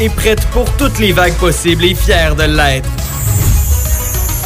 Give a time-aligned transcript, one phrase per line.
[0.00, 2.88] Est prête pour toutes les vagues possibles et fière de l'être.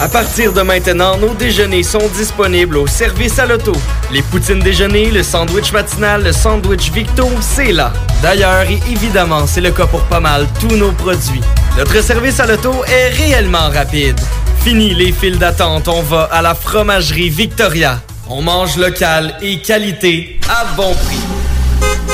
[0.01, 3.73] À partir de maintenant, nos déjeuners sont disponibles au service à l'auto.
[4.13, 7.93] Les poutines déjeuner, le sandwich matinal, le sandwich Victo, c'est là.
[8.21, 11.41] D'ailleurs, et évidemment, c'est le cas pour pas mal tous nos produits.
[11.79, 14.21] Notre service à l'auto est réellement rapide.
[14.63, 18.01] Fini les files d'attente, on va à la fromagerie Victoria.
[18.29, 22.14] On mange local et qualité à bon prix.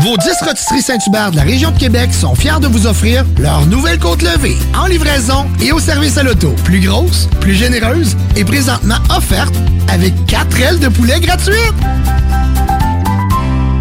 [0.00, 3.66] Vos 10 rotisseries Saint-Hubert de la région de Québec sont fiers de vous offrir leur
[3.66, 6.54] nouvelle côte levée en livraison et au service à l'auto.
[6.64, 9.54] Plus grosse, plus généreuse et présentement offerte
[9.88, 11.74] avec 4 ailes de poulet gratuites.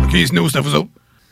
[0.03, 0.89] OK, nous, c'est à vous autres.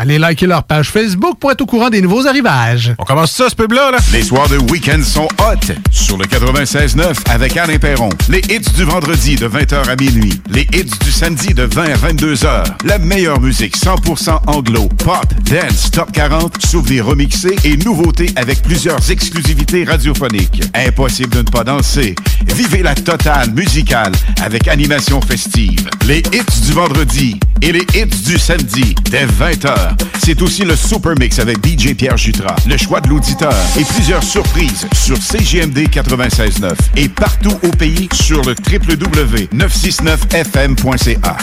[0.00, 2.94] Allez liker leur page Facebook pour être au courant des nouveaux arrivages.
[2.98, 3.98] On commence ça, ce pub-là, là?
[4.12, 8.08] Les soirs de week-end sont hot sur le 96.9 avec Alain Perron.
[8.28, 10.40] Les hits du vendredi de 20h à minuit.
[10.50, 12.64] Les hits du samedi de 20 à 22h.
[12.84, 19.10] La meilleure musique 100% anglo, pop, dance, top 40, souvenirs remixés et nouveautés avec plusieurs
[19.10, 20.62] exclusivités radiophoniques.
[20.74, 22.14] Impossible de ne pas danser.
[22.54, 24.12] Vivez la totale musicale
[24.44, 25.90] avec animation festive.
[26.06, 29.87] Les hits du vendredi et les hits du samedi dès 20h.
[30.24, 34.22] C'est aussi le Super Mix avec DJ Pierre Jutras, le choix de l'auditeur et plusieurs
[34.22, 41.36] surprises sur CGMD 96.9 et partout au pays sur le www.969fm.ca.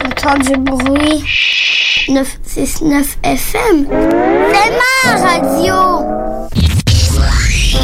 [0.00, 1.24] J'entends du bruit.
[2.08, 3.88] 969 FM.
[4.52, 5.74] C'est ma radio.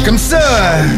[0.05, 0.39] Comme ça,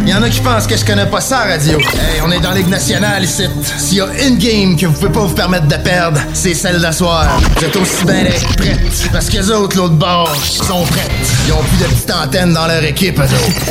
[0.02, 1.78] il y en a qui pensent que je connais pas ça, radio.
[1.80, 3.44] Hey, on est dans Ligue nationale ici.
[3.78, 6.82] S'il y a une game que vous pouvez pas vous permettre de perdre, c'est celle
[6.82, 7.40] d'asseoir.
[7.56, 9.10] Vous êtes aussi bien d'être prêtes.
[9.12, 11.12] Parce que les autres, l'autre bord, sont prêtes.
[11.48, 13.66] Ils ont plus de petites antennes dans leur équipe, eux autres.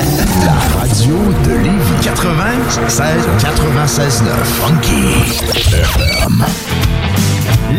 [0.44, 3.08] La radio de Lévis 96
[3.40, 6.44] 96 9 Funky FM.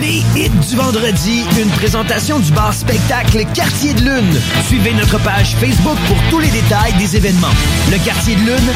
[0.05, 4.39] Les hits du vendredi, une présentation du bar spectacle Quartier de Lune.
[4.67, 7.55] Suivez notre page Facebook pour tous les détails des événements.
[7.89, 8.71] Le Quartier de Lune,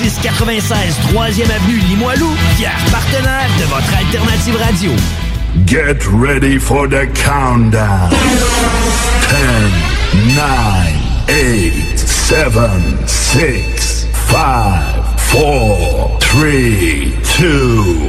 [0.00, 4.90] 1096 3e avenue Limoilou, fier partenaire de votre alternative radio.
[5.66, 8.10] Get ready for the countdown.
[9.30, 10.44] 10, 9,
[11.28, 12.48] 8, 7,
[13.06, 14.36] 6, 5,
[15.30, 16.18] 4, 3,
[17.38, 17.46] 2,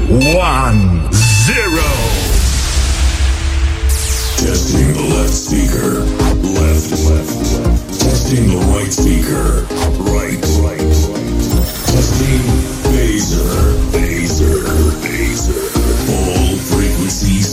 [0.09, 2.32] 1, 0.
[4.43, 6.03] Testing the left speaker.
[6.59, 7.99] Left, left, left.
[8.01, 9.63] Testing the right speaker.
[10.03, 11.33] Right, right, right.
[11.87, 12.43] Testing
[12.91, 13.47] phaser,
[13.93, 14.59] phaser,
[14.99, 15.63] phaser.
[16.05, 17.52] Full frequency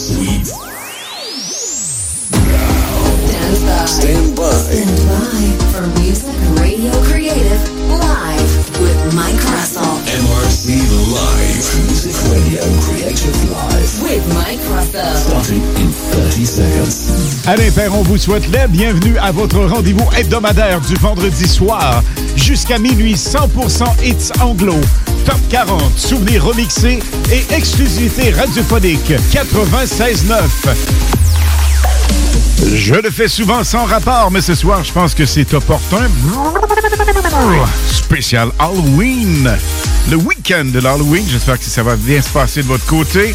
[3.86, 4.50] Stand by.
[4.50, 9.82] Stand by for Music Radio Creative live with Mike Russell.
[10.06, 10.82] MR See
[11.14, 11.64] live.
[11.86, 14.02] Music Radio Creative Live.
[14.02, 15.14] With Mike Russell.
[15.14, 17.46] Starting in 30 seconds.
[17.46, 22.02] Alain Perron vous souhaite la bienvenue à votre rendez-vous hebdomadaire du vendredi soir
[22.36, 24.74] jusqu'à minuit 100% hits anglo.
[25.24, 26.98] Top 40, souvenirs remixés
[27.30, 30.30] et exclusivité radiophonique 96.9.
[32.62, 36.08] Je le fais souvent sans rapport, mais ce soir, je pense que c'est opportun.
[37.86, 39.50] Spécial Halloween.
[40.10, 41.24] Le week-end de l'Halloween.
[41.28, 43.34] J'espère que ça va bien se passer de votre côté.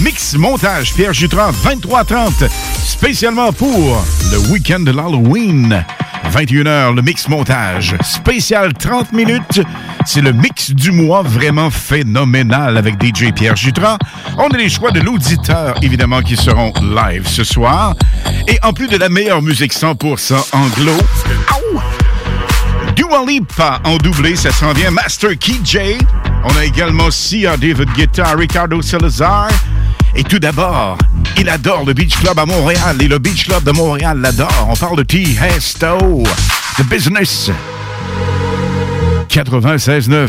[0.00, 2.48] Mix montage Pierre Jutran, 23h30.
[2.84, 5.84] Spécialement pour le week-end de l'Halloween.
[6.30, 7.96] 21h, le mix montage.
[8.02, 9.62] Spécial 30 minutes.
[10.04, 13.96] C'est le mix du mois vraiment phénoménal avec DJ Pierre Jutran.
[14.38, 17.94] On a les choix de l'auditeur, évidemment, qui seront live ce soir.
[18.48, 20.92] Et en plus de la meilleure musique 100% anglo,
[22.96, 24.90] Dua Lipa en doublé, ça s'en vient.
[24.90, 25.98] Master Key J.
[26.44, 29.48] On a également Sia, David Guetta, Ricardo Salazar.
[30.14, 30.96] Et tout d'abord,
[31.38, 34.68] il adore le Beach Club à Montréal et le Beach Club de Montréal l'adore.
[34.70, 35.22] On parle de T.
[35.22, 36.22] Hesto,
[36.76, 37.50] The Business.
[39.28, 40.28] 96.9.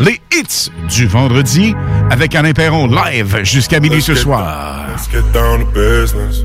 [0.00, 1.74] Les hits du vendredi
[2.10, 4.86] avec Alain Perron live jusqu'à minuit ce soir.
[4.90, 6.44] Let's get down to business.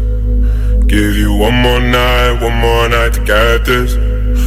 [0.87, 3.97] Give you one more night, one more night to get this.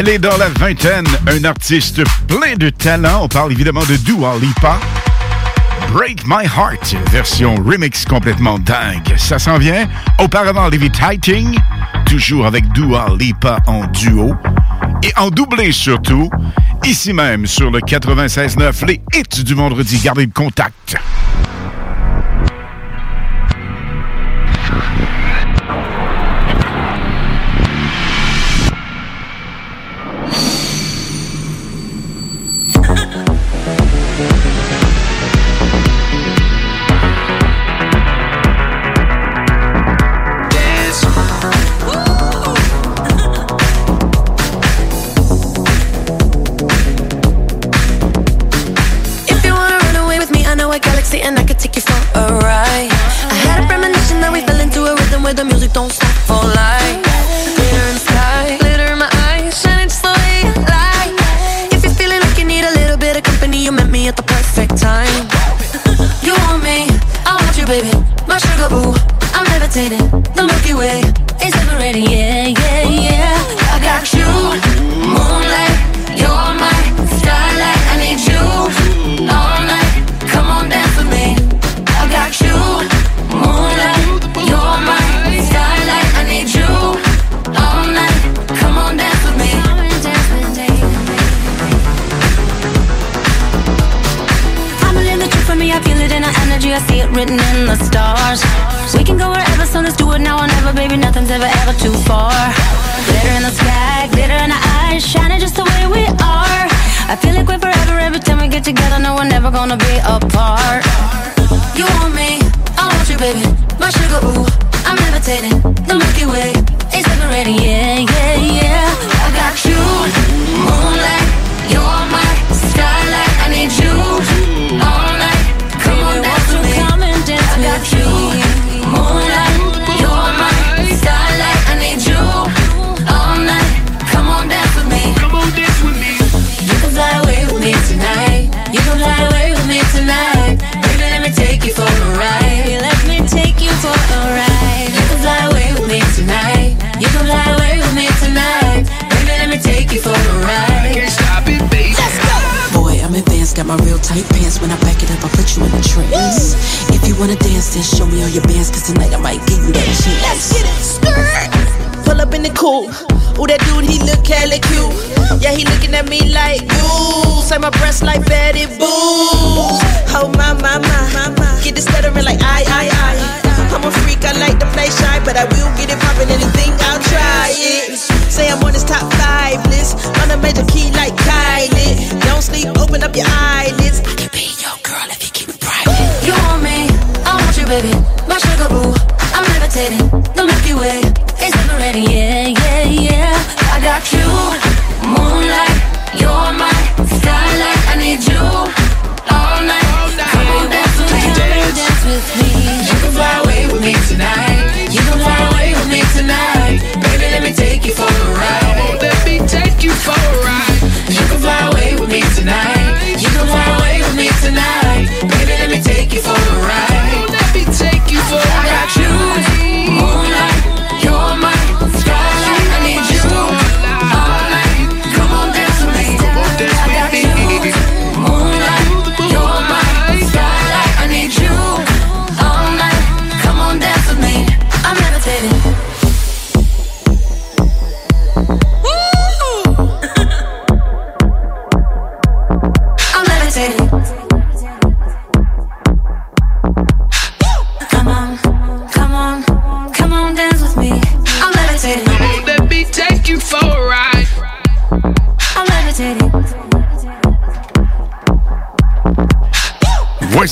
[0.00, 3.24] Elle est dans la vingtaine, un artiste plein de talent.
[3.24, 4.80] On parle évidemment de Dua Lipa.
[5.92, 9.14] Break My Heart, version remix complètement dingue.
[9.18, 9.86] Ça s'en vient.
[10.18, 11.54] Auparavant, Levitating,
[12.06, 14.34] toujours avec Dua Lipa en duo.
[15.02, 16.30] Et en doublé surtout,
[16.86, 20.00] ici même sur le 96.9, les hits du vendredi.
[20.02, 20.96] Gardez le contact.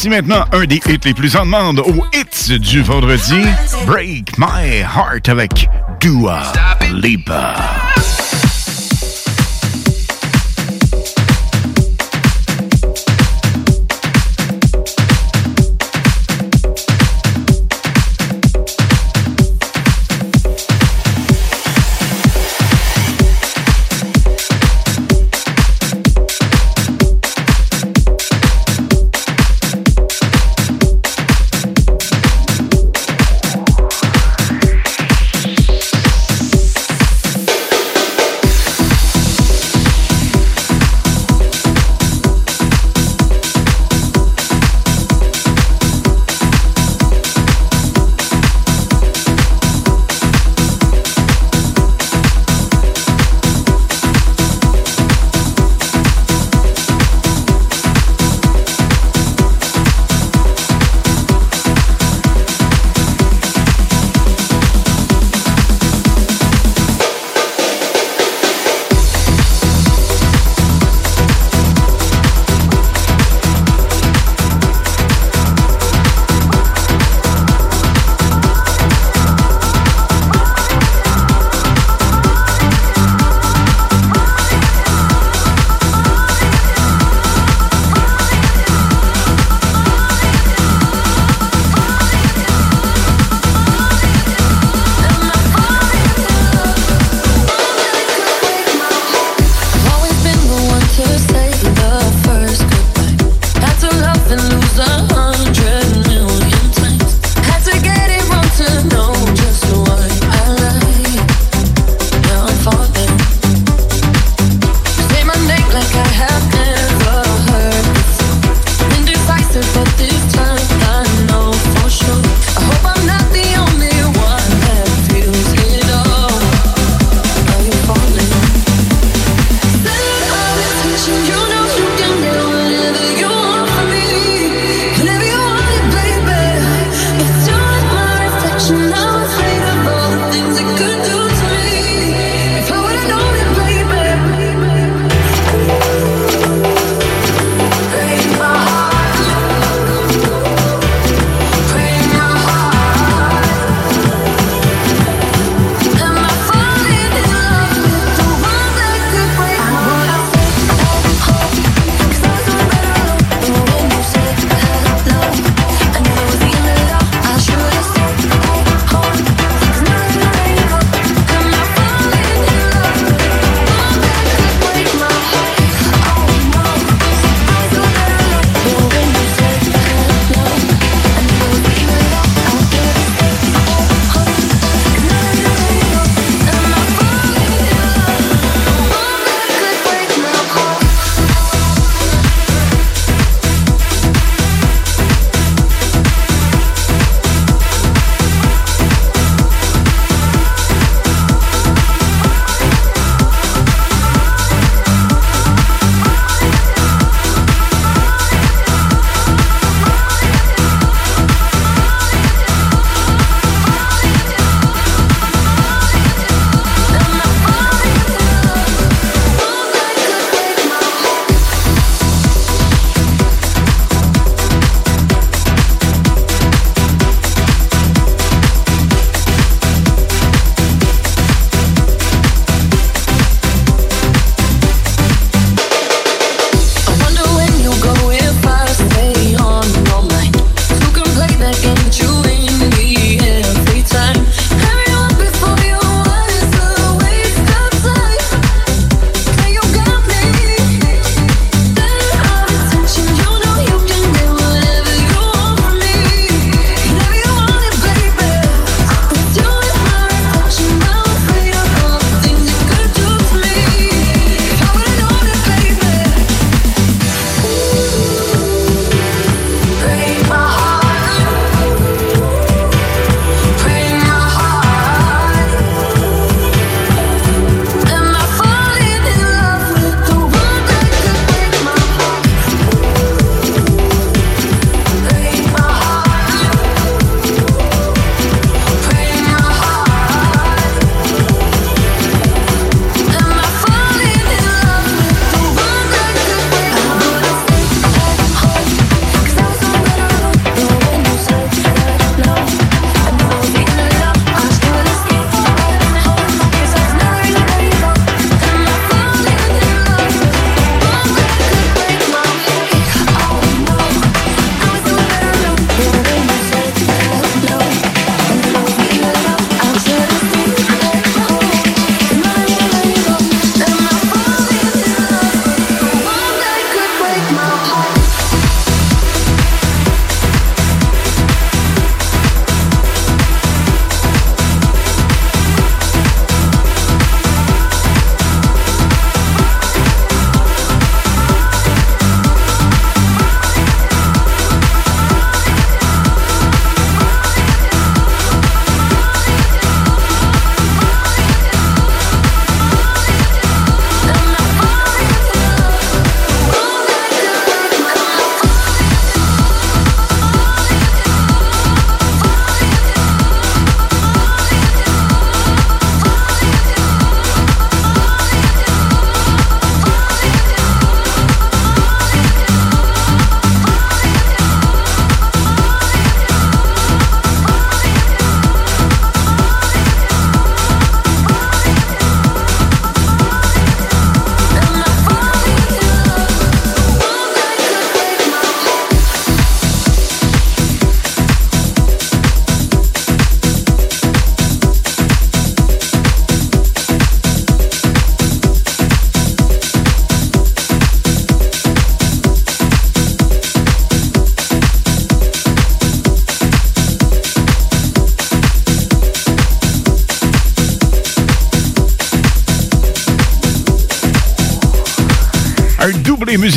[0.08, 3.42] Voici maintenant un des hits les plus en demande au hits du vendredi,
[3.86, 5.68] Break My Heart avec
[6.00, 6.50] Dua
[6.94, 7.87] Lipa.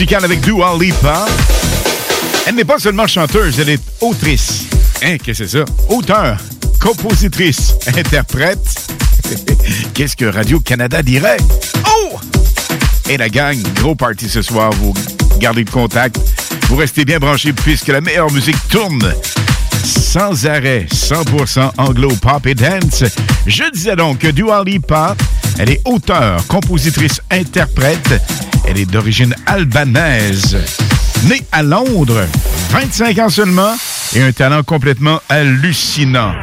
[0.02, 1.26] Avec Dua Lipa.
[2.48, 4.64] Elle n'est pas seulement chanteuse, elle est autrice.
[5.04, 5.66] Hein, qu'est-ce que c'est ça?
[5.90, 6.38] Auteur,
[6.80, 8.60] compositrice, interprète.
[9.94, 11.38] Qu'est-ce que Radio-Canada dirait?
[11.88, 12.20] Oh!
[13.10, 14.72] Et la gang, gros party ce soir.
[14.72, 14.94] Vous
[15.40, 16.20] gardez le contact.
[16.68, 19.14] Vous restez bien branchés puisque la meilleure musique tourne
[19.84, 23.04] sans arrêt, 100% anglo, pop et dance.
[23.46, 25.16] Je disais donc que Dua Lipa,
[25.60, 28.22] elle est auteure, compositrice, interprète.
[28.74, 30.58] Elle est d'origine albanaise.
[31.28, 32.26] Née à Londres,
[32.70, 33.76] 25 ans seulement,
[34.16, 36.34] et un talent complètement hallucinant.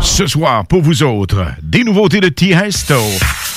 [0.00, 2.50] Ce soir, pour vous autres, des nouveautés de T.
[2.50, 3.02] Hesto.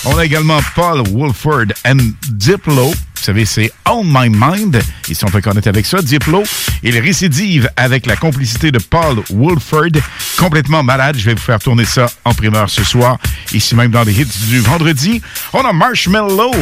[0.06, 2.88] On a également Paul Wolford and Diplo.
[2.88, 4.82] Vous savez, c'est On My Mind.
[5.08, 6.02] Ils sont connaître avec ça.
[6.02, 6.42] Diplo,
[6.82, 10.02] il récidive avec la complicité de Paul Wolford.
[10.40, 11.16] Complètement malade.
[11.20, 13.20] Je vais vous faire tourner ça en primeur ce soir.
[13.54, 15.22] Ici même dans les hits du vendredi.
[15.54, 16.54] On a Marshmallow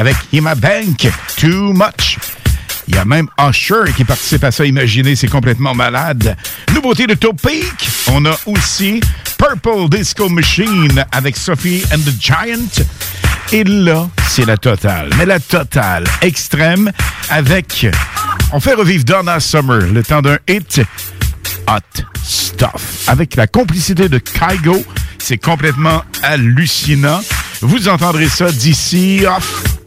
[0.00, 1.10] avec Hima Bank.
[1.36, 2.16] Too Much.
[2.88, 4.64] Il y a même Usher qui participe à ça.
[4.64, 6.38] Imaginez, c'est complètement malade.
[6.74, 7.90] Nouveauté de Topic.
[8.08, 9.00] On a aussi
[9.36, 12.84] Purple Disco Machine avec Sophie and the Giant.
[13.52, 15.10] Et là, c'est la totale.
[15.18, 16.90] Mais la totale extrême
[17.28, 17.86] avec...
[18.52, 20.80] On fait revivre Donna Summer, le temps d'un hit.
[21.68, 23.04] Hot Stuff.
[23.06, 24.82] Avec la complicité de Kygo,
[25.18, 27.20] c'est complètement hallucinant.
[27.60, 29.26] Vous entendrez ça d'ici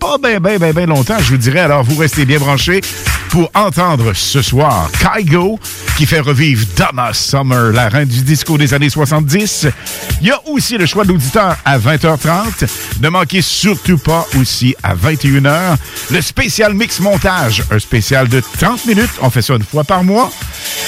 [0.03, 1.61] pas bien, bien, bien, bien longtemps, je vous dirais.
[1.61, 2.81] Alors, vous restez bien branchés
[3.29, 5.59] pour entendre ce soir Kygo
[5.97, 9.67] qui fait revivre Donna Summer, la reine du disco des années 70.
[10.23, 13.01] Il y a aussi le choix de l'auditeur à 20h30.
[13.01, 15.75] Ne manquez surtout pas aussi à 21h
[16.11, 19.11] le spécial mix montage, un spécial de 30 minutes.
[19.21, 20.31] On fait ça une fois par mois.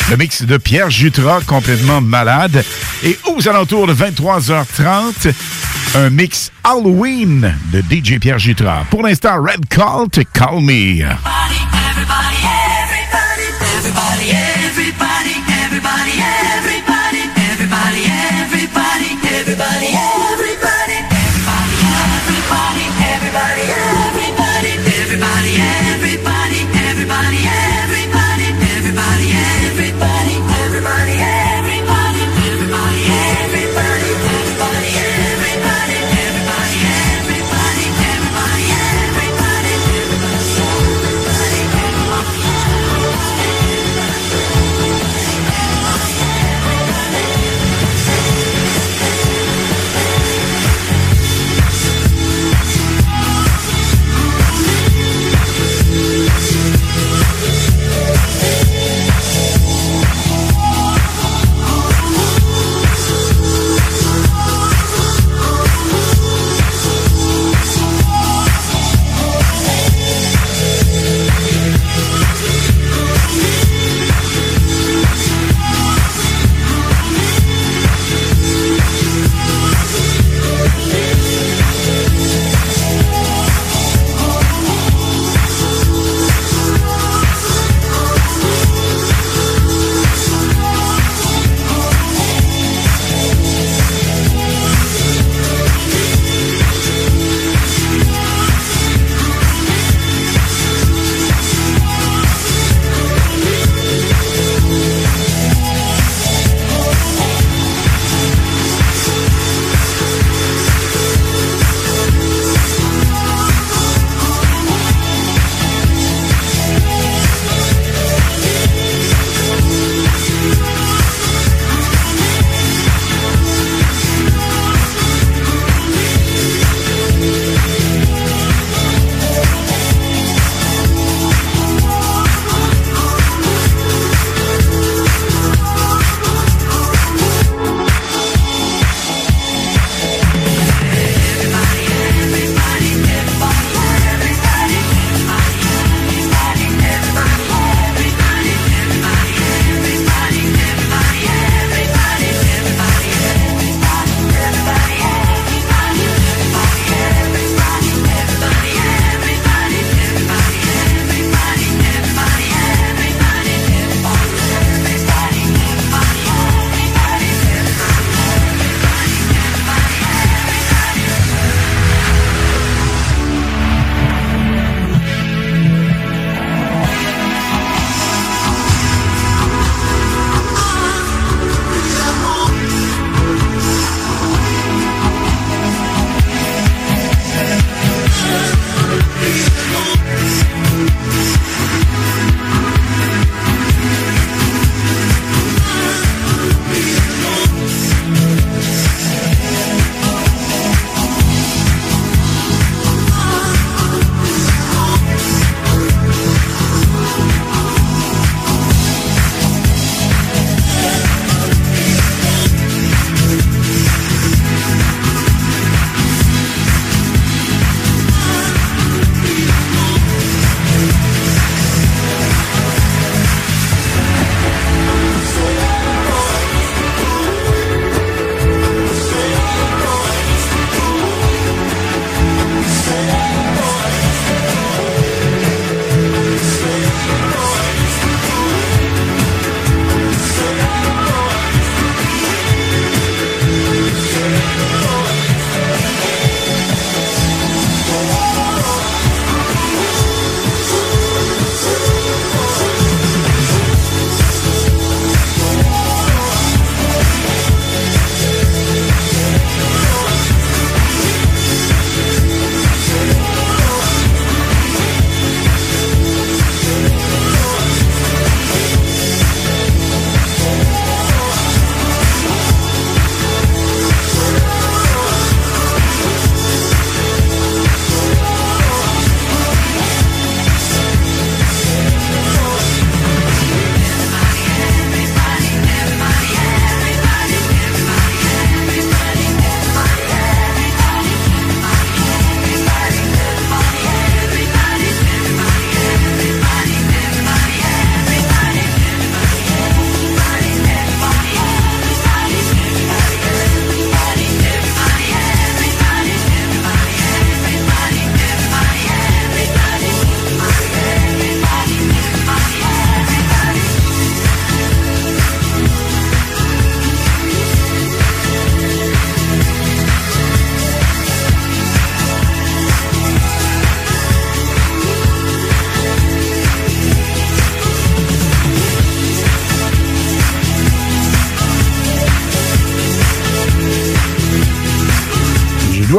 [0.10, 2.64] Le mix de Pierre Jutra, complètement malade.
[3.04, 5.34] Et aux alentours de 23h30,
[5.96, 8.86] un mix Halloween de DJ Pierre Jutra.
[8.90, 11.04] Pour l'instant, Red Call to Call Me.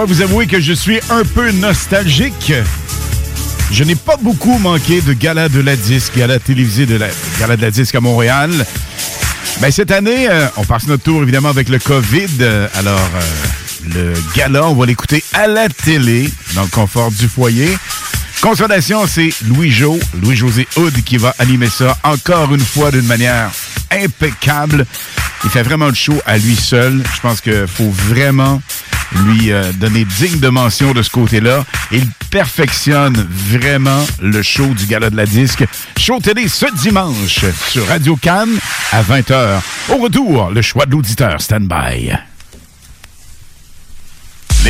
[0.07, 2.53] Vous avouer que je suis un peu nostalgique.
[3.73, 7.09] Je n'ai pas beaucoup manqué de gala de la disque, gala télévisé de la
[7.41, 8.51] gala de la disque à Montréal.
[9.61, 12.29] Mais cette année, euh, on passe notre tour évidemment avec le COVID.
[12.41, 17.27] Euh, alors, euh, le gala, on va l'écouter à la télé, dans le confort du
[17.27, 17.77] foyer.
[18.41, 23.51] Consolation, c'est Louis-Jo, Louis-José Hood qui va animer ça encore une fois d'une manière
[23.91, 24.87] impeccable.
[25.43, 27.03] Il fait vraiment le show à lui seul.
[27.15, 28.63] Je pense qu'il faut vraiment
[29.25, 31.65] lui euh, donner digne de mention de ce côté-là.
[31.93, 35.65] Il perfectionne vraiment le show du Gala de la Disque.
[35.97, 38.59] Show télé ce dimanche sur Radio Cannes
[38.93, 39.61] à 20h.
[39.91, 41.41] Au retour, le choix de l'auditeur.
[41.41, 42.13] Stand by.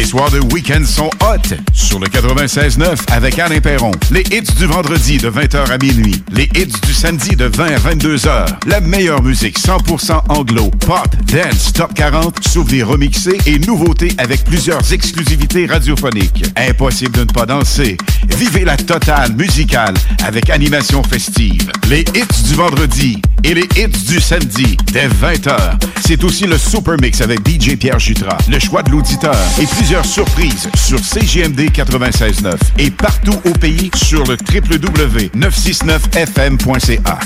[0.06, 3.90] Les soirs de week-end sont hot sur le 96.9 avec Alain Perron.
[4.12, 6.22] Les hits du vendredi de 20h à minuit.
[6.30, 8.46] Les hits du samedi de 20 à 22h.
[8.68, 14.92] La meilleure musique 100% anglo, pop, dance, top 40, souvenirs remixés et nouveautés avec plusieurs
[14.92, 16.44] exclusivités radiophoniques.
[16.54, 17.96] Impossible de ne pas danser.
[18.28, 21.72] Vivez la totale musicale avec animation festive.
[21.88, 25.56] Les hits du vendredi et les hits du samedi dès 20h.
[26.04, 28.38] C'est aussi le Super Mix avec DJ Pierre Jutras.
[28.50, 34.24] Le choix de l'auditeur et plusieurs surprises sur CGMD 96.9 et partout au pays sur
[34.24, 37.20] le www.969fm.ca.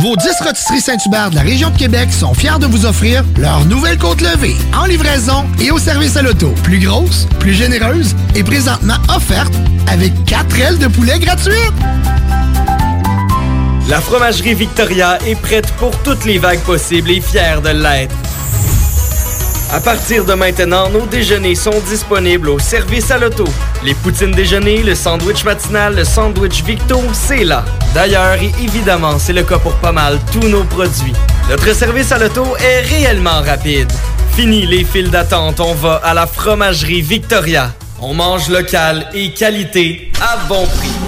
[0.00, 3.64] Vos 10 rôtisseries Saint-Hubert de la région de Québec sont fiers de vous offrir leur
[3.64, 6.52] nouvelle côte levée en livraison et au service à l'auto.
[6.62, 9.54] Plus grosse, plus généreuse et présentement offerte
[9.88, 11.54] avec 4 ailes de poulet gratuites.
[13.86, 18.14] La fromagerie Victoria est prête pour toutes les vagues possibles et fière de l'être.
[19.72, 23.44] À partir de maintenant, nos déjeuners sont disponibles au service à l'auto.
[23.82, 27.64] Les poutines déjeuner, le sandwich matinal, le sandwich Victo, c'est là.
[27.92, 31.12] D'ailleurs, et évidemment, c'est le cas pour pas mal tous nos produits.
[31.50, 33.92] Notre service à l'auto est réellement rapide.
[34.34, 37.72] Fini les files d'attente, on va à la fromagerie Victoria.
[38.00, 41.03] On mange local et qualité à bon prix.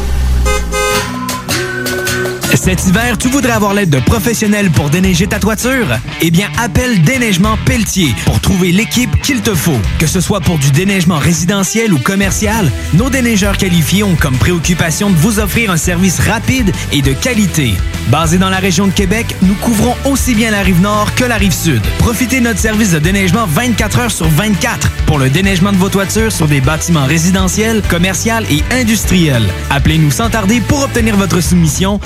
[2.66, 5.86] Cet hiver, tu voudrais avoir l'aide de professionnels pour déneiger ta toiture?
[6.20, 9.78] Eh bien, appelle Déneigement Pelletier pour trouver l'équipe qu'il te faut.
[10.00, 15.10] Que ce soit pour du déneigement résidentiel ou commercial, nos déneigeurs qualifiés ont comme préoccupation
[15.10, 17.74] de vous offrir un service rapide et de qualité.
[18.08, 21.36] Basé dans la région de Québec, nous couvrons aussi bien la rive nord que la
[21.36, 21.82] rive sud.
[21.98, 25.88] Profitez de notre service de déneigement 24 heures sur 24 pour le déneigement de vos
[25.88, 29.46] toitures sur des bâtiments résidentiels, commerciaux et industriels.
[29.70, 32.00] Appelez-nous sans tarder pour obtenir votre soumission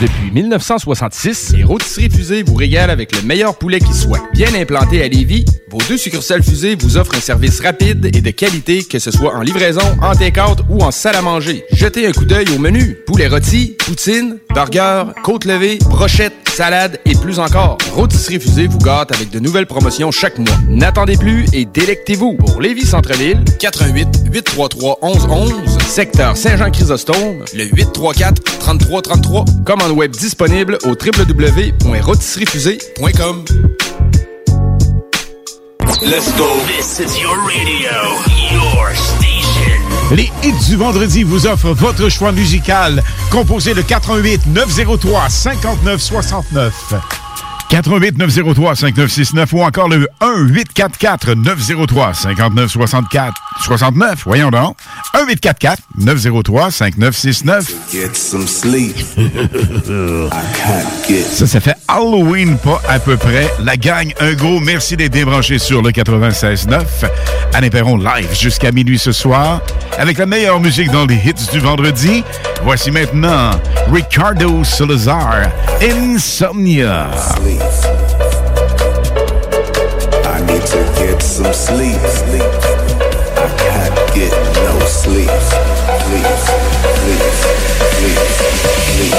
[0.00, 4.20] Depuis 1966, les rôtisseries fusées vous régalent avec le meilleur poulet qui soit.
[4.32, 8.30] Bien implanté à Lévis, vos deux succursales fusées vous offrent un service rapide et de
[8.30, 11.64] qualité, que ce soit en livraison, en take-out ou en salle à manger.
[11.72, 12.96] Jetez un coup d'œil au menu.
[13.04, 17.78] Poulet rôti, poutine, burger, côte levée, brochette, salade et plus encore.
[17.94, 20.56] Rôtisserie Fusée vous gâte avec de nouvelles promotions chaque mois.
[20.68, 22.34] N'attendez plus et délectez-vous.
[22.34, 29.44] Pour Lévis Centre-Ville, 88 833 1111, secteur Saint-Jean-Chrysostome, le 834 3333.
[29.64, 33.44] Commande web disponible au www.rôtisseriefusée.com.
[36.02, 36.46] Let's go.
[36.66, 37.90] This is your radio,
[38.52, 39.37] your station.
[40.10, 46.94] Les hits du vendredi vous offrent votre choix musical composé de 88 903 59 69.
[47.68, 54.22] 88 903 5969 ou encore le 1 844 903 59 64 69.
[54.24, 54.76] Voyons donc.
[55.14, 57.72] 1 844 903 5969.
[57.92, 58.96] Get some sleep.
[59.16, 63.50] I can't get Ça, ça fait Halloween pas à peu près.
[63.64, 66.82] La gang, un gros merci d'être débranché sur le 96.9.
[67.54, 69.60] Alain Perron live jusqu'à minuit ce soir
[69.98, 72.22] avec la meilleure musique dans les hits du vendredi.
[72.62, 73.50] Voici maintenant
[73.92, 75.50] Ricardo Salazar,
[75.82, 77.08] Insomnia.
[80.24, 81.98] I need to get some sleep.
[82.06, 82.57] Sleep.
[84.18, 85.28] I can't get no sleep.
[85.28, 86.26] Sleep.
[86.98, 87.26] Sleep.
[87.94, 88.18] Sleep.
[88.18, 88.18] Sleep.
[88.58, 89.14] Sleep.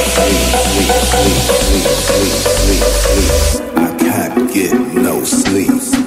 [0.59, 0.91] Sleep.
[0.91, 1.37] Sleep.
[1.63, 2.33] Sleep.
[2.59, 2.83] Sleep.
[3.05, 3.33] Sleep.
[3.77, 5.99] I can't get no sleep.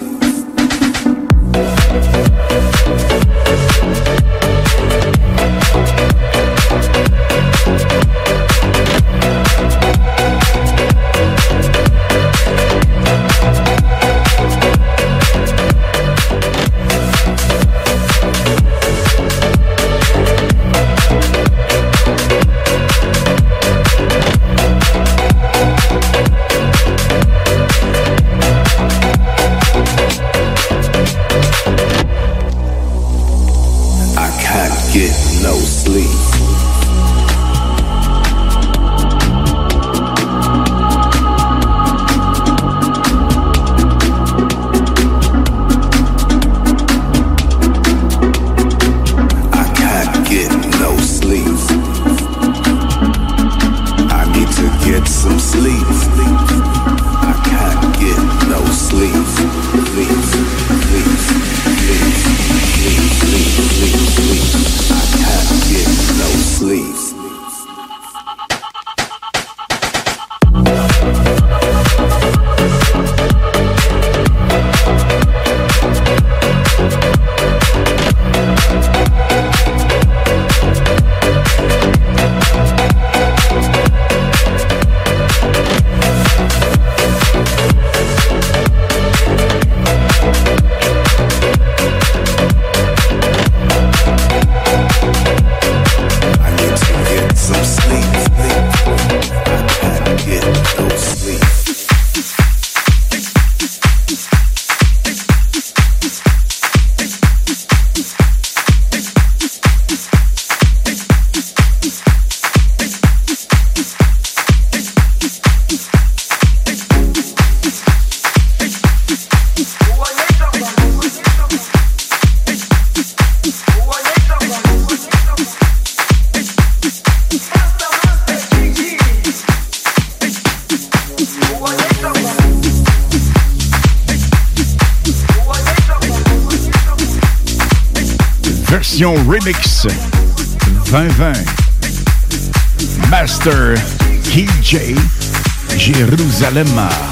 [146.63, 147.12] Jérusalem.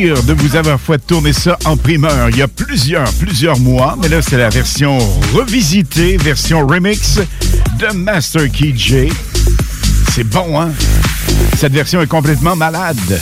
[0.00, 3.96] De vous avoir fait tourner ça en primeur il y a plusieurs, plusieurs mois.
[4.00, 4.98] Mais là, c'est la version
[5.34, 7.18] revisitée, version remix
[7.78, 9.12] de Master Key J.
[10.14, 10.70] C'est bon, hein?
[11.58, 13.20] Cette version est complètement malade.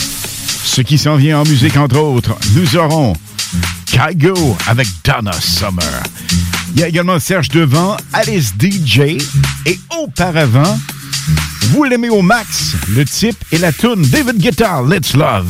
[0.65, 3.15] Ce qui s'en vient en musique, entre autres, nous aurons
[3.87, 6.03] Kygo avec Donna Summer.
[6.75, 9.21] Il y a également Serge Devant, Alice DJ
[9.67, 10.79] et auparavant,
[11.73, 15.47] vous l'aimez au max, le type et la tune David Guitar, Let's Love.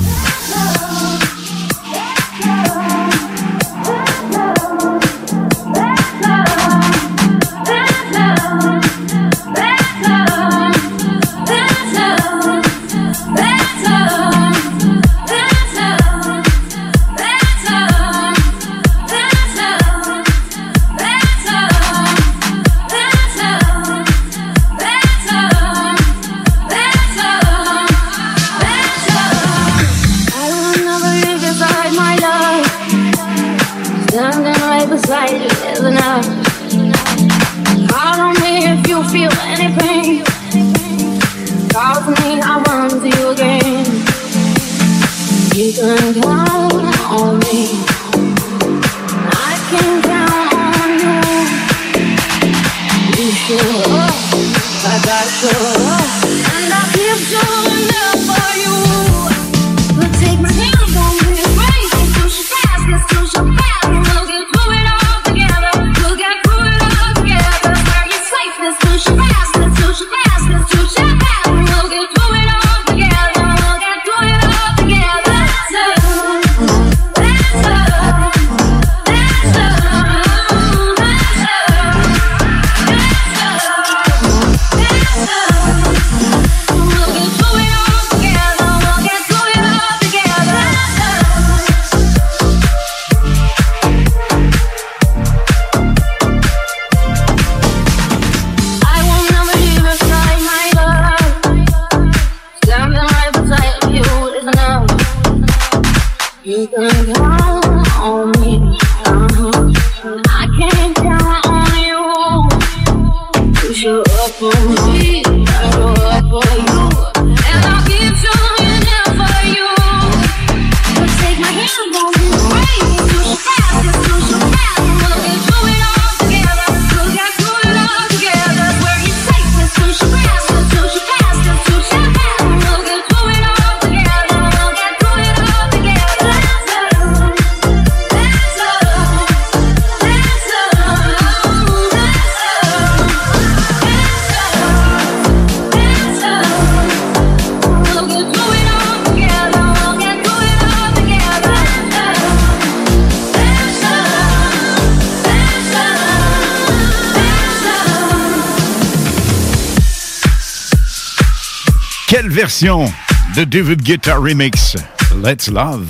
[162.61, 164.75] De David Guetta Remix
[165.23, 165.87] Let's Love.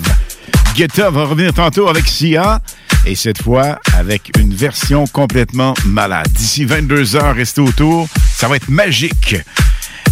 [0.74, 2.60] Guetta va revenir tantôt avec Sia
[3.06, 6.28] et cette fois avec une version complètement malade.
[6.30, 8.06] D'ici 22 heures, restez autour.
[8.36, 9.36] Ça va être magique.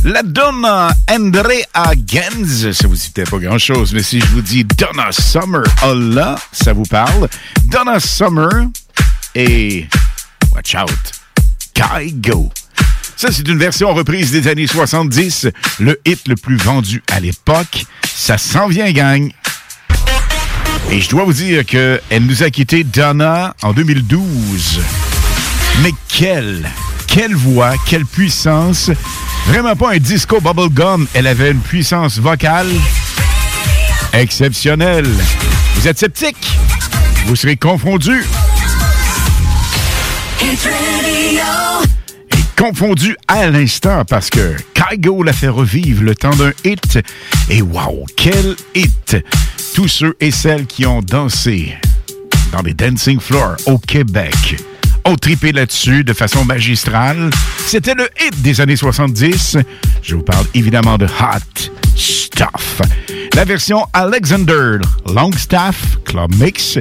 [0.03, 4.65] La Donna Andrea Gens, ça vous dit peut-être pas grand-chose, mais si je vous dis
[4.65, 7.29] Donna Summer, là, ça vous parle.
[7.67, 8.69] Donna Summer
[9.35, 9.87] et,
[10.55, 11.13] watch out,
[11.75, 12.51] Kygo.
[13.17, 15.49] Ça, c'est une version reprise des années 70,
[15.81, 17.87] le hit le plus vendu à l'époque.
[18.05, 19.33] Ça s'en vient, gang.
[20.91, 24.81] Et je dois vous dire que elle nous a quitté Donna en 2012.
[25.83, 26.71] Mais quelle,
[27.07, 28.91] quelle voix, quelle puissance.
[29.47, 31.07] Vraiment pas un disco bubblegum.
[31.15, 32.69] Elle avait une puissance vocale
[34.13, 35.09] exceptionnelle.
[35.77, 36.59] Vous êtes sceptique?
[37.27, 38.25] Vous serez confondu.
[42.57, 46.99] Confondu à l'instant parce que Kygo l'a fait revivre le temps d'un hit.
[47.51, 49.17] Et wow, quel hit!
[49.75, 51.75] Tous ceux et celles qui ont dansé
[52.53, 54.57] dans les dancing floors au Québec
[55.05, 57.31] ont tripé là-dessus de façon magistrale.
[57.67, 59.59] C'était le hit des années 70.
[60.03, 62.81] Je vous parle évidemment de Hot Stuff.
[63.35, 64.79] La version Alexander
[65.15, 66.79] Longstaff Club Mix.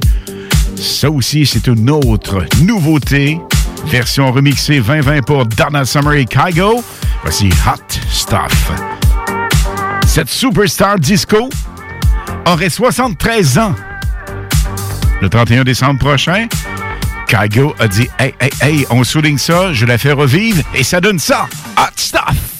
[0.77, 3.39] Ça aussi, c'est une autre nouveauté.
[3.85, 6.83] Version remixée 2020 pour Donna Summer et Kygo.
[7.21, 8.71] Voici Hot Stuff.
[10.07, 11.49] Cette superstar disco
[12.45, 13.75] aurait 73 ans.
[15.21, 16.47] Le 31 décembre prochain,
[17.27, 21.01] Kygo a dit Hey, hey, hey, on souligne ça, je la fais revivre et ça
[21.01, 21.47] donne ça.
[21.77, 22.54] Hot stuff!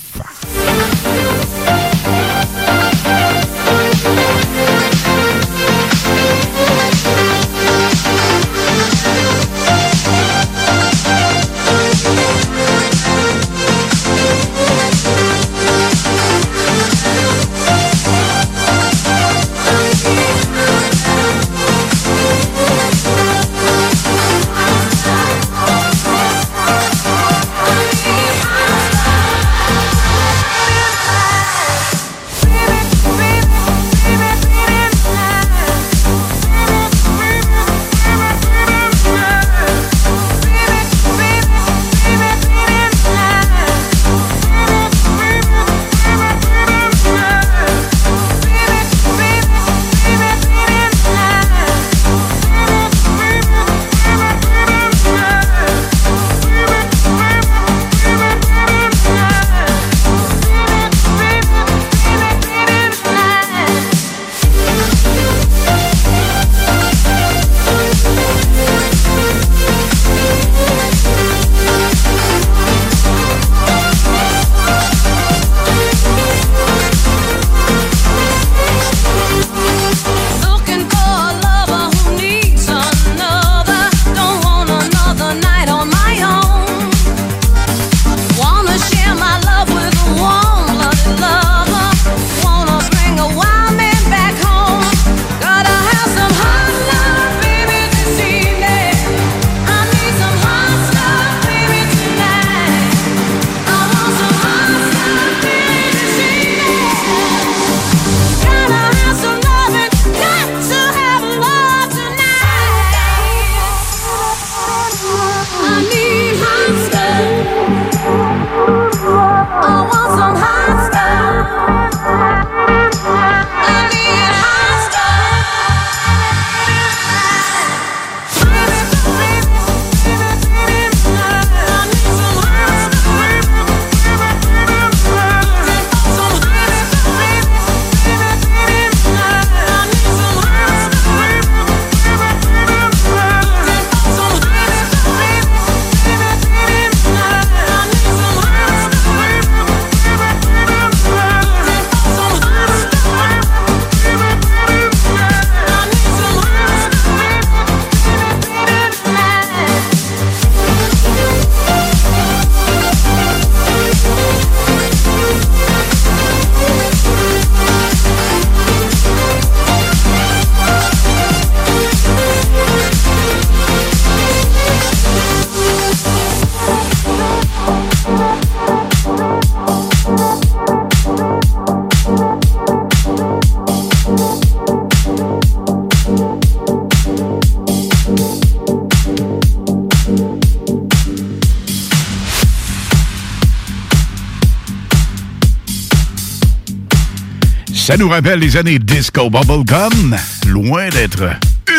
[197.96, 200.18] Ça nous rappelle les années disco bubblegum.
[200.48, 201.30] Loin d'être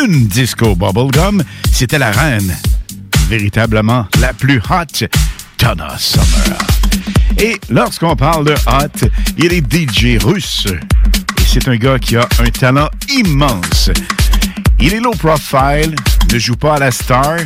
[0.01, 2.55] une disco bubblegum, c'était la reine.
[3.29, 5.05] Véritablement la plus hot,
[5.59, 6.57] Donna Summer.
[7.39, 9.07] Et lorsqu'on parle de hot,
[9.37, 10.65] il est DJ russe.
[10.65, 13.91] Et c'est un gars qui a un talent immense.
[14.79, 15.93] Il est low profile,
[16.33, 17.37] ne joue pas à la star,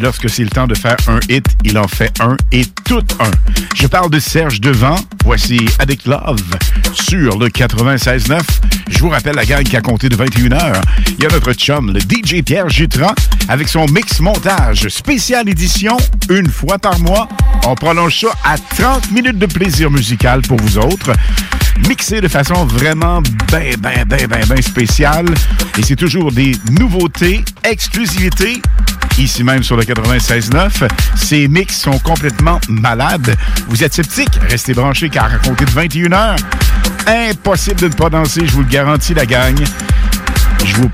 [0.00, 3.30] lorsque c'est le temps de faire un hit, il en fait un et tout un.
[3.74, 4.96] Je parle de Serge Devant.
[5.24, 6.42] Voici Addict Love
[6.92, 8.40] sur le 96.9.
[8.88, 10.80] Je vous rappelle la gang qui a compté de 21h.
[11.18, 13.14] Il y a notre chum, le DJ Pierre Jutran,
[13.48, 15.96] avec son mix montage spécial édition,
[16.30, 17.28] une fois par mois.
[17.66, 21.12] On prolonge ça à 30 minutes de plaisir musical pour vous autres
[21.86, 25.26] mixé de façon vraiment ben, ben, ben, ben, ben spéciale.
[25.78, 28.60] Et c'est toujours des nouveautés, exclusivités,
[29.18, 30.88] ici même sur le 96.9.
[31.16, 33.36] Ces mix sont complètement malades.
[33.68, 34.38] Vous êtes sceptique?
[34.48, 36.36] Restez branchés car à compter de 21h,
[37.06, 39.56] impossible de ne pas danser, je vous le garantis, la gang.
[40.64, 40.90] Je vous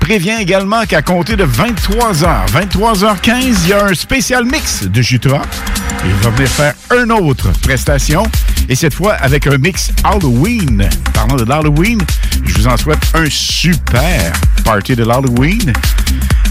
[0.00, 3.32] préviens également qu'à compter de 23h, 23h15,
[3.64, 5.42] il y a un spécial mix de Jutra.
[6.04, 8.22] Il va venir faire une autre prestation.
[8.68, 10.88] Et cette fois avec un mix Halloween.
[11.12, 12.00] Parlant de l'Halloween,
[12.44, 14.32] je vous en souhaite un super
[14.64, 15.72] party de l'Halloween.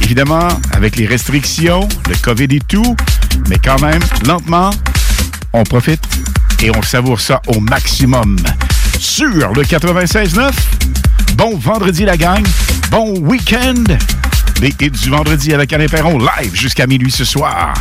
[0.08, 2.96] Évidemment, avec les restrictions, le COVID et tout,
[3.50, 4.70] mais quand même, lentement,
[5.52, 6.00] on profite
[6.64, 8.38] et on savoure ça au maximum.
[8.98, 10.50] Sur le 96.9,
[11.36, 12.42] bon vendredi la gang,
[12.90, 13.84] bon week-end.
[14.62, 17.74] Les hits du vendredi avec Alain Perron live jusqu'à minuit ce soir.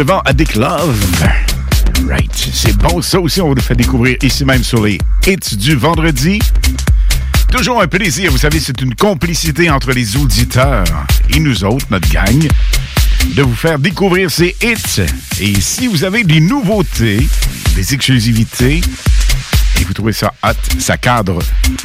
[0.00, 0.98] Devant à Dick Love.
[2.08, 2.32] Right.
[2.54, 4.96] C'est bon, ça aussi, on vous le fait découvrir ici même sur les
[5.26, 6.38] hits du vendredi.
[7.52, 10.86] Toujours un plaisir, vous savez, c'est une complicité entre les auditeurs
[11.28, 12.48] et nous autres, notre gang,
[13.34, 15.02] de vous faire découvrir ces hits.
[15.38, 17.28] Et si vous avez des nouveautés,
[17.74, 18.80] des exclusivités,
[19.78, 21.40] et vous trouvez ça hot, ça cadre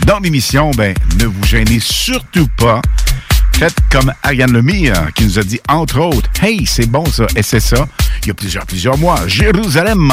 [0.07, 2.82] dans l'émission, ben, ne vous gênez surtout pas.
[3.57, 7.43] Faites comme Ariane Lemire qui nous a dit, entre autres, Hey, c'est bon ça, et
[7.43, 7.88] c'est ça,
[8.26, 9.28] il y a plusieurs, plusieurs mois.
[9.28, 10.12] Jérusalem,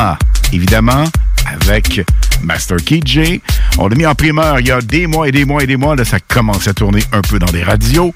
[0.52, 1.04] évidemment,
[1.46, 2.02] avec
[2.42, 3.40] Master KJ.
[3.78, 5.76] On l'a mis en primeur il y a des mois et des mois et des
[5.76, 5.96] mois.
[5.96, 8.12] Là, ça commence à tourner un peu dans les radios.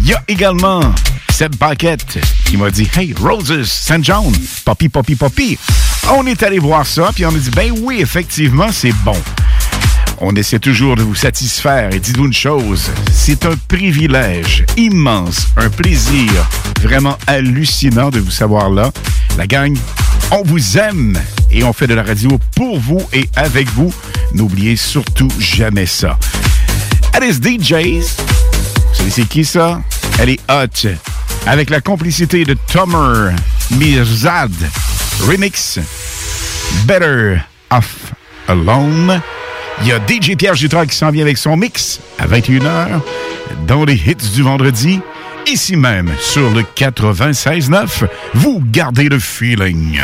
[0.00, 0.80] Il y a également
[1.30, 4.02] Seb Paquette qui m'a dit Hey, Roses, St.
[4.02, 4.32] John,
[4.64, 5.58] Poppy, Poppy, Poppy.
[6.14, 9.20] On est allé voir ça, puis on a dit Ben oui, effectivement, c'est bon.
[10.18, 15.68] On essaie toujours de vous satisfaire et dites-vous une chose, c'est un privilège immense, un
[15.68, 16.32] plaisir
[16.80, 18.90] vraiment hallucinant de vous savoir là.
[19.36, 19.76] La gang,
[20.30, 21.18] on vous aime
[21.50, 23.92] et on fait de la radio pour vous et avec vous.
[24.32, 26.18] N'oubliez surtout jamais ça.
[27.12, 29.80] Alice DJs, vous savez c'est qui ça?
[30.18, 30.88] Elle est hot.
[31.46, 33.34] Avec la complicité de Tomer
[33.72, 34.52] Mirzad.
[35.20, 35.80] Remix
[36.86, 37.36] Better
[37.70, 38.12] Off
[38.48, 39.20] Alone.
[39.82, 43.00] Il y a DJ Pierre Jutras qui s'en vient avec son mix à 21h
[43.66, 45.00] dans les hits du vendredi.
[45.46, 50.00] Ici même, sur le 96.9, vous gardez le feeling.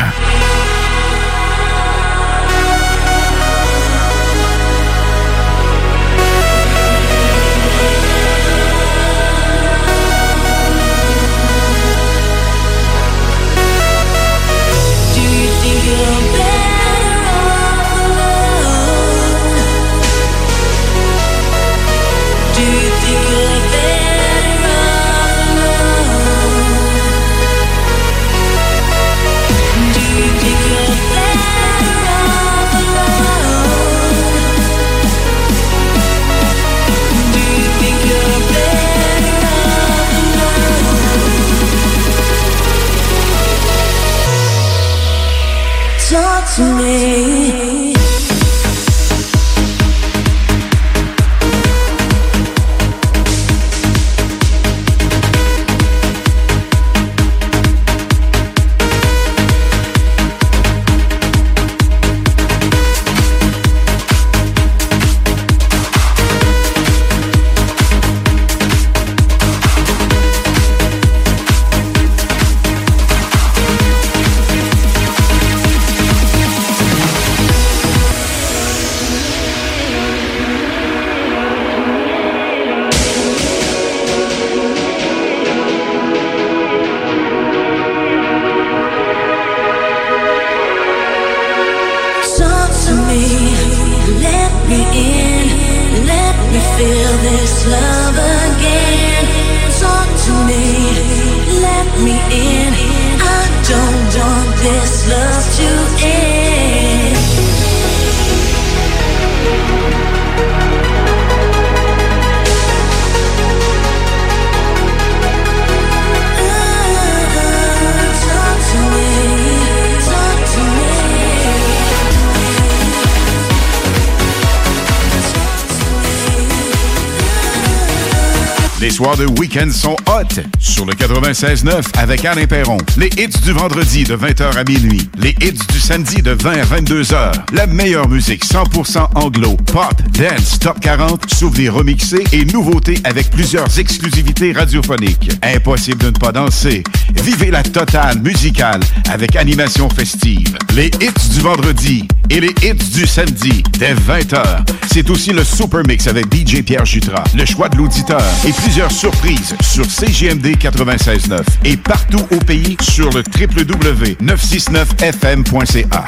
[129.12, 132.78] Soirs de week-end sont hot sur le 96.9 avec Alain Perron.
[132.96, 135.08] Les hits du vendredi de 20h à minuit.
[135.18, 137.32] Les hits du samedi de 20 à 22h.
[137.52, 143.78] La meilleure musique 100% anglo, pop, dance, top 40, souvenirs remixés et nouveautés avec plusieurs
[143.78, 145.30] exclusivités radiophoniques.
[145.42, 146.82] Impossible de ne pas danser.
[147.22, 150.56] Vivez la totale musicale avec animation festive.
[150.74, 154.64] Les hits du vendredi et les hits du samedi dès 20h.
[154.92, 158.90] C'est aussi le Super Mix avec DJ Pierre Jutras, le choix de l'auditeur et plusieurs
[158.90, 166.06] surprises sur CGMD 96.9 et partout au pays sur le www.969fm.ca.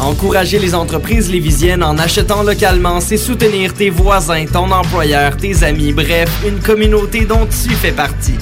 [0.00, 5.92] Encourager les entreprises lévisiennes en achetant localement, c'est soutenir tes voisins, ton employeur, tes amis,
[5.92, 8.34] bref, une communauté dont tu fais partie.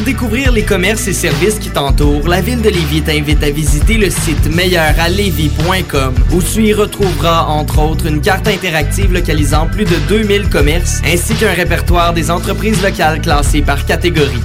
[0.00, 3.98] Pour découvrir les commerces et services qui t'entourent, la ville de Lévis t'invite à visiter
[3.98, 9.96] le site meilleuralevis.com où tu y retrouveras entre autres une carte interactive localisant plus de
[10.08, 14.40] 2000 commerces ainsi qu'un répertoire des entreprises locales classées par catégorie.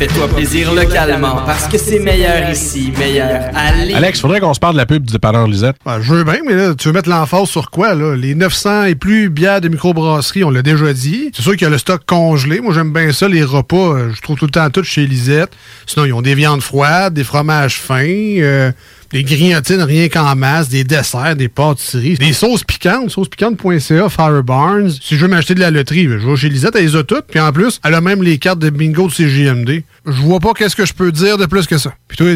[0.00, 3.50] Fais-toi plaisir localement parce que c'est meilleur ici, meilleur
[3.84, 3.92] Lévis.
[3.92, 5.76] Alex, faudrait qu'on se parle de la pub du dépanneur Lisette.
[5.84, 8.16] Ben, je veux bien, mais là, tu veux mettre l'emphase sur quoi, là?
[8.16, 11.30] Les 900 et plus bières de microbrasserie, on l'a déjà dit.
[11.34, 12.60] C'est sûr qu'il y a le stock congelé.
[12.60, 13.76] Moi, j'aime bien ça, les repas.
[13.76, 15.50] euh, Je trouve tout le temps tout chez Lisette.
[15.86, 18.72] Sinon, ils ont des viandes froides, des fromages fins, euh,
[19.10, 24.90] des grignotines rien qu'en masse, des desserts, des pâtisseries, des sauces piquantes, saucespiquante.ca, Fire Barnes.
[24.90, 27.26] Si je veux m'acheter de la loterie, je vais chez Lisette, elle les a toutes.
[27.26, 29.82] Puis en plus, elle a même les cartes de bingo de CGMD.
[30.06, 31.92] Je vois pas qu'est-ce que je peux dire de plus que ça.
[32.08, 32.28] Puis toi,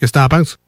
[0.00, 0.58] qu'est-ce que t'en penses?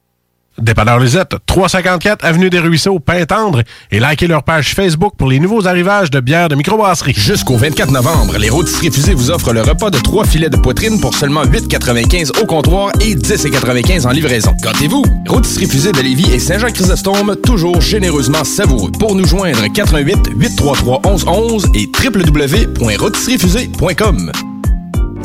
[0.60, 5.66] Dépanneur Lisette, 354 Avenue des Ruisseaux, Pintendre, et likez leur page Facebook pour les nouveaux
[5.66, 7.14] arrivages de bières de microbrasserie.
[7.16, 11.00] Jusqu'au 24 novembre, les rôtisseries fusées vous offrent le repas de trois filets de poitrine
[11.00, 14.52] pour seulement 8,95 au comptoir et 10,95 en livraison.
[14.62, 15.04] Gâtez-vous!
[15.28, 18.90] Rôtisserie fusée de Lévis et Saint-Jean-Chrysostome, toujours généreusement savoureux.
[18.98, 24.32] Pour nous joindre, 88 833 1111 et www.rôtisseriefusée.com.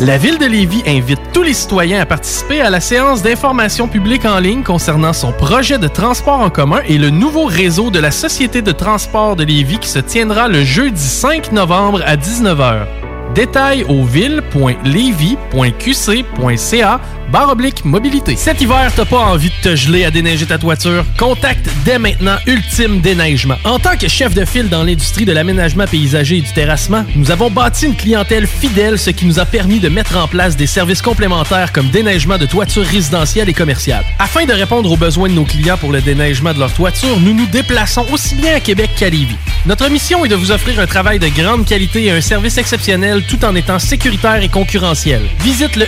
[0.02, 4.26] La Ville de Lévis invite tous les citoyens à participer à la séance d'information publique
[4.26, 8.12] en ligne concernant son projet de transport en commun et le nouveau réseau de la
[8.12, 12.88] Société de transport de Lévis qui se tiendra le jeudi 5 novembre à 19h.
[13.36, 17.00] Détails au ville.levy.qc.ca
[17.32, 18.36] barre oblique mobilité.
[18.36, 21.06] Cet hiver, t'as pas envie de te geler à déneiger ta toiture?
[21.18, 23.56] Contacte dès maintenant Ultime Déneigement.
[23.64, 27.32] En tant que chef de file dans l'industrie de l'aménagement paysager et du terrassement, nous
[27.32, 30.68] avons bâti une clientèle fidèle, ce qui nous a permis de mettre en place des
[30.68, 34.06] services complémentaires comme déneigement de toitures résidentielles et commerciales.
[34.20, 37.34] Afin de répondre aux besoins de nos clients pour le déneigement de leur toiture, nous
[37.34, 39.36] nous déplaçons aussi bien à Québec qu'à Lévis.
[39.66, 43.24] Notre mission est de vous offrir un travail de grande qualité et un service exceptionnel
[43.28, 45.22] tout en étant sécuritaire et concurrentiel.
[45.40, 45.86] Visite le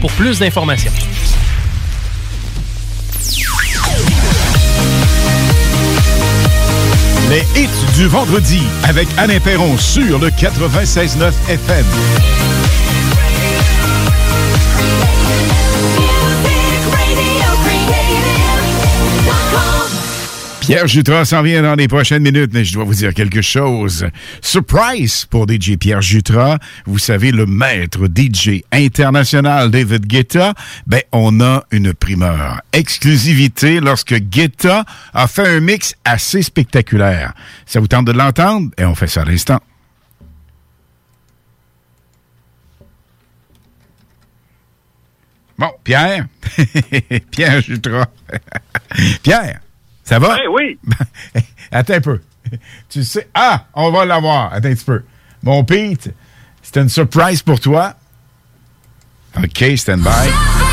[0.00, 0.90] pour plus d'informations.
[7.28, 12.53] Les hits du vendredi avec Alain Perron sur le 96.9 FM.
[20.66, 24.06] Pierre Jutras s'en vient dans les prochaines minutes, mais je dois vous dire quelque chose.
[24.40, 26.56] Surprise pour DJ Pierre Jutras.
[26.86, 30.54] Vous savez, le maître DJ international David Guetta,
[30.86, 32.62] ben, on a une primeur.
[32.72, 37.34] Exclusivité lorsque Guetta a fait un mix assez spectaculaire.
[37.66, 38.70] Ça vous tente de l'entendre?
[38.78, 39.60] Et on fait ça à l'instant.
[45.58, 46.26] Bon, Pierre.
[47.30, 48.06] Pierre Jutras.
[49.22, 49.60] Pierre,
[50.04, 50.36] ça va?
[50.50, 50.78] oui.
[51.72, 52.20] Attends un peu.
[52.88, 53.28] Tu sais.
[53.34, 54.52] Ah, on va l'avoir.
[54.52, 55.02] Attends un petit peu.
[55.42, 56.14] Mon Pete,
[56.62, 57.94] c'était une surprise pour toi.
[59.36, 60.63] OK, stand by.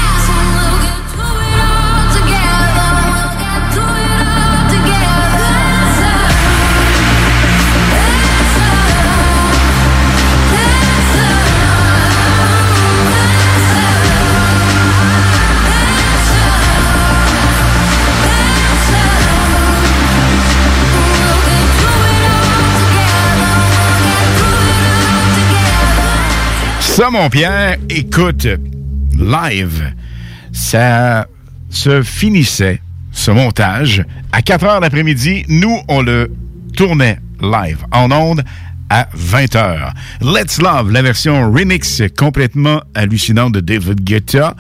[26.92, 28.46] Ça, mon Pierre, écoute,
[29.18, 29.94] live,
[30.52, 31.26] ça
[31.70, 32.82] se finissait,
[33.14, 35.46] ce montage, à 4 heures l'après-midi.
[35.48, 36.30] Nous, on le
[36.76, 38.44] tournait live, en ondes,
[38.90, 39.94] à 20 heures.
[40.20, 44.54] Let's Love, la version remix complètement hallucinante de David Guetta.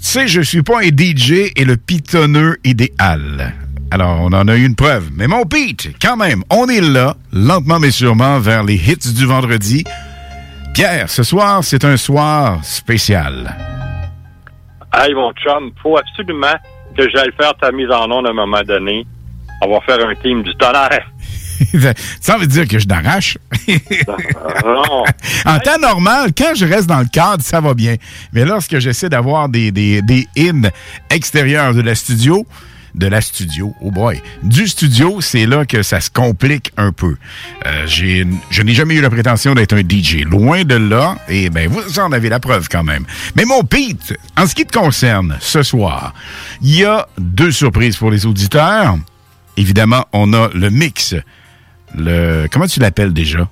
[0.00, 3.52] Tu sais, je suis pas un DJ et le pitonneux idéal.
[3.90, 5.10] Alors, on en a eu une preuve.
[5.14, 9.26] Mais mon Pete, quand même, on est là, lentement mais sûrement, vers les hits du
[9.26, 9.84] vendredi.
[10.78, 13.52] Pierre, ce soir, c'est un soir spécial.
[14.94, 16.54] Hey, mon chum, faut absolument
[16.96, 19.04] que j'aille faire ta mise en onde à un moment donné.
[19.60, 21.10] On va faire un team du tonnerre.
[22.20, 23.38] Ça veut dire que je n'arrache.
[24.64, 25.02] non.
[25.46, 27.96] En temps normal, quand je reste dans le cadre, ça va bien.
[28.32, 30.70] Mais lorsque j'essaie d'avoir des, des, des hymnes
[31.10, 32.46] extérieurs de la studio,
[32.94, 37.16] de la studio, oh boy, du studio, c'est là que ça se complique un peu.
[37.66, 40.24] Euh, j'ai- je n'ai jamais eu la prétention d'être un DJ.
[40.24, 43.04] Loin de là, et ben vous en avez la preuve quand même.
[43.36, 46.14] Mais mon Pete, en ce qui te concerne, ce soir,
[46.62, 48.96] il y a deux surprises pour les auditeurs.
[49.56, 51.14] Évidemment, on a le mix.
[51.96, 53.48] Le comment tu l'appelles déjà?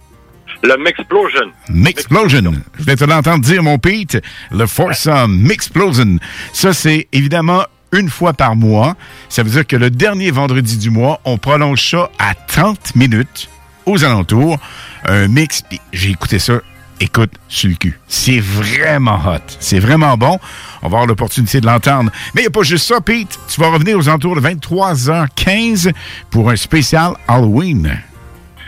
[0.62, 1.52] Le Mixplosion.
[1.68, 2.52] Mixplosion.
[2.78, 4.22] Je vais te l'entendre dire, mon Pete.
[4.50, 6.18] Le Foursome Mixplosion.
[6.52, 8.94] Ça, c'est évidemment une fois par mois.
[9.28, 13.48] Ça veut dire que le dernier vendredi du mois, on prolonge ça à 30 minutes
[13.86, 14.58] aux alentours.
[15.04, 15.62] Un mix,
[15.92, 16.54] j'ai écouté ça,
[17.00, 17.98] écoute, sur le cul.
[18.08, 19.38] C'est vraiment hot.
[19.60, 20.38] C'est vraiment bon.
[20.82, 22.10] On va avoir l'opportunité de l'entendre.
[22.34, 23.38] Mais il n'y a pas juste ça, Pete.
[23.48, 25.92] Tu vas revenir aux alentours de 23h15
[26.30, 27.98] pour un spécial Halloween.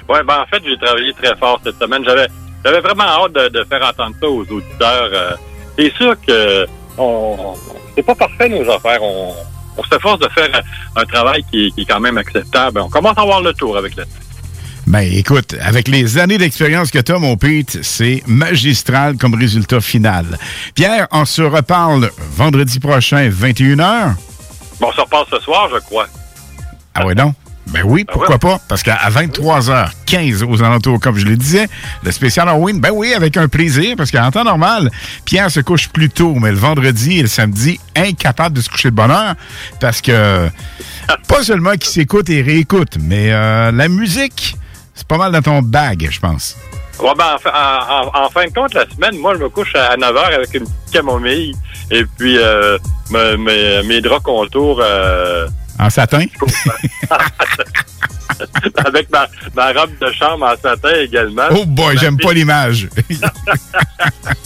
[0.08, 2.02] Ouais, ben en fait, j'ai travaillé très fort cette semaine.
[2.04, 5.10] J'avais vraiment hâte de, de faire entendre ça aux auditeurs.
[5.12, 5.32] Euh,
[5.78, 6.66] c'est sûr que
[6.98, 7.54] on,
[7.94, 9.02] c'est pas parfait nos affaires.
[9.02, 9.34] On,
[9.76, 12.80] on s'efforce de faire un, un travail qui, qui est quand même acceptable.
[12.80, 14.04] On commence à avoir le tour avec le.
[14.86, 19.82] Ben, écoute, avec les années d'expérience que tu as, mon Pete, c'est magistral comme résultat
[19.82, 20.38] final.
[20.74, 24.14] Pierre, on se reparle vendredi prochain, 21h.
[24.80, 26.06] Bon, on se repasse ce soir, je crois.
[26.94, 27.34] Ah ouais, non?
[27.72, 28.58] Ben oui, pourquoi pas?
[28.66, 31.68] Parce qu'à 23h15 aux alentours, comme je le disais,
[32.02, 34.90] le spécial Halloween, ben oui, avec un plaisir, parce qu'en temps normal,
[35.26, 38.90] Pierre se couche plus tôt, mais le vendredi et le samedi, incapable de se coucher
[38.90, 39.34] de bonne heure,
[39.80, 40.48] parce que
[41.28, 44.56] pas seulement qu'il s'écoute et réécoute, mais euh, la musique,
[44.94, 46.56] c'est pas mal dans ton bag, je pense.
[47.00, 49.96] Ouais, ben, en, fin- en- fin de compte, la semaine, moi, je me couche à
[49.96, 51.54] 9 h avec une petite camomille
[51.92, 52.76] et puis euh,
[53.10, 55.46] me- me- mes draps contours euh,
[55.78, 56.24] En satin?
[58.84, 61.48] avec ma, ma robe de chambre en satin également.
[61.50, 62.88] Oh boy, j'aime pas l'image.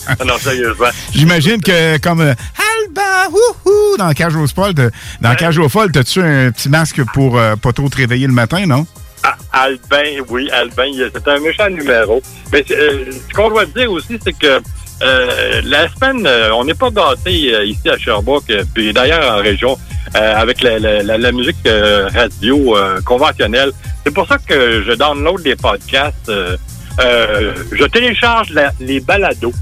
[0.09, 0.89] Ah non, sérieusement.
[1.14, 6.20] J'imagine que comme euh, Alba, wouhou, dans Cage au Folle, dans Cage au Folle, t'as-tu
[6.20, 8.85] un petit masque pour euh, pas trop te réveiller le matin, non?
[9.22, 12.20] Ah, Albin, oui, Albin, c'est un méchant numéro.
[12.53, 14.61] Mais euh, ce qu'on doit dire aussi, c'est que
[15.03, 19.38] euh, la semaine, euh, on n'est pas gâté euh, ici à Sherbrooke, puis d'ailleurs en
[19.42, 19.78] région,
[20.16, 23.72] euh, avec la, la- la- musique euh, radio conventionnelle.
[24.05, 26.30] C'est pour ça que je download des podcasts.
[26.98, 29.53] je télécharge les balados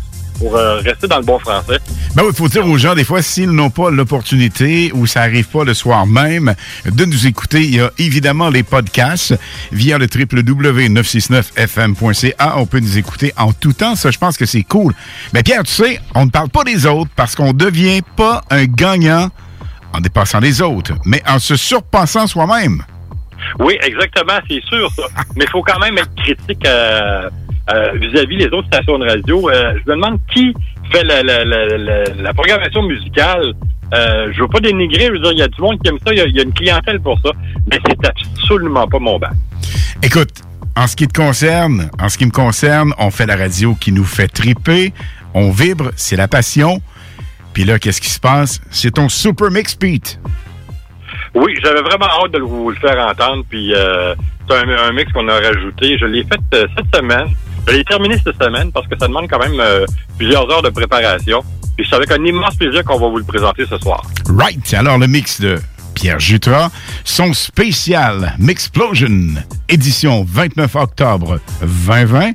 [0.40, 1.78] pour euh, rester dans le bon français.
[2.16, 5.20] Ben oui, il faut dire aux gens, des fois, s'ils n'ont pas l'opportunité ou ça
[5.20, 6.54] arrive pas le soir même
[6.86, 9.38] de nous écouter, il y a évidemment les podcasts
[9.70, 12.54] via le www.969fm.ca.
[12.56, 13.94] On peut nous écouter en tout temps.
[13.94, 14.94] Ça, je pense que c'est cool.
[15.34, 18.64] Mais Pierre, tu sais, on ne parle pas des autres parce qu'on devient pas un
[18.64, 19.28] gagnant
[19.92, 22.82] en dépassant les autres, mais en se surpassant soi-même.
[23.58, 25.02] Oui, exactement, c'est sûr, ça.
[25.36, 27.28] Mais il faut quand même être critique euh,
[27.74, 29.48] euh, vis-à-vis les autres stations de radio.
[29.50, 30.54] Euh, je me demande qui
[30.92, 33.52] fait la, la, la, la, la programmation musicale.
[33.92, 35.98] Euh, je veux pas dénigrer, je veux dire, il y a du monde qui aime
[36.04, 37.30] ça, il y a- il y, a une clientèle pour ça,
[37.70, 39.32] mais c'est absolument pas mon bac.
[40.02, 40.30] Écoute,
[40.76, 43.90] en ce qui te concerne, en ce qui me concerne, on fait la radio qui
[43.92, 44.92] nous fait triper,
[45.34, 46.80] on vibre, c'est la passion.
[47.52, 48.60] Puis là, qu'est-ce qui se passe?
[48.70, 50.20] C'est ton Super Mix Pete.
[51.34, 54.14] Oui, j'avais vraiment hâte de vous le faire entendre, puis euh,
[54.48, 55.98] c'est un, un mix qu'on a rajouté.
[55.98, 57.26] Je l'ai fait euh, cette semaine.
[57.66, 59.84] Je l'ai terminé cette semaine parce que ça demande quand même euh,
[60.18, 61.42] plusieurs heures de préparation.
[61.76, 64.02] Puis c'est avec un immense plaisir qu'on va vous le présenter ce soir.
[64.28, 64.74] Right.
[64.74, 65.58] Alors, le mix de
[65.94, 66.70] Pierre Jutras,
[67.04, 69.34] son spécial Mixplosion,
[69.68, 72.32] édition 29 octobre 2020.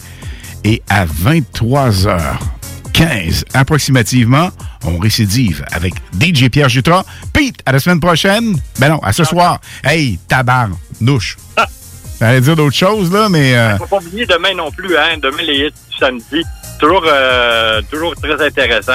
[0.63, 4.49] Et à 23h15 approximativement,
[4.83, 7.03] on récidive avec DJ Pierre Jutras.
[7.33, 8.55] Pete, à la semaine prochaine.
[8.79, 9.59] Ben non, à ce soir.
[9.83, 11.37] Hey, tabarn, nouche.
[12.25, 13.55] J'allais dire d'autres choses, là, mais...
[13.55, 15.17] euh, Faut pas oublier demain non plus, hein.
[15.21, 16.41] Demain, les hits du samedi.
[16.79, 18.93] Toujours, euh, toujours très intéressant.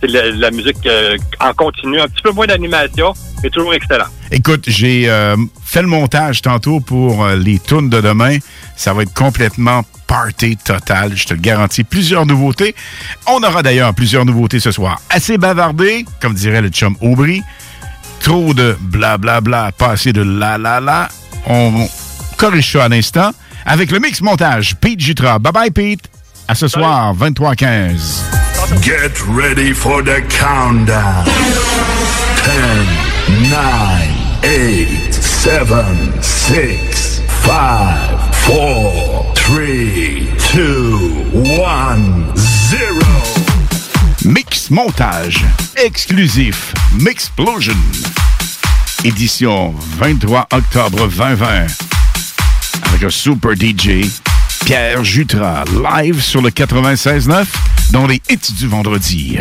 [0.00, 2.00] C'est la, la musique euh, en continu.
[2.00, 3.12] Un petit peu moins d'animation,
[3.42, 4.06] mais toujours excellent.
[4.30, 8.38] Écoute, j'ai euh, fait le montage tantôt pour les tunes de demain.
[8.76, 11.84] Ça va être complètement party total, je te le garantis.
[11.84, 12.74] Plusieurs nouveautés.
[13.26, 15.00] On aura d'ailleurs plusieurs nouveautés ce soir.
[15.10, 17.42] Assez bavardé, comme dirait le chum Aubry.
[18.20, 21.08] Trop de blablabla, pas assez de la la la.
[21.46, 21.86] On
[22.36, 23.30] corrige ça à l'instant
[23.66, 24.76] avec le mix montage.
[24.76, 25.38] Pete Jutra.
[25.38, 26.10] Bye bye Pete.
[26.48, 28.24] À ce soir, 23h15.
[28.82, 31.24] Get ready for the countdown.
[32.44, 33.58] 10, 9,
[34.42, 35.66] 8, 7,
[36.20, 37.54] 6, 5,
[38.46, 39.56] 4, 3,
[40.54, 40.98] 2,
[41.62, 43.00] 1, 0.
[44.24, 45.44] Mix montage
[45.76, 47.74] exclusif Mixplosion.
[49.04, 51.93] Édition 23 octobre 2020.
[53.10, 54.06] Super DJ,
[54.64, 57.44] Pierre Jutras, live sur le 96.9
[57.92, 59.38] dans les hits du vendredi.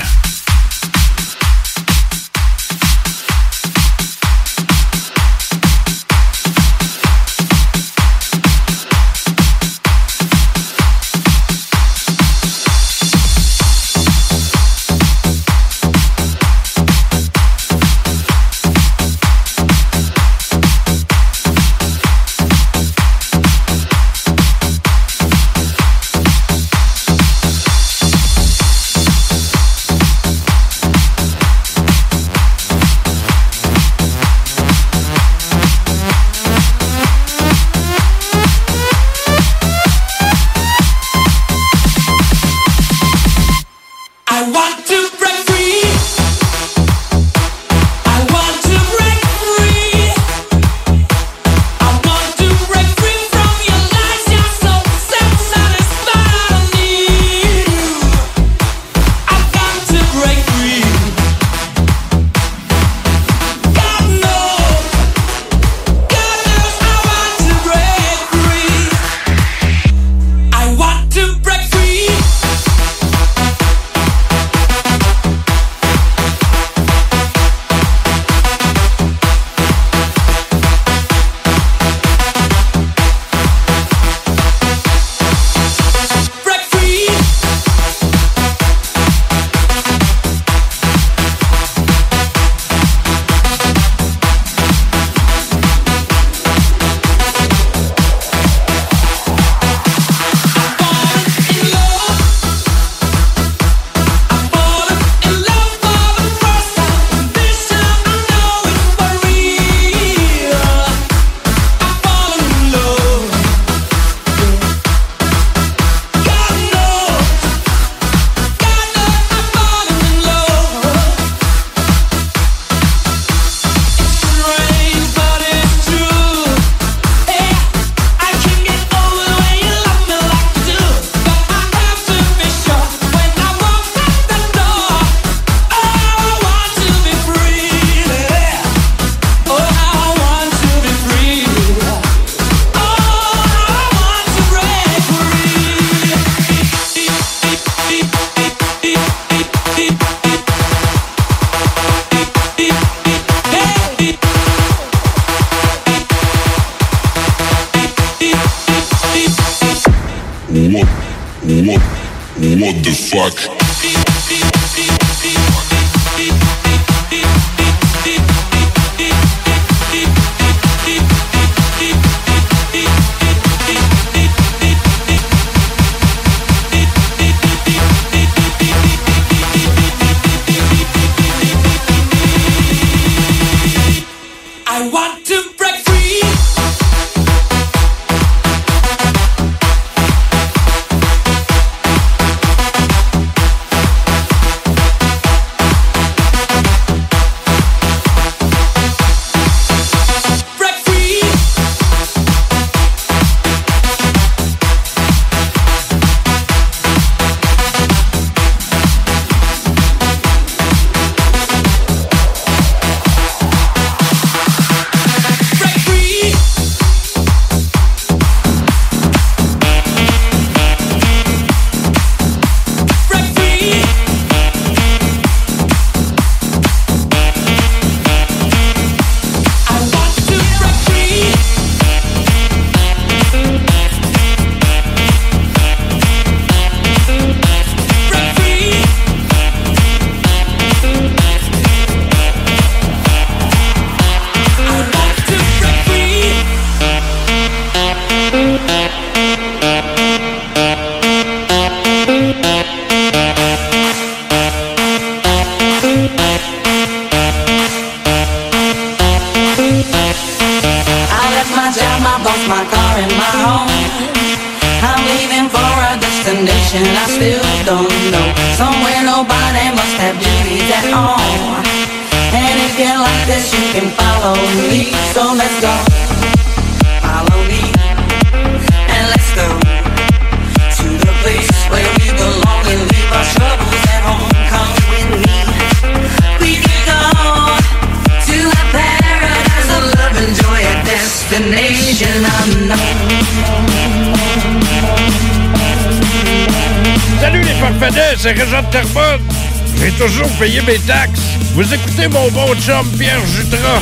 [301.56, 303.82] Vous écoutez mon bon chum Pierre Jutras.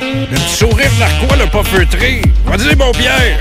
[0.00, 2.22] Le petit sourire narquois le pas feutré.
[2.44, 3.40] Vas-y, mon Pierre.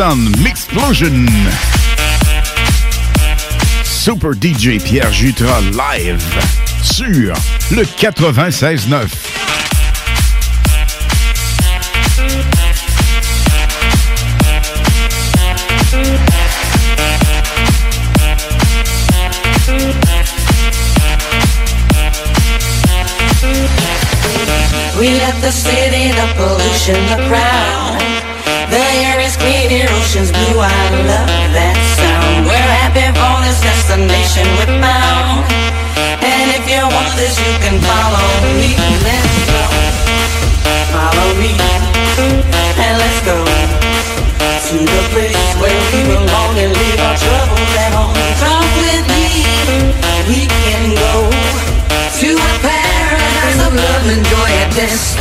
[0.00, 1.26] Sound Mixplosion.
[3.84, 6.24] Super DJ Pierre Jutra live
[6.82, 7.34] sur
[7.70, 9.30] le 96.9.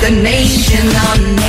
[0.01, 1.48] the nation on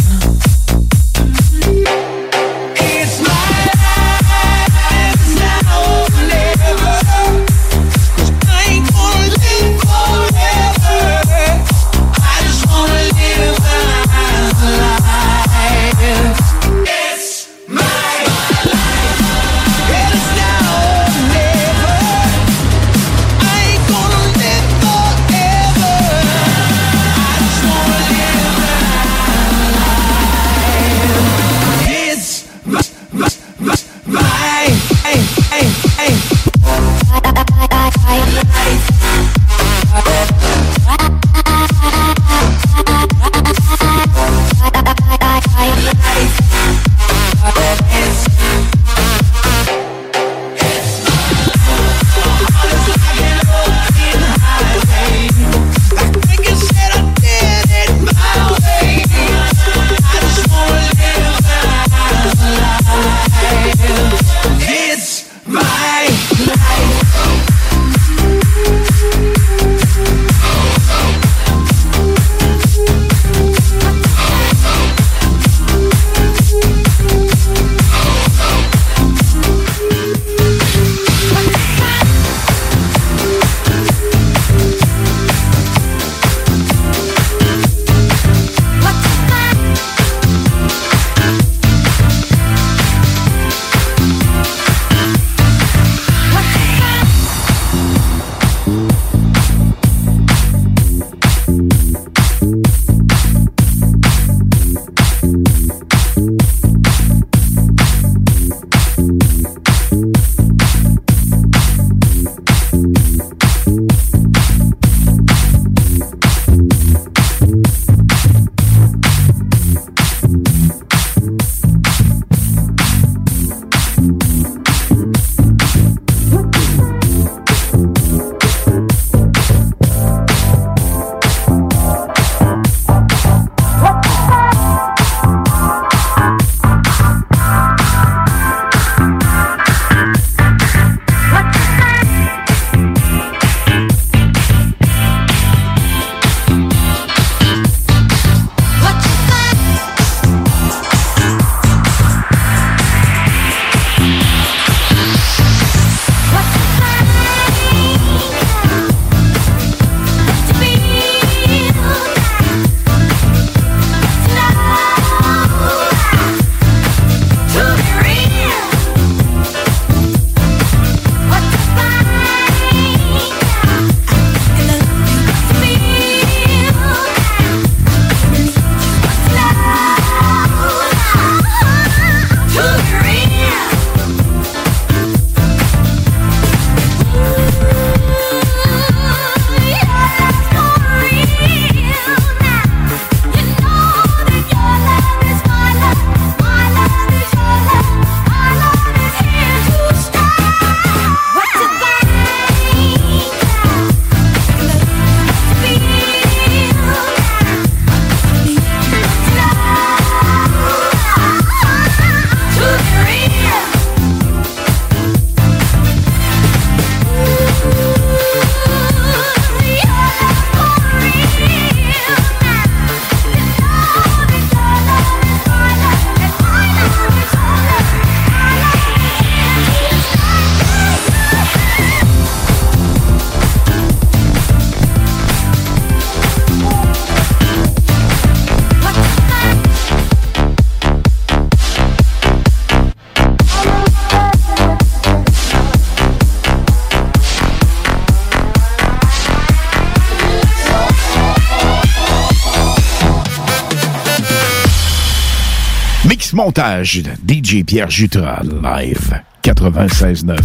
[256.51, 260.37] montage DJ Pierre Jutra live 96.9.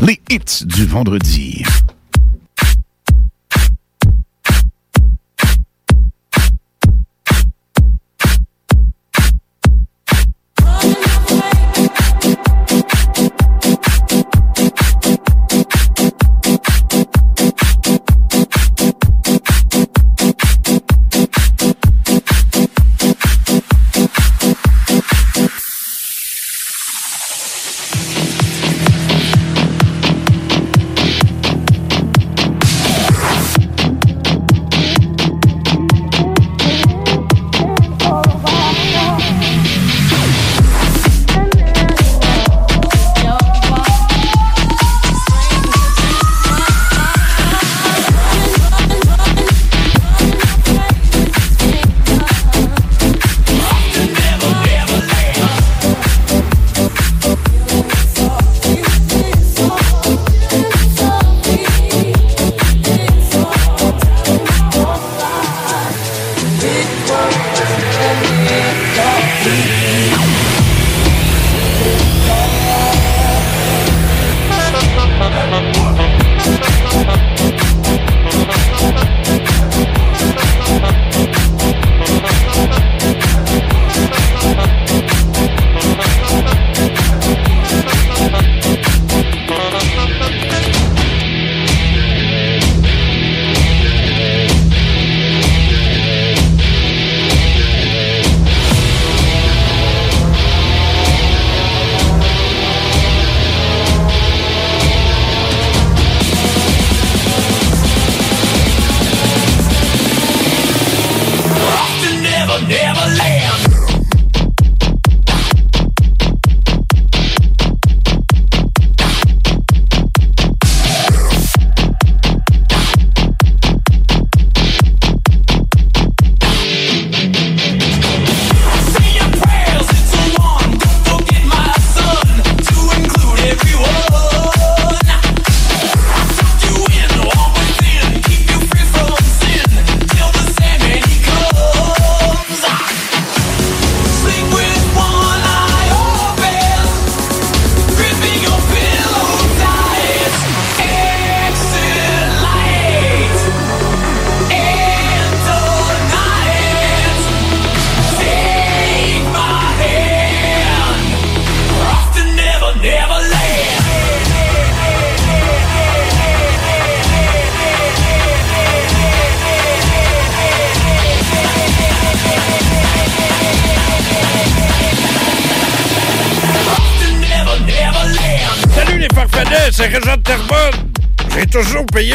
[0.00, 1.55] Les hits du vendredi.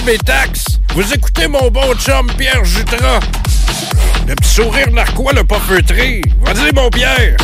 [0.06, 0.80] Mes taxes.
[0.96, 3.20] Vous écoutez mon bon chum Pierre Jutras.
[4.28, 6.22] Le petit sourire narquois l'a pas feutré.
[6.42, 7.38] Vas-y mon Pierre.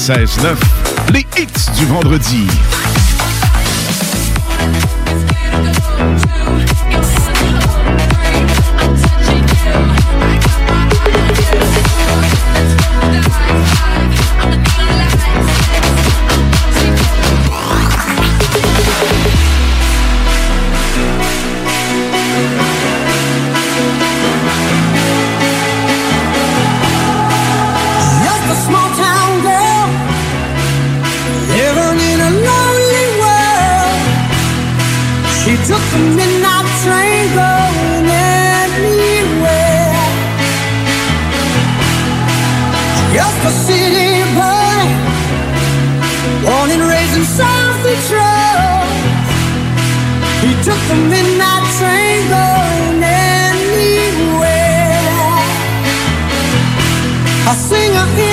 [0.00, 0.56] 96.9,
[1.12, 2.46] les hits du vendredi.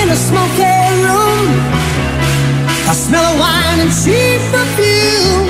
[0.08, 0.62] in a smoky
[1.04, 1.48] room.
[2.88, 5.48] I smell of wine and cheap perfume.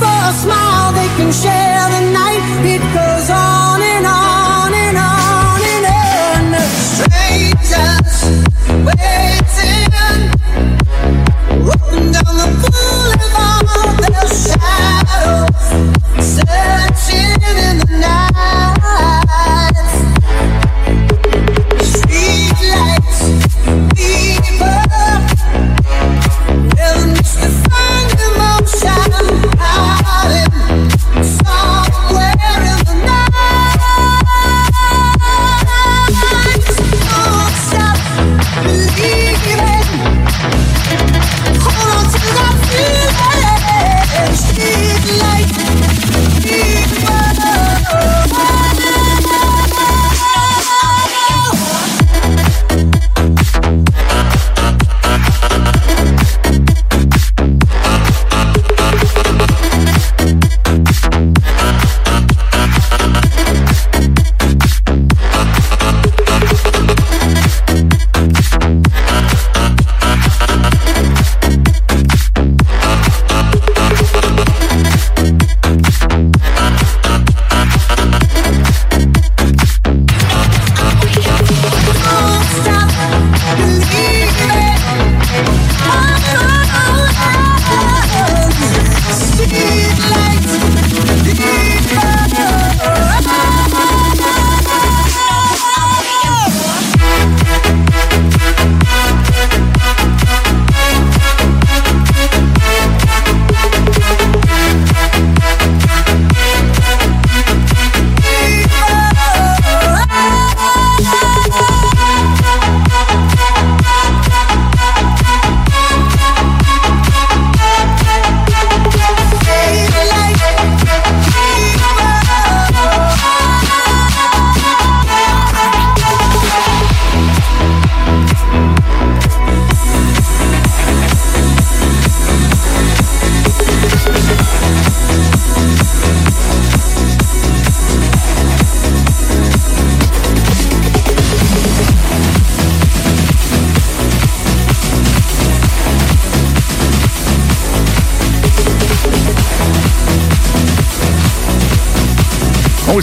[0.00, 2.44] For a smile, they can share the night.
[2.64, 6.42] It goes on and on and on and on.
[6.96, 8.16] Strangers
[8.88, 10.20] waiting,
[11.68, 13.96] walking down the boulevard.
[14.14, 15.68] Their shadows
[16.24, 17.07] searching.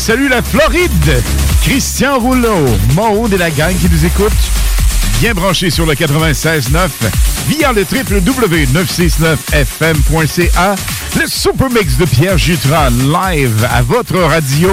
[0.06, 1.23] On salue la Floride.
[1.64, 2.64] Christian Rouleau,
[2.94, 4.32] Maude et la gang qui nous écoute.
[5.19, 6.90] Bien branché sur le 96.9
[7.48, 10.76] via le www.969fm.ca.
[11.19, 14.69] Le super mix de Pierre Jutras live à votre radio.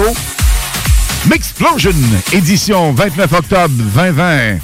[1.31, 1.95] Mixplosion,
[2.31, 4.59] édition 29 octobre 2020.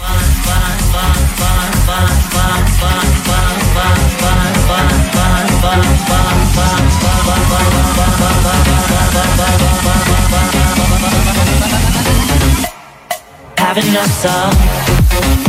[13.82, 15.49] having I saw.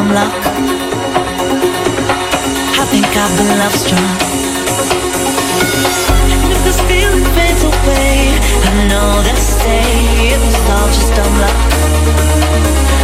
[0.00, 0.32] Dumb luck.
[2.80, 4.20] I think I've been love struck.
[6.40, 8.32] And if this feeling fades away,
[8.64, 9.84] I know they'll say
[10.32, 11.58] it was all just dumb luck.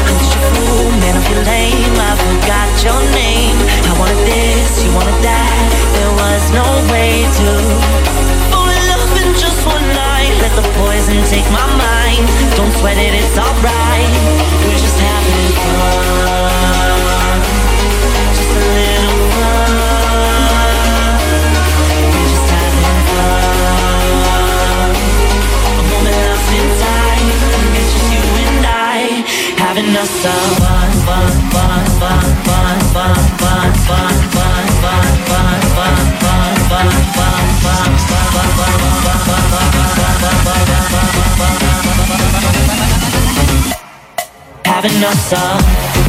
[0.08, 1.96] I'm just a fool, man, I feel lame.
[2.00, 3.58] I forgot your name.
[3.60, 5.68] I wanted this, you wanted that.
[6.00, 7.48] There was no way to
[8.48, 10.32] fall in love in just one night.
[10.40, 12.24] Let the poison take my mind.
[12.56, 13.15] Don't sweat it,
[44.64, 46.05] Having no soul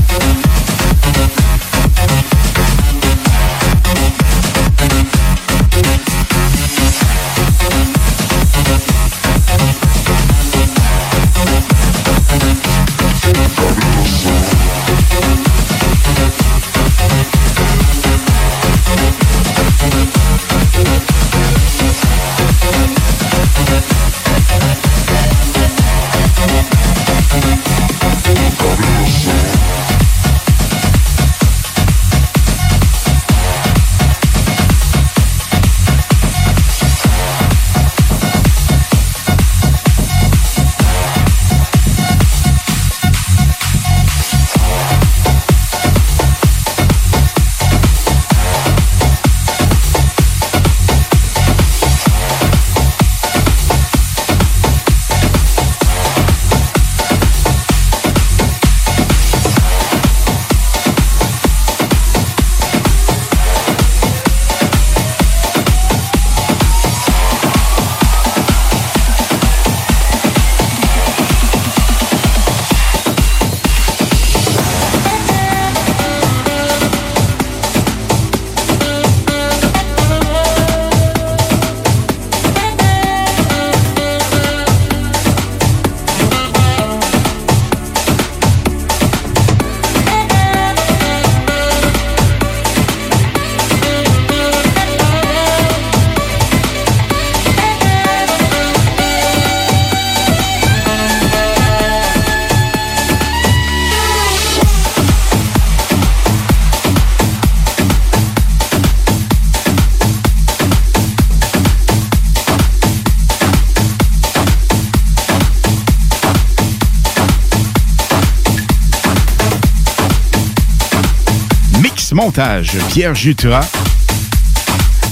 [122.28, 123.66] montage Pierre Jutras.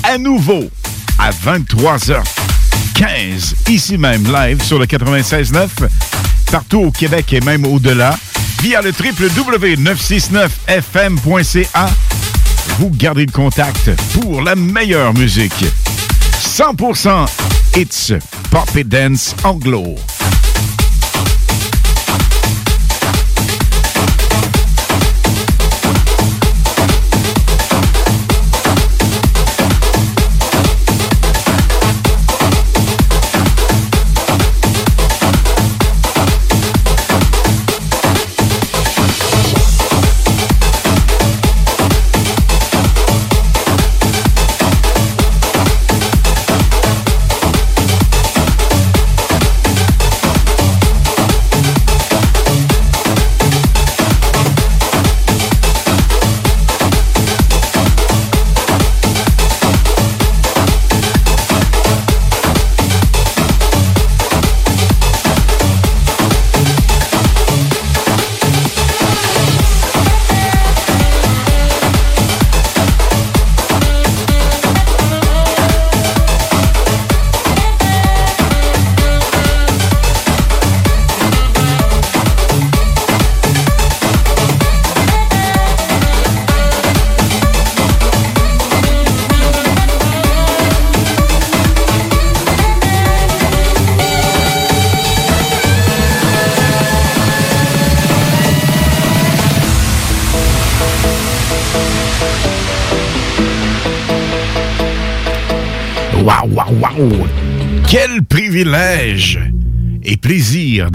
[0.04, 0.70] À nouveau
[1.18, 5.70] à 23h15 ici même live sur le 96.9
[6.52, 8.20] partout au Québec et même au-delà
[8.62, 11.90] via le www.969fm.ca.
[12.80, 15.64] Vous gardez le contact pour la meilleure musique.
[16.42, 17.28] 100%
[17.78, 18.12] It's
[18.52, 19.96] Pop et Dance Anglo.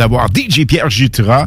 [0.01, 1.47] D'avoir DJ Pierre Jutras,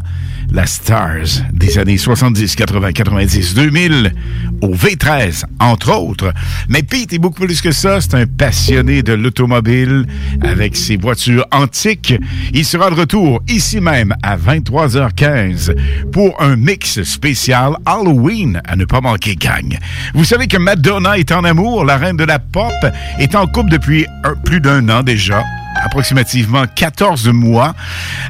[0.52, 4.14] la Stars des années 70, 80, 90, 2000,
[4.62, 6.32] au V13, entre autres.
[6.70, 8.00] Mais Pete est beaucoup plus que ça.
[8.00, 10.06] C'est un passionné de l'automobile
[10.44, 12.14] avec ses voitures antiques.
[12.54, 15.74] Il sera de retour ici même à 23h15
[16.12, 19.80] pour un mix spécial Halloween à ne pas manquer, gang.
[20.14, 22.72] Vous savez que Madonna est en amour, la reine de la pop,
[23.18, 24.06] est en couple depuis
[24.46, 25.44] plus d'un an déjà
[25.82, 27.74] approximativement 14 mois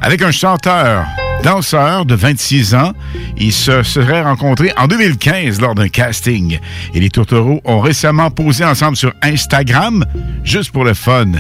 [0.04, 1.06] avec un chanteur
[1.44, 2.94] danseur de 26 ans.
[3.38, 6.60] Ils se seraient rencontrés en 2015 lors d'un casting.
[6.94, 10.06] Et les tourtereaux ont récemment posé ensemble sur Instagram,
[10.44, 11.32] juste pour le fun.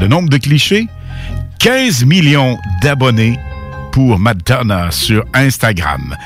[0.00, 0.86] Le nombre de clichés
[1.58, 3.38] 15 millions d'abonnés
[3.92, 6.16] pour Madonna sur Instagram.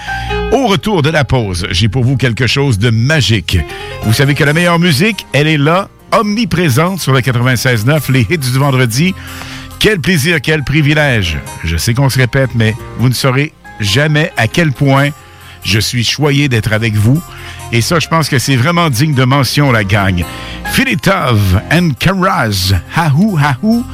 [0.53, 3.59] Au retour de la pause, j'ai pour vous quelque chose de magique.
[4.05, 8.39] Vous savez que la meilleure musique, elle est là, omniprésente sur le 96.9, les hits
[8.39, 9.15] du vendredi.
[9.85, 11.36] Quel plaisir, quel privilège.
[11.62, 15.11] Je sais qu'on se répète, mais vous ne saurez jamais à quel point
[15.62, 17.23] je suis choyé d'être avec vous.
[17.73, 20.24] Et ça, je pense que c'est vraiment digne de mention, la gang.
[20.73, 23.85] Filitov and Karaz, Hahou Hahou,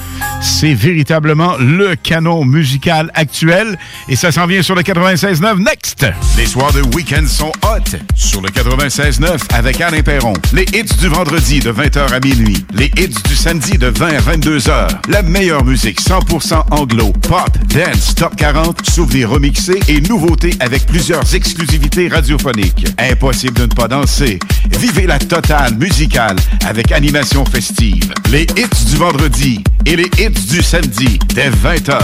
[0.41, 3.79] c'est véritablement le canon musical actuel.
[4.09, 6.07] Et ça s'en vient sur le 96.9 Next.
[6.39, 10.33] Les soirs de week-end sont hot sur le 96.9 avec Alain Perron.
[10.53, 12.65] Les hits du vendredi de 20h à minuit.
[12.73, 14.89] Les hits du samedi de 20 à 22h.
[15.09, 21.35] La meilleure musique 100% anglo, pop, dance, top 40, souvenirs remixés et nouveautés avec plusieurs
[21.35, 22.87] exclusivités radiophoniques.
[22.99, 24.39] Impossible ne pas danser.
[24.79, 28.11] Vivez la totale musicale avec animation festive.
[28.31, 31.99] Les hits du vendredi et les hits du samedi dès 20h.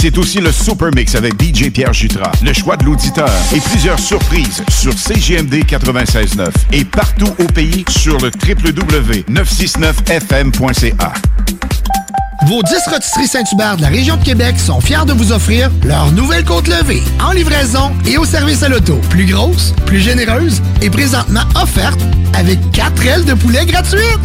[0.00, 3.98] C'est aussi le Super Mix avec DJ Pierre Jutras, le choix de l'auditeur et plusieurs
[3.98, 11.12] surprises sur CGMD 96.9 et partout au pays sur le www.969fm.ca.
[12.46, 16.10] Vos 10 rôtisseries Saint-Hubert de la région de Québec sont fiers de vous offrir leur
[16.10, 19.00] nouvelle côte levée en livraison et au service à l'auto.
[19.10, 22.00] Plus grosse, plus généreuse et présentement offerte
[22.34, 24.18] avec 4 ailes de poulet gratuites.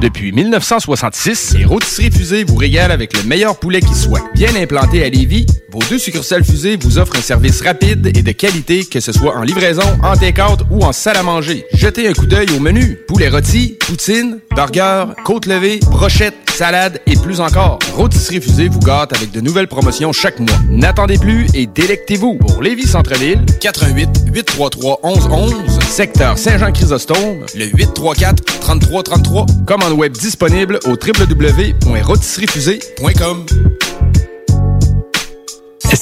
[0.00, 4.22] Depuis 1966, les rôtisseries fusées vous régalent avec le meilleur poulet qui soit.
[4.34, 8.32] Bien implanté à Lévis, vos deux succursales fusées vous offrent un service rapide et de
[8.32, 11.66] qualité, que ce soit en livraison, en take-out ou en salle à manger.
[11.74, 12.98] Jetez un coup d'œil au menu.
[13.08, 17.78] Poulet rôti, poutine, burger, côte levée, brochette, salade et plus encore.
[17.94, 20.58] Rôtisserie fusée vous gâte avec de nouvelles promotions chaque mois.
[20.68, 22.34] N'attendez plus et délectez-vous.
[22.34, 29.46] Pour Lévis Centre-Ville, 88 833 1111, secteur Saint-Jean-Chrysostome, le 834 3333.
[29.64, 33.46] Commande web disponible au www.rôtisseriefusée.com.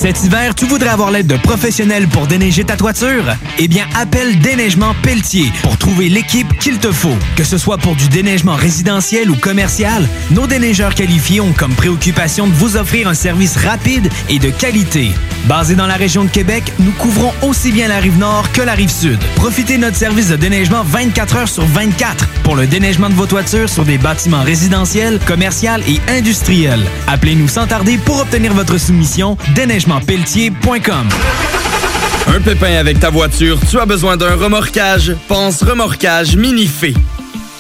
[0.01, 3.25] Cet hiver, tu voudrais avoir l'aide de professionnels pour déneiger ta toiture?
[3.59, 7.17] Eh bien, appelle Déneigement Pelletier pour trouver l'équipe qu'il te faut.
[7.35, 12.47] Que ce soit pour du déneigement résidentiel ou commercial, nos déneigeurs qualifiés ont comme préoccupation
[12.47, 15.11] de vous offrir un service rapide et de qualité.
[15.47, 18.75] Basé dans la région de Québec, nous couvrons aussi bien la rive nord que la
[18.75, 19.19] rive sud.
[19.35, 23.27] Profitez de notre service de déneigement 24 heures sur 24 pour le déneigement de vos
[23.27, 26.85] toitures sur des bâtiments résidentiels, commerciaux et industriels.
[27.09, 29.37] Appelez-nous sans tarder pour obtenir votre soumission
[32.27, 35.15] Un pépin avec ta voiture, tu as besoin d'un remorquage?
[35.29, 36.93] Pense remorquage Minifé.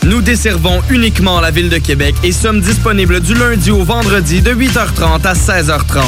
[0.05, 4.53] Nous desservons uniquement la ville de Québec et sommes disponibles du lundi au vendredi de
[4.53, 6.05] 8h30 à 16h30.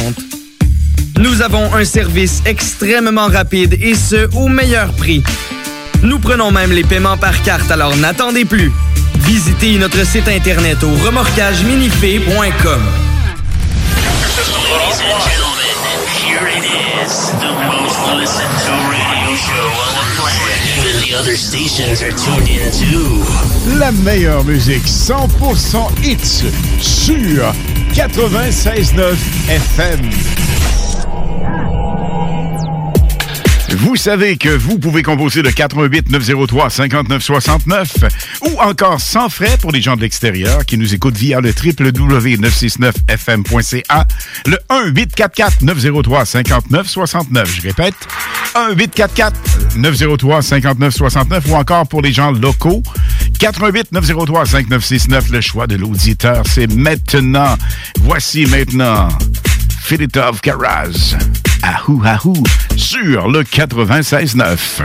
[1.20, 5.22] Nous avons un service extrêmement rapide et ce, au meilleur prix.
[6.02, 8.70] Nous prenons même les paiements par carte, alors n'attendez plus.
[9.20, 12.80] Visitez notre site internet au remorquageminifé.com.
[17.00, 20.58] it is, the most listened to radio show on the planet.
[20.78, 23.24] Even the other stations are tuned in too.
[23.78, 26.44] La meilleure musique 100% hits
[26.80, 27.52] sur
[27.94, 29.16] 96.9
[29.48, 30.49] FM.
[33.80, 37.94] Vous savez que vous pouvez composer le 88 903 59 69
[38.42, 44.06] ou encore sans frais pour les gens de l'extérieur qui nous écoutent via le www.969fm.ca,
[44.46, 47.56] le 1 844 903 59 69.
[47.56, 47.94] Je répète,
[48.54, 52.82] 1 844 903 59 69 ou encore pour les gens locaux,
[53.38, 55.30] 88 903 5969.
[55.30, 57.56] Le choix de l'auditeur, c'est maintenant.
[58.02, 59.08] Voici maintenant
[59.80, 61.16] Filitov Karaz.
[61.62, 62.34] Ahou Ahou
[62.76, 64.82] sur le 96.9.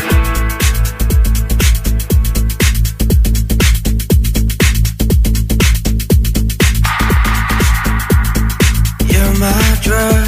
[9.07, 9.53] You're my
[9.83, 10.24] drug.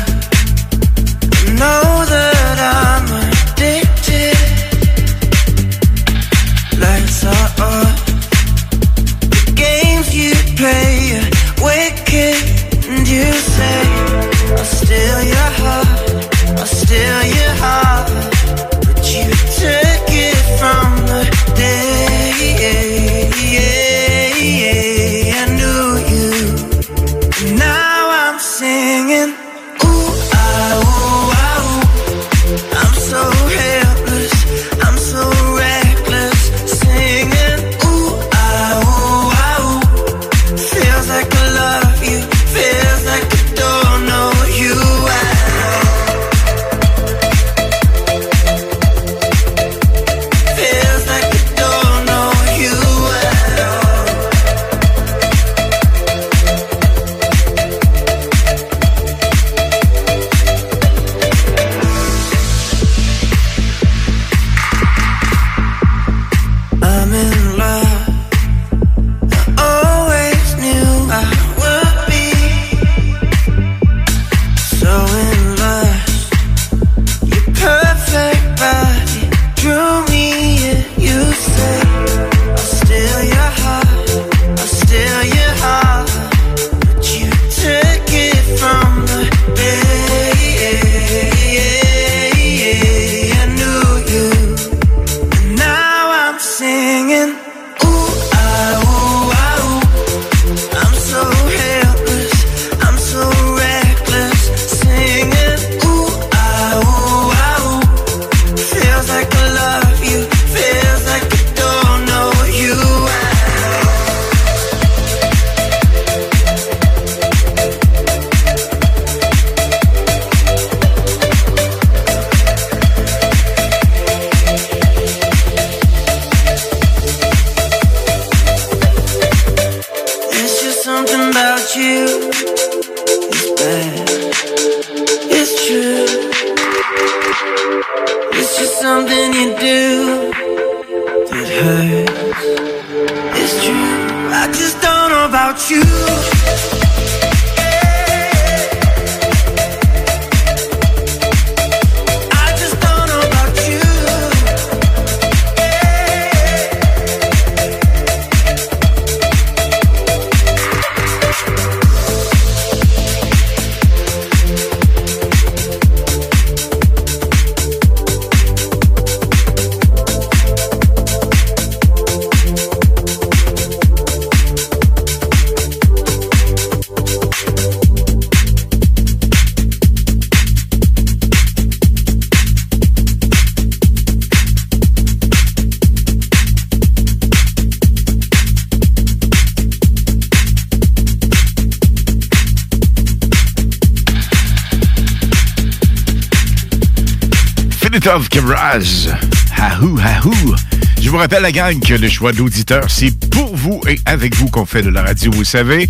[199.57, 200.56] Hahou, hahou.
[200.99, 204.48] Je vous rappelle, la gang, que le choix d'auditeur, c'est pour vous et avec vous
[204.48, 205.88] qu'on fait de la radio, vous savez.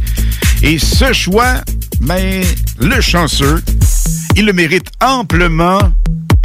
[0.61, 1.61] Et ce choix,
[2.01, 2.43] ben,
[2.81, 3.63] le chanceux,
[4.35, 5.79] il le mérite amplement.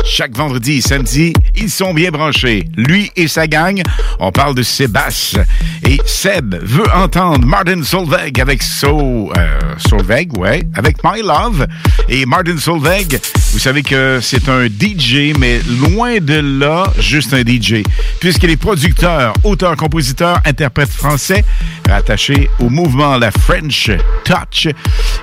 [0.04, 2.64] Chaque vendredi et samedi, ils sont bien branchés.
[2.76, 3.82] Lui et sa gang,
[4.20, 5.44] on parle de Sébastien.
[5.88, 9.32] Et Seb veut entendre Martin Solveig avec So...
[9.36, 11.66] Euh, Solveig, ouais, avec My Love.
[12.09, 13.18] Et Martin Solveig,
[13.53, 17.83] vous savez que c'est un DJ, mais loin de là, juste un DJ.
[18.19, 21.45] Puisqu'il est producteur, auteur, compositeur, interprète français,
[21.87, 23.91] rattaché au mouvement La French
[24.24, 24.69] Touch.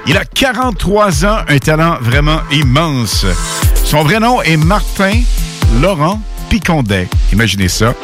[0.06, 3.26] Il a 43 ans, un talent vraiment immense.
[3.84, 5.22] Son vrai nom est Martin
[5.82, 7.08] Laurent Picondet.
[7.34, 7.96] Imaginez ça.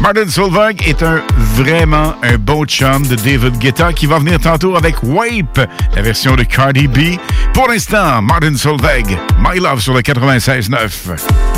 [0.00, 4.76] Martin Solveig est un vraiment un bon chum de David Guetta qui va venir tantôt
[4.76, 7.16] avec Wape, la version de Cardi B.
[7.54, 9.18] Pour l'instant, Martin Solveig,
[9.48, 11.55] My Love sur le 96.9.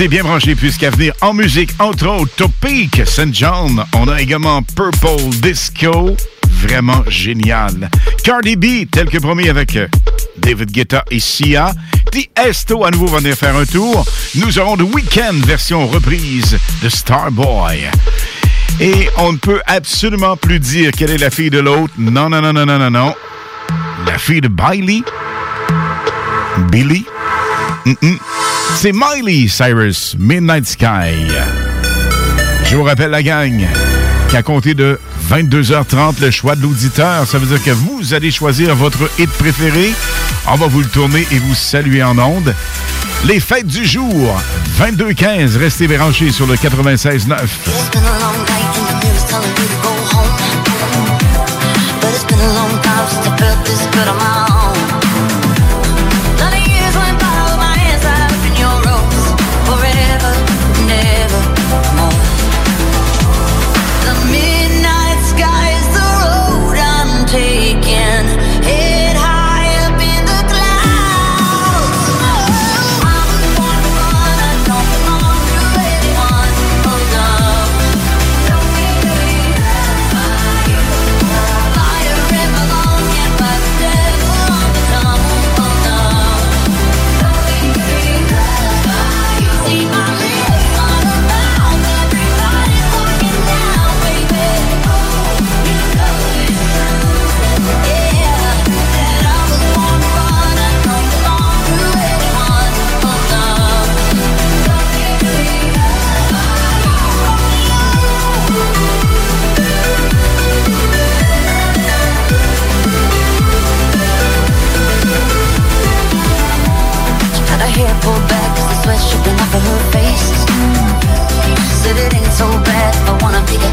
[0.00, 3.34] Restez bien branchés puisqu'à venir en musique, entre autres, Topic, St.
[3.34, 3.84] John.
[3.94, 6.16] On a également Purple Disco.
[6.52, 7.90] Vraiment génial.
[8.24, 9.88] Cardi B, tel que promis avec euh,
[10.38, 11.74] David Guetta et Sia.
[12.10, 14.06] Tiesto à nouveau va venir faire un tour.
[14.36, 17.82] Nous aurons The Weekend version reprise de Starboy.
[18.80, 21.92] Et on ne peut absolument plus dire quelle est la fille de l'autre.
[21.98, 23.14] Non, non, non, non, non, non, non.
[24.06, 25.02] La fille de Biley.
[26.72, 27.04] Billy.
[28.74, 31.28] C'est Miley Cyrus, Midnight Sky.
[32.64, 33.66] Je vous rappelle la gang
[34.30, 34.98] qu'à compter de
[35.30, 39.92] 22h30, le choix de l'auditeur, ça veut dire que vous allez choisir votre hit préféré.
[40.46, 42.54] On va vous le tourner et vous saluer en ondes.
[43.24, 44.40] Les fêtes du jour,
[44.80, 47.36] 22-15, restez branchés sur le 96.9.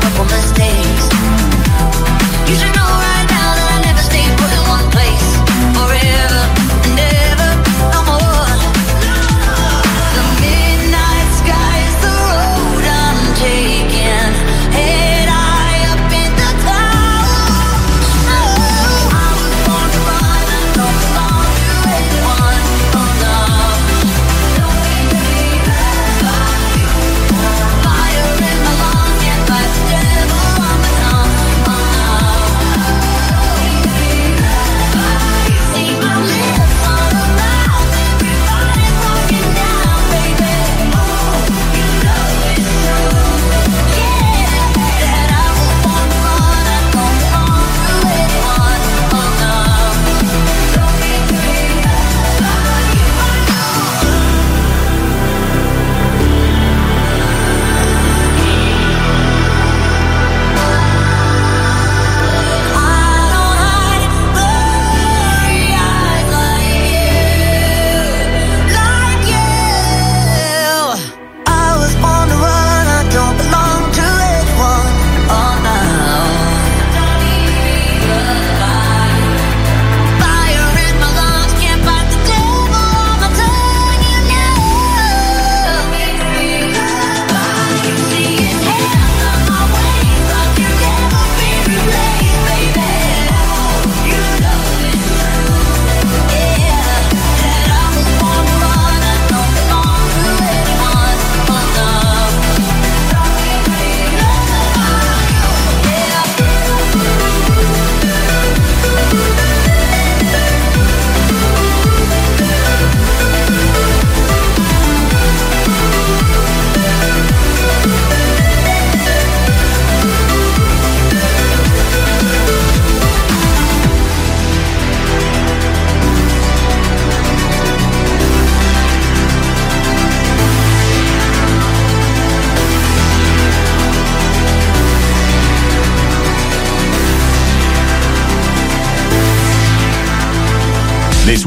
[0.07, 0.76] couple mistakes.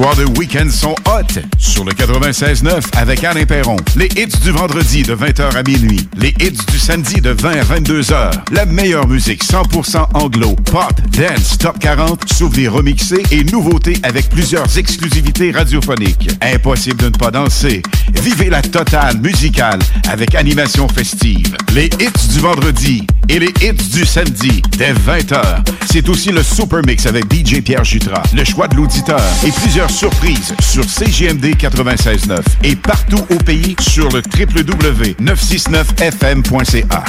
[0.00, 3.76] Soirs de week-end sont hot sur le 96.9 avec Alain Perron.
[3.96, 6.08] Les hits du vendredi de 20h à minuit.
[6.16, 8.30] Les hits du samedi de 20 à 22h.
[8.52, 14.78] La meilleure musique 100% anglo, pop, dance, top 40, souvenirs remixés et nouveautés avec plusieurs
[14.78, 16.30] exclusivités radiophoniques.
[16.40, 17.82] Impossible de ne pas danser.
[18.22, 21.54] Vivez la totale musicale avec animation festive.
[21.74, 25.62] Les hits du vendredi et les hits du samedi dès 20h.
[25.90, 29.90] C'est aussi le Super Mix avec DJ Pierre Jutras, le choix de l'auditeur et plusieurs
[29.90, 37.04] surprises sur CGMD 96.9 et partout au pays sur le www.969fm.ca.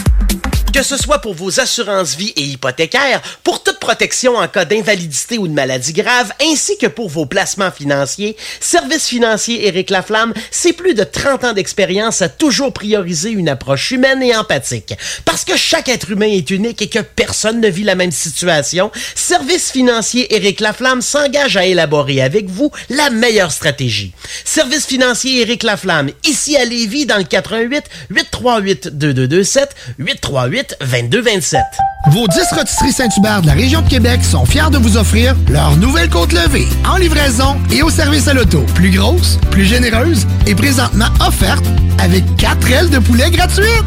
[0.71, 5.47] Que ce soit pour vos assurances vie et hypothécaires, pour protection en cas d'invalidité ou
[5.47, 10.93] de maladie grave, ainsi que pour vos placements financiers, Service financier Éric Laflamme, c'est plus
[10.93, 14.93] de 30 ans d'expérience à toujours prioriser une approche humaine et empathique.
[15.25, 18.91] Parce que chaque être humain est unique et que personne ne vit la même situation,
[19.15, 24.13] Service financier Éric Laflamme s'engage à élaborer avec vous la meilleure stratégie.
[24.45, 31.61] Service financier Éric Laflamme, ici à Lévis, dans le 88 838 2227 838 2227.
[32.07, 35.77] Vos 10 rôtisseries Saint-Hubert de la région de Québec sont fiers de vous offrir leur
[35.77, 38.65] nouvelle côte levée en livraison et au service à l'auto.
[38.73, 41.63] Plus grosse, plus généreuse et présentement offerte
[41.99, 43.85] avec 4 ailes de poulet gratuites.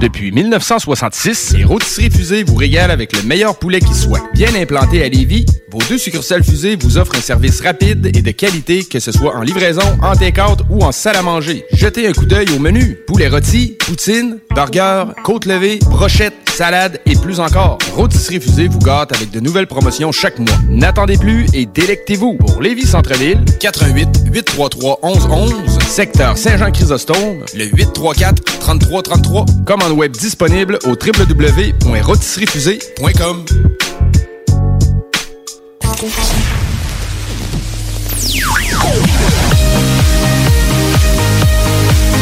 [0.00, 4.20] Depuis 1966, les rôtisseries fusées vous régalent avec le meilleur poulet qui soit.
[4.34, 8.30] Bien implanté à Lévis, vos deux succursales fusées vous offrent un service rapide et de
[8.30, 11.64] qualité, que ce soit en livraison, en take-out ou en salle à manger.
[11.72, 12.98] Jetez un coup d'œil au menu.
[13.06, 17.78] Poulet rôti, poutine, burger, côte levée, brochette, salade et plus encore.
[17.94, 20.56] Rôtisserie fusée vous gâte avec de nouvelles promotions chaque mois.
[20.68, 22.34] N'attendez plus et délectez-vous.
[22.34, 29.46] Pour Lévis Centre-Ville, 88 833 1111, secteur Saint-Jean-Chrysostome, le 834 3333.
[29.66, 33.44] Commande web disponible au www.rôtisseriefusée.com.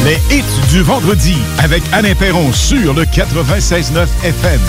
[0.04, 4.60] Les hits du vendredi avec Alain Perron sur le 96.9 FM.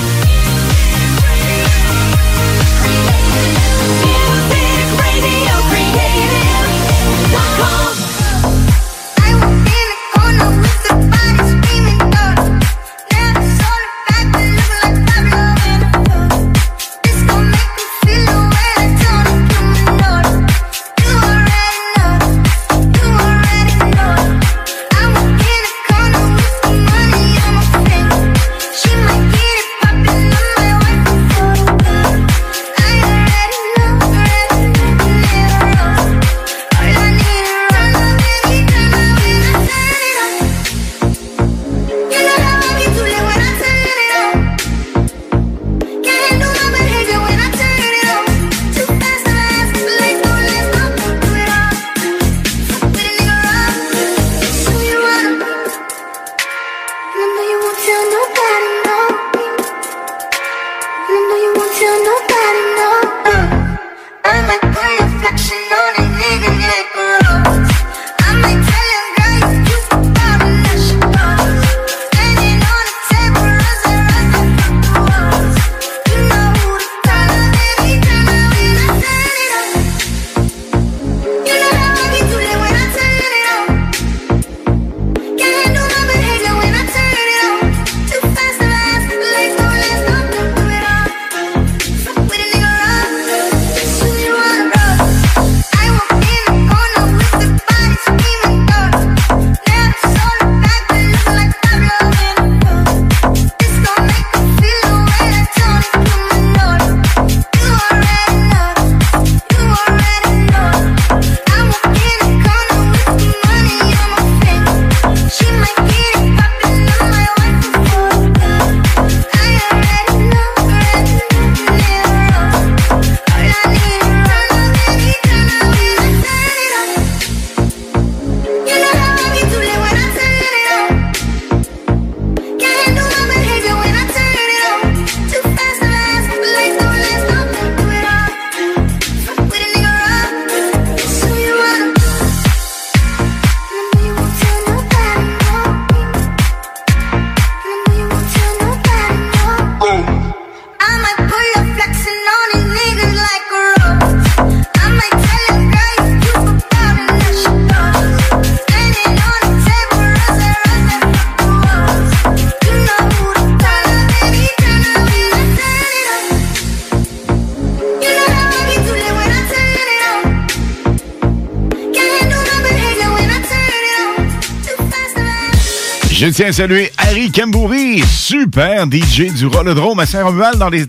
[176.51, 180.85] Saluer Harry Cambouri, super DJ du Rollodrome à Saint-Romuald dans les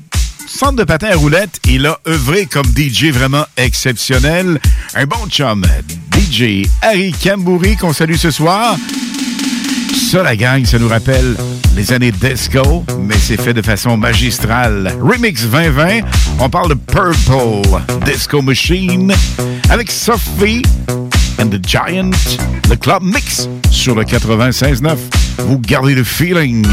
[0.46, 1.60] centres de patins à roulettes.
[1.68, 4.58] Il a œuvré comme DJ vraiment exceptionnel.
[4.94, 5.64] Un bon chum,
[6.12, 8.76] DJ Harry Cambouri qu'on salue ce soir.
[10.10, 11.36] Ça, la gang, ça nous rappelle
[11.76, 14.92] les années disco, mais c'est fait de façon magistrale.
[15.00, 16.00] Remix 2020,
[16.40, 17.62] on parle de Purple
[18.04, 19.14] Disco Machine
[19.70, 20.62] avec Sophie
[21.44, 22.38] and the Giant,
[22.70, 24.96] le club mix sur le 96.9.
[25.38, 26.66] Vous gardez le feeling.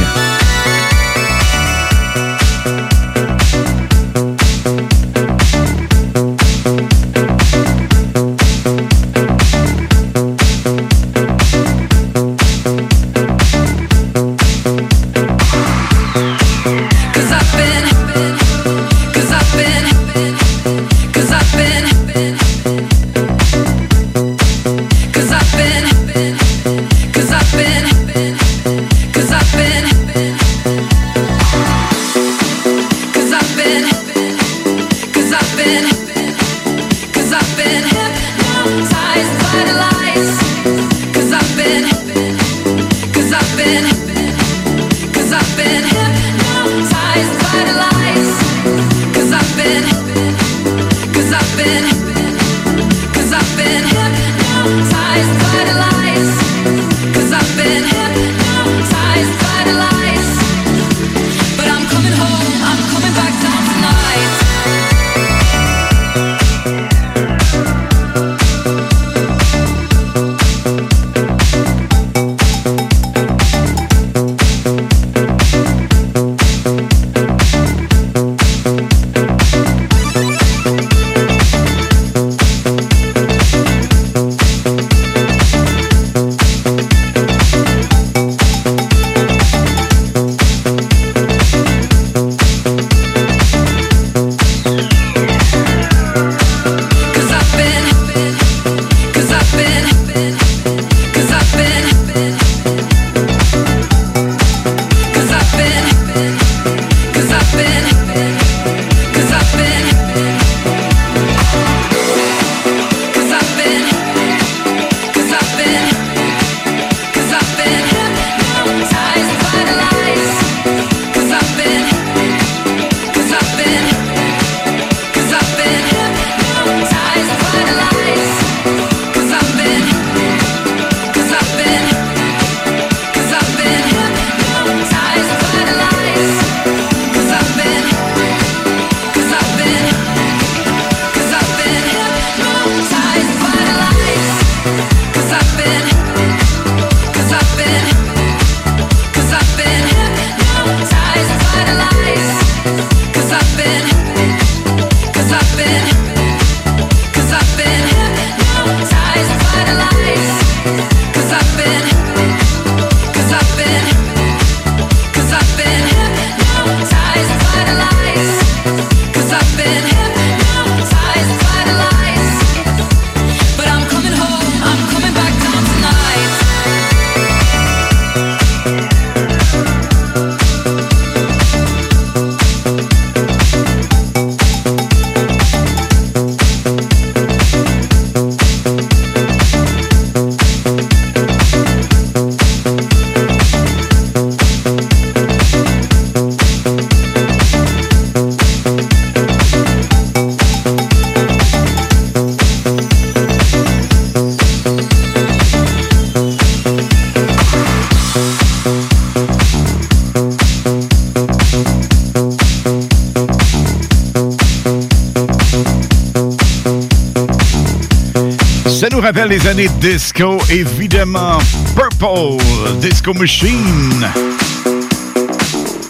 [219.52, 221.38] Années disco, évidemment.
[221.76, 222.41] Purple
[222.80, 224.07] Disco Machine.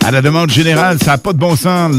[0.04, 1.96] À la demande générale, ça n'a pas de bon sens.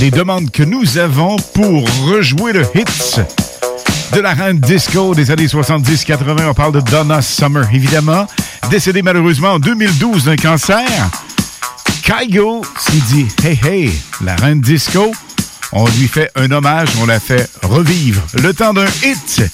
[0.00, 3.20] Les demandes que nous avons pour rejouer le hit
[4.12, 6.48] de la reine disco des années 70-80.
[6.48, 8.26] On parle de Donna Summer, évidemment.
[8.68, 10.88] Décédée malheureusement en 2012 d'un cancer.
[12.02, 15.12] Kygo s'est dit Hey, hey, la reine disco,
[15.70, 18.22] on lui fait un hommage, on la fait revivre.
[18.42, 19.48] Le temps d'un hit.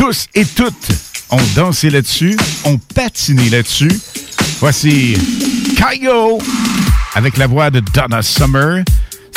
[0.00, 0.92] Tous et toutes
[1.28, 4.00] ont dansé là-dessus, ont patiné là-dessus.
[4.58, 5.14] Voici
[5.76, 6.38] Kygo
[7.14, 8.82] avec la voix de Donna Summer.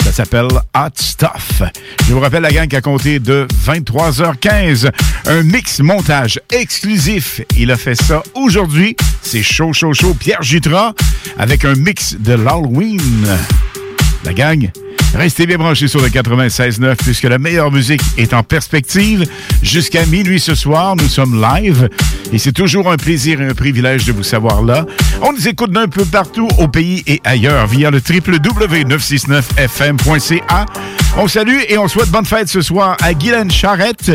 [0.06, 1.64] Ça s'appelle Hot Stuff.
[2.08, 4.90] Je vous rappelle la gang qu'à compter de 23h15,
[5.26, 7.42] un mix montage exclusif.
[7.58, 8.96] Il a fait ça aujourd'hui.
[9.22, 10.14] C'est chaud, chaud, chaud.
[10.14, 10.94] Pierre Jutras
[11.38, 13.02] avec un mix de l'Halloween.
[14.24, 14.72] La gang,
[15.16, 19.26] Restez bien branchés sur le 96.9 puisque la meilleure musique est en perspective.
[19.62, 21.88] Jusqu'à minuit ce soir, nous sommes live
[22.32, 24.88] et c'est toujours un plaisir et un privilège de vous savoir là.
[25.22, 30.66] On nous écoute d'un peu partout au pays et ailleurs via le www.969fm.ca.
[31.18, 34.12] On salue et on souhaite bonne fête ce soir à Guylaine Charrette,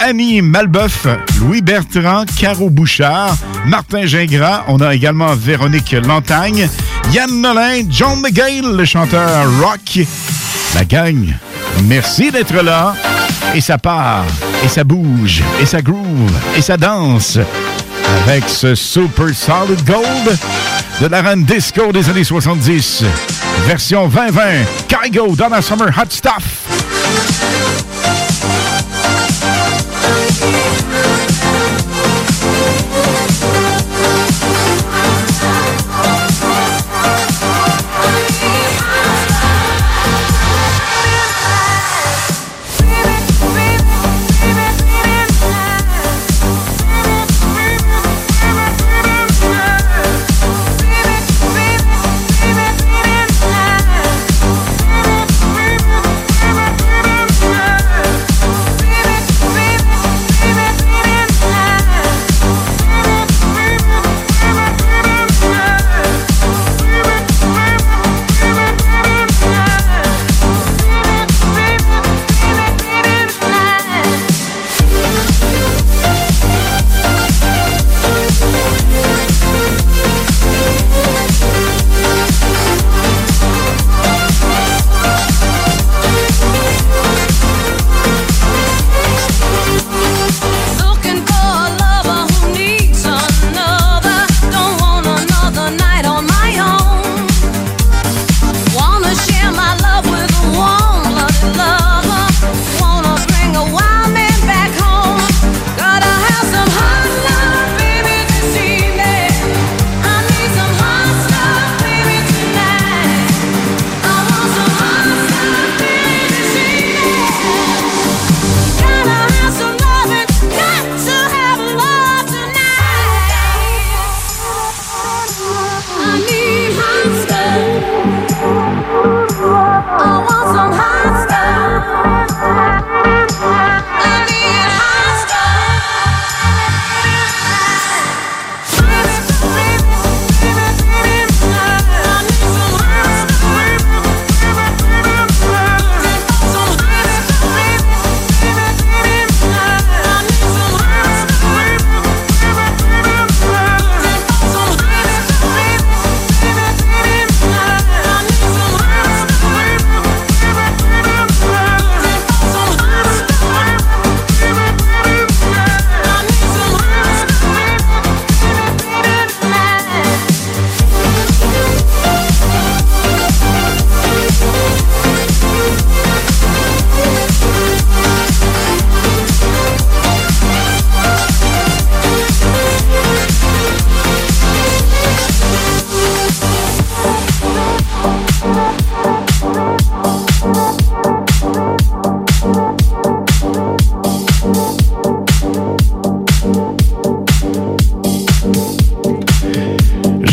[0.00, 1.06] Annie Malbeuf,
[1.38, 3.36] Louis Bertrand, Caro Bouchard,
[3.66, 4.64] Martin Gingras.
[4.66, 6.68] On a également Véronique Lantagne,
[7.12, 10.00] Yann Nolin, John McGale, le chanteur rock.
[10.74, 11.34] La gang,
[11.84, 12.94] merci d'être là.
[13.54, 14.24] Et ça part,
[14.64, 17.38] et ça bouge, et ça groove, et ça danse
[18.22, 20.38] avec ce Super Solid Gold
[21.00, 23.04] de la reine disco des années 70.
[23.66, 24.42] Version 2020,
[24.88, 27.01] Kygo, Donna Summer, Hot Stuff.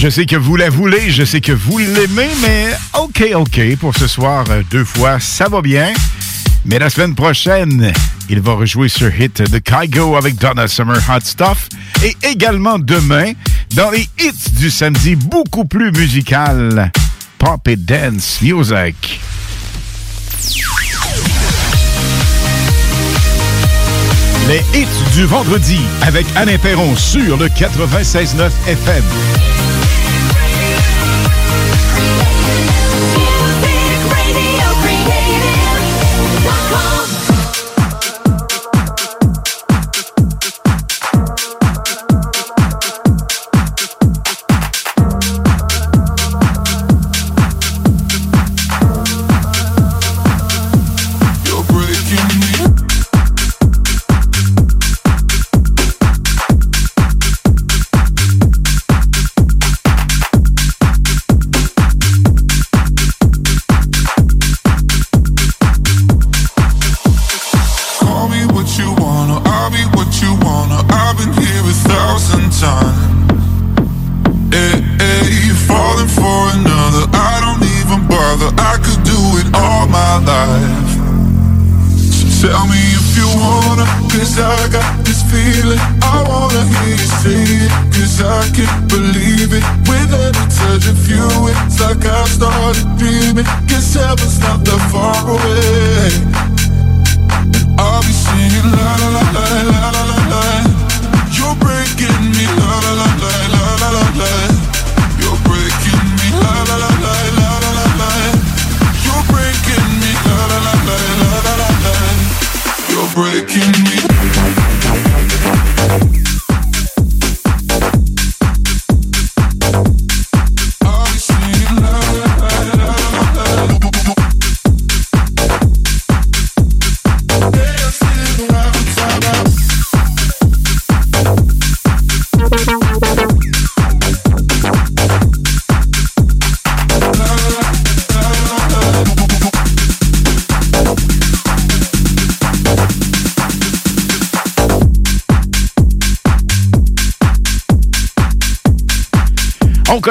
[0.09, 3.95] Je sais que vous la voulez, je sais que vous l'aimez, mais OK, OK, pour
[3.95, 5.93] ce soir, euh, deux fois, ça va bien.
[6.65, 7.93] Mais la semaine prochaine,
[8.27, 11.69] il va rejouer sur hit de Kygo avec Donna Summer Hot Stuff.
[12.03, 13.33] Et également demain,
[13.75, 16.91] dans les hits du samedi, beaucoup plus musical,
[17.37, 19.21] pop et dance music.
[24.47, 29.68] Les hits du vendredi avec Alain Perron sur le 96.9 FM.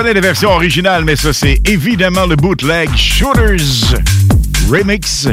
[0.09, 3.95] On connaît les versions originales, mais ça, c'est évidemment le bootleg Shooters
[4.71, 5.29] Remix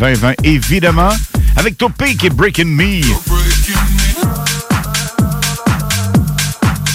[0.00, 1.12] 2020, évidemment,
[1.56, 3.02] avec Topic et Breaking Me.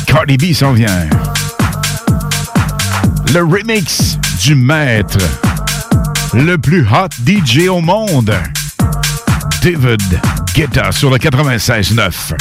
[0.08, 1.08] Cardi B s'en vient.
[3.32, 5.20] Le remix du maître,
[6.34, 8.34] le plus hot DJ au monde,
[9.62, 10.02] David
[10.56, 12.34] Guetta sur le 96.9.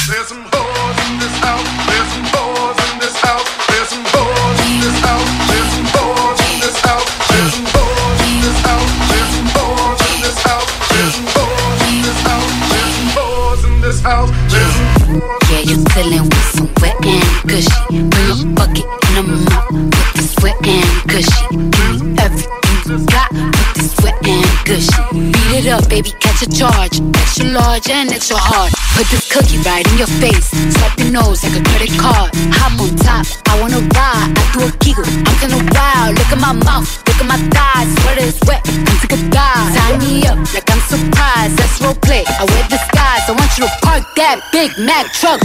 [15.99, 17.75] Yeah, with some wet and gushy.
[17.91, 21.43] Bring a bucket and a mop with this wet and gushy.
[21.51, 24.95] Give me everything you got with this wet and gushy.
[25.11, 27.03] Beat it up, baby, catch a charge.
[27.19, 28.71] Extra large and extra hard.
[28.95, 30.47] Put this cookie right in your face.
[30.71, 32.31] Swipe your nose like a credit card.
[32.55, 34.31] Hop on top, I wanna ride.
[34.31, 36.15] I do a giggle, I'm kinda wild.
[36.15, 37.91] Look at my mouth, look at my thighs.
[37.99, 39.75] Sweater is wet, I'm sick of thighs.
[39.75, 41.59] Tie me up like I'm surprised.
[41.59, 42.23] Let's role play.
[42.39, 43.27] I wear disguise.
[43.27, 45.43] I want you to park that Big Mac truck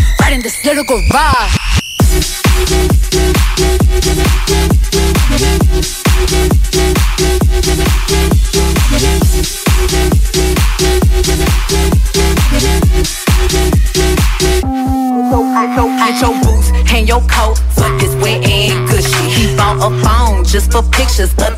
[0.74, 1.56] little garage.
[16.04, 19.30] Get your boots and your coat for this wet and gushy.
[19.30, 21.53] He bought a phone just for pictures of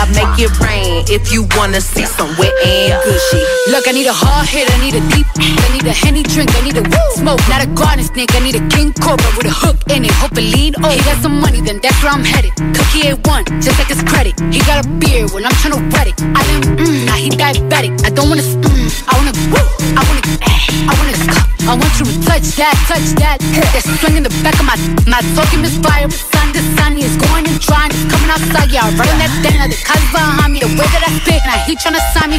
[0.00, 3.44] Now make it rain if you wanna see some wet and gushy.
[3.68, 6.48] Look, I need a hard hit, I need a deep, I need a henny drink,
[6.56, 7.68] I need a woo smoke, not a
[8.14, 10.90] snake, I need a king cobra with a hook in it, hope it lead over.
[10.90, 12.52] He got some money, then that's where I'm headed.
[12.74, 14.34] Cookie ain't one, just like his credit.
[14.50, 16.16] He got a beard, well I'm tryna wet it.
[16.22, 17.92] I am, mm, now he diabetic.
[18.04, 19.62] I don't wanna, mm, I wanna, woo,
[19.94, 21.46] I wanna, eh, I wanna, cup.
[21.70, 23.38] I want you to touch that, touch that.
[23.38, 24.76] That swing in the back of my,
[25.06, 26.10] my talking misfire.
[26.10, 28.70] Sun to sunny is going and drying, it's coming outside.
[28.72, 31.52] Yeah, running that thing, now the cuz behind me, the way that I spit, and
[31.52, 32.38] I he tryna sign me.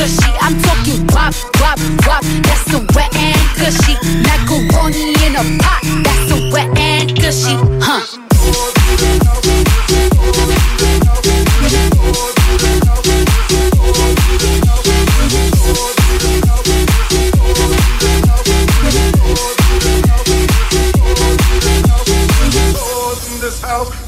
[0.00, 0.32] wet gushy.
[0.40, 2.22] I'm talking wop, wop, wop.
[2.42, 3.94] That's some wet and gushy.
[4.22, 5.80] Macaroni in a pot.
[6.04, 7.56] That's some wet and gushy.
[7.80, 8.16] Huh.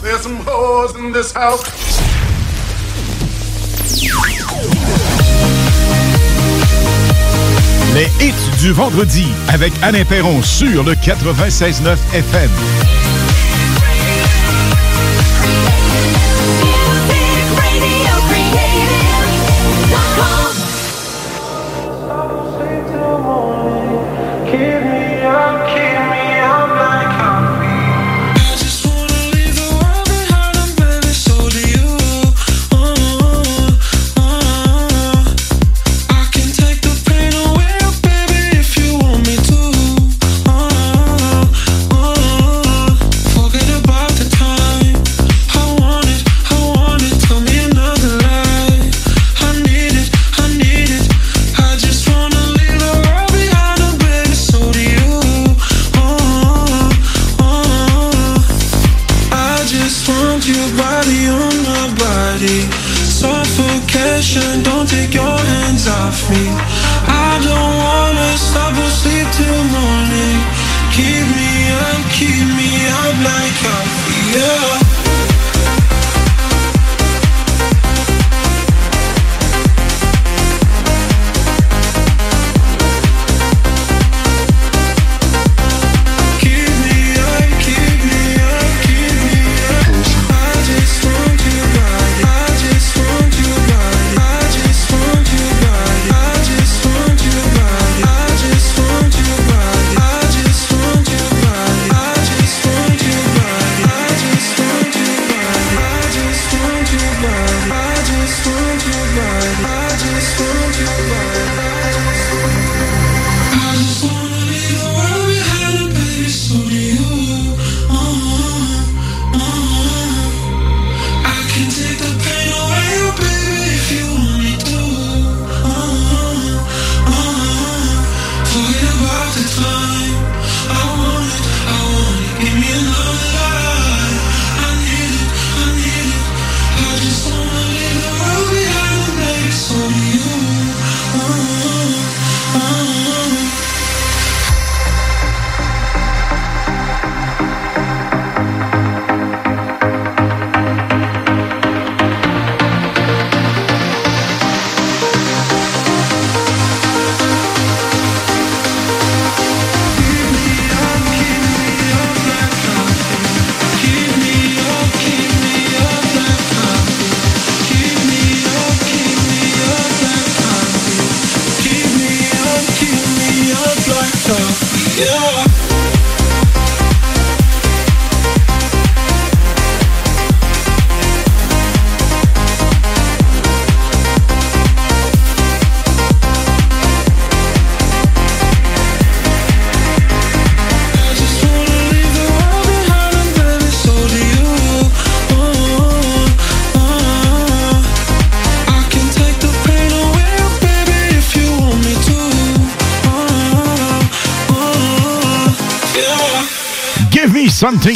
[0.03, 1.63] There's some hoes in this house.
[7.95, 12.51] Les hits du vendredi avec Alain Perron sur le 96.9 FM.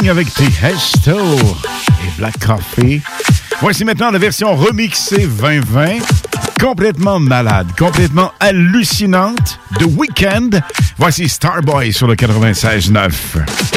[0.07, 3.01] King avec Tiesto et Black Coffee.
[3.59, 5.99] Voici maintenant la version remixée 2020,
[6.59, 10.61] complètement malade, complètement hallucinante de Weekend.
[10.97, 13.76] Voici Starboy sur le 96.9.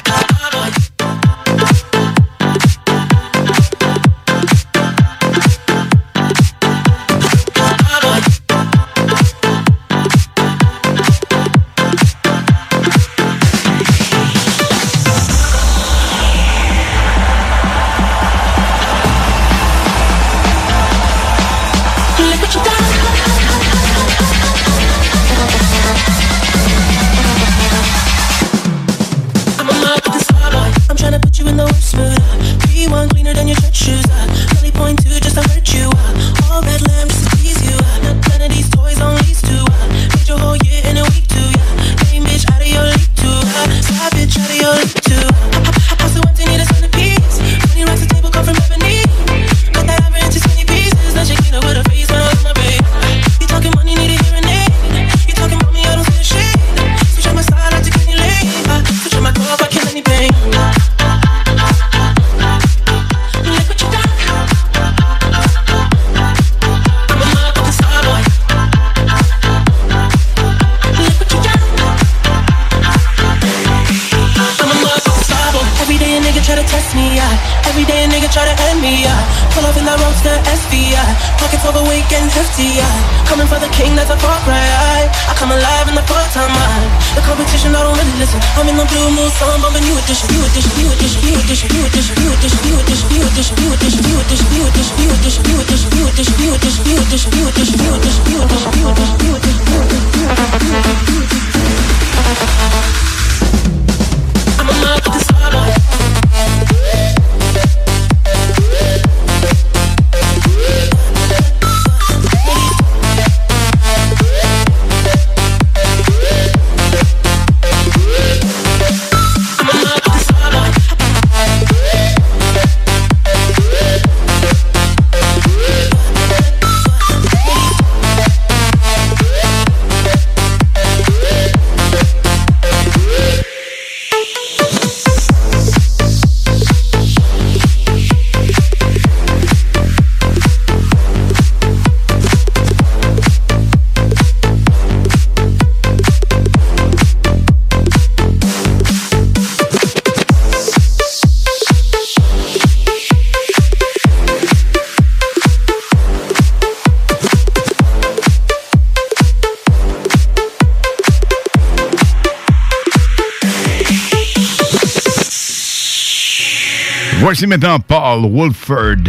[167.40, 169.08] Voici maintenant Paul Wolford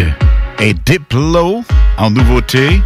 [0.62, 1.66] et Diplo
[1.98, 2.82] en nouveauté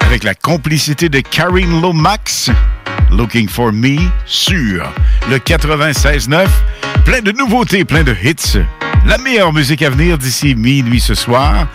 [0.00, 2.50] avec la complicité de Karine Lomax.
[3.10, 4.90] Looking for Me sur
[5.28, 6.46] le 96.9.
[7.04, 8.58] Plein de nouveautés, plein de hits.
[9.04, 11.66] La meilleure musique à venir d'ici minuit ce soir.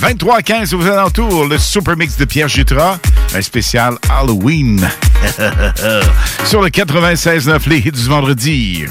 [0.00, 3.00] 23h15 aux alentours, le Super Mix de Pierre Jutras,
[3.34, 4.88] un spécial Halloween.
[6.44, 8.84] sur le 96.9, les hits du vendredi.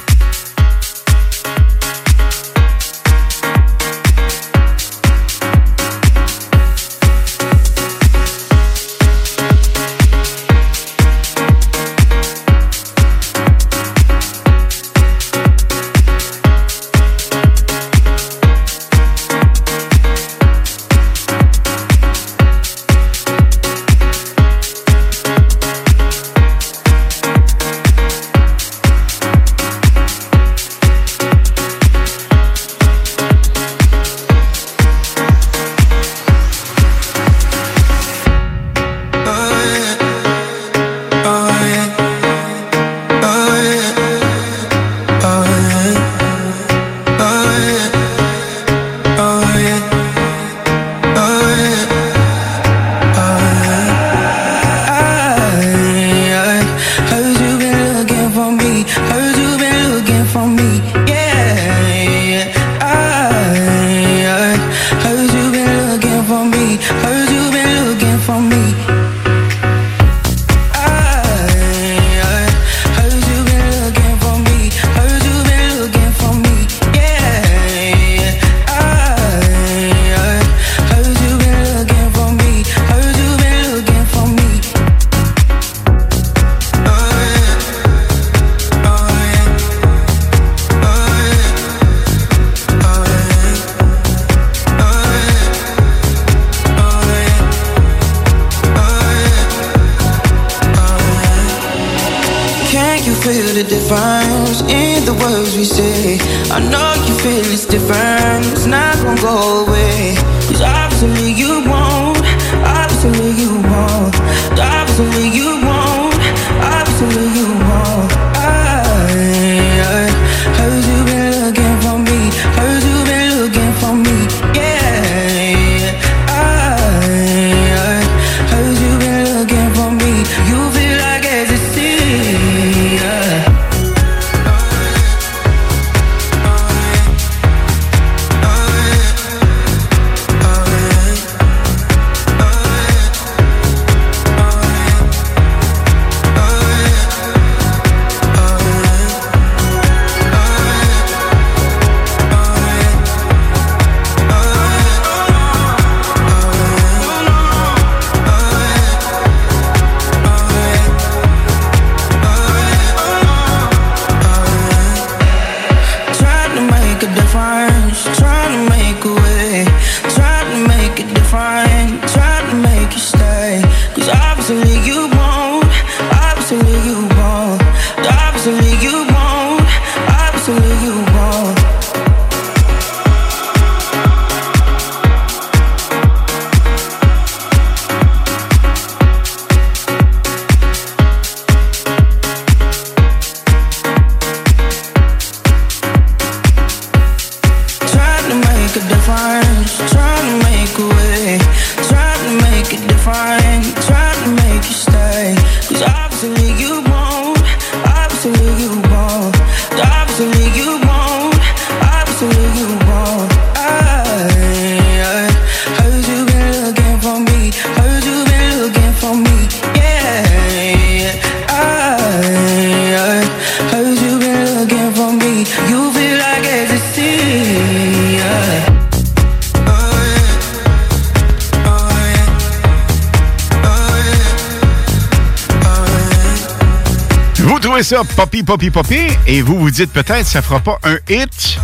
[237.90, 241.58] Ça, Poppy, Poppy, Poppy, et vous vous dites peut-être ça fera pas un hit.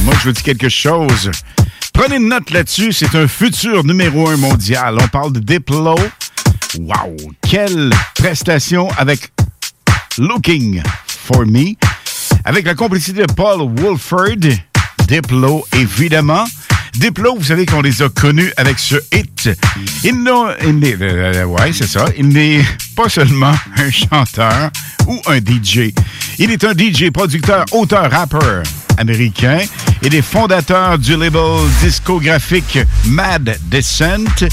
[0.00, 1.30] Moi, je vous dis quelque chose.
[1.94, 4.96] Prenez une note là-dessus, c'est un futur numéro un mondial.
[5.00, 5.94] On parle de Diplo.
[6.76, 7.16] Wow!
[7.48, 9.30] Quelle prestation avec
[10.18, 11.76] Looking for Me.
[12.44, 14.50] Avec la complicité de Paul Wolford,
[15.06, 16.46] Diplo, évidemment.
[16.94, 19.48] Diplo, vous savez qu'on les a connus avec ce hit.
[20.02, 22.06] Il n'est, euh, euh, c'est ça.
[22.18, 22.64] Il n'est
[22.96, 24.72] pas seulement un chanteur
[25.06, 25.92] ou un DJ.
[26.38, 28.62] Il est un DJ, producteur, auteur, rappeur.
[28.98, 29.60] américain
[30.02, 34.46] et des fondateurs du label discographique Mad Descent.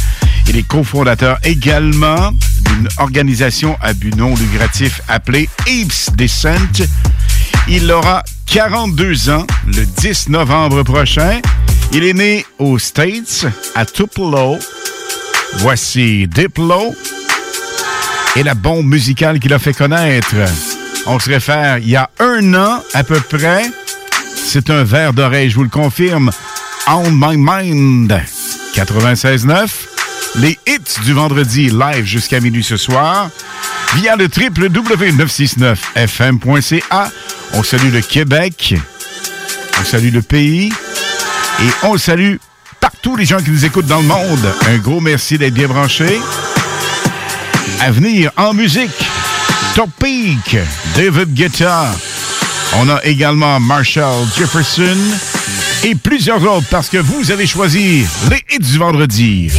[0.47, 6.85] Il est cofondateur également d'une organisation à but non lucratif appelée Apes Descent.
[7.67, 11.41] Il aura 42 ans le 10 novembre prochain.
[11.91, 13.45] Il est né aux States,
[13.75, 14.57] à Tupelo.
[15.57, 16.95] Voici Diplo
[18.37, 20.35] et la bombe musicale qu'il a fait connaître.
[21.07, 23.63] On se réfère il y a un an à peu près.
[24.35, 26.29] C'est un verre d'oreille, je vous le confirme.
[26.87, 28.15] On My Mind.
[28.75, 29.67] 96.9.
[30.35, 33.31] Les hits du vendredi live jusqu'à minuit ce soir.
[33.95, 37.11] Via le www.969fm.ca.
[37.53, 38.75] On salue le Québec.
[39.81, 40.71] On salue le pays.
[41.59, 42.35] Et on salue
[42.79, 44.53] partout les gens qui nous écoutent dans le monde.
[44.67, 46.19] Un gros merci d'être bien branchés.
[47.79, 48.89] À venir en musique,
[49.75, 50.57] Topic,
[50.95, 51.91] David Guetta.
[52.77, 54.97] On a également Marshall Jefferson
[55.83, 59.51] et plusieurs autres parce que vous avez choisi les hits du vendredi.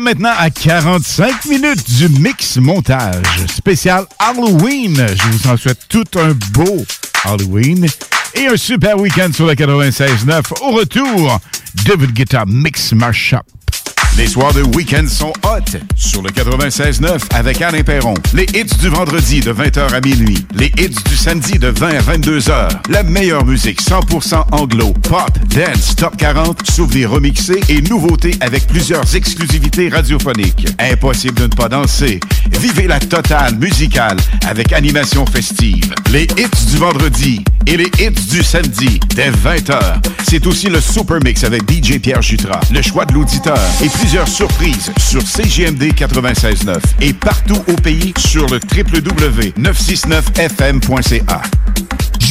[0.00, 3.22] Maintenant à 45 minutes du mix montage
[3.54, 4.96] spécial Halloween.
[4.96, 6.84] Je vous en souhaite tout un beau
[7.24, 7.86] Halloween
[8.34, 10.62] et un super week-end sur le 96.9.
[10.62, 11.40] Au retour,
[11.86, 13.53] David Guetta Mix Mashup.
[14.16, 18.14] Les soirs de week-end sont hot sur le 96.9 avec Alain Perron.
[18.32, 20.46] Les hits du vendredi de 20h à minuit.
[20.54, 22.68] Les hits du samedi de 20 à 22h.
[22.90, 29.16] La meilleure musique 100% anglo, pop, dance, top 40, souvenirs remixés et nouveautés avec plusieurs
[29.16, 30.68] exclusivités radiophoniques.
[30.78, 32.20] Impossible de ne pas danser.
[32.60, 34.16] Vivez la totale musicale
[34.46, 35.92] avec animation festive.
[36.12, 39.78] Les hits du vendredi et les hits du samedi dès 20h.
[40.28, 44.28] C'est aussi le Super Mix avec DJ Pierre Jutras, le choix de l'auditeur et plusieurs
[44.28, 51.42] surprises sur CGMD 96.9 et partout au pays sur le www.969fm.ca.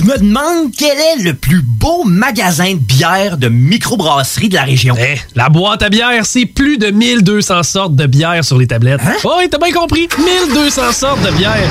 [0.03, 4.63] Je me demande quel est le plus beau magasin de bière de microbrasserie de la
[4.63, 4.95] région.
[4.99, 8.99] Eh, la boîte à bière, c'est plus de 1200 sortes de bière sur les tablettes.
[9.05, 9.13] Hein?
[9.23, 10.09] Oh, oui, t'as bien compris.
[10.17, 11.69] 1200 sortes de bière.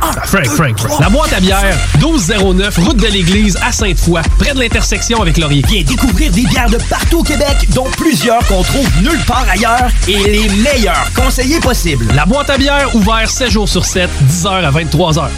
[0.00, 0.12] Wow!
[0.24, 1.00] Frank, Frank, Frank.
[1.00, 5.62] La boîte à bière, 1209, route de l'église à Sainte-Foy, près de l'intersection avec Laurier.
[5.68, 9.90] Viens découvrir des bières de partout au Québec, dont plusieurs qu'on trouve nulle part ailleurs
[10.06, 12.06] et les meilleurs conseillers possibles.
[12.14, 15.28] La boîte à bière, ouvert 7 jours sur 7, 10h à 23h.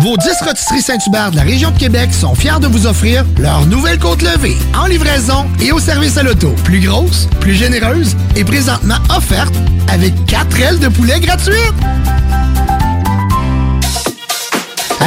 [0.00, 3.66] Vos 10 rôtisseries Saint-Hubert de la région de Québec sont fiers de vous offrir leur
[3.66, 6.54] nouvelle côte levée en livraison et au service à l'auto.
[6.62, 9.54] Plus grosse, plus généreuse et présentement offerte
[9.88, 11.74] avec 4 ailes de poulet gratuites.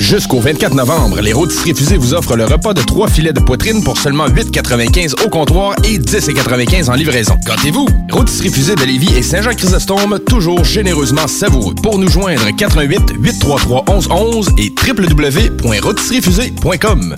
[0.00, 3.82] Jusqu'au 24 novembre, les rôtisseries fusées vous offrent le repas de trois filets de poitrine
[3.82, 7.34] pour seulement 8,95 au comptoir et 10,95 en livraison.
[7.46, 7.86] Gâtez-vous!
[8.10, 11.74] Rôtisserie fusée de Lévis et Saint-Jean-Chrysostome, toujours généreusement savoureux.
[11.82, 17.14] Pour nous joindre, 88 833 1111 et www.rôtisseriefusée.com.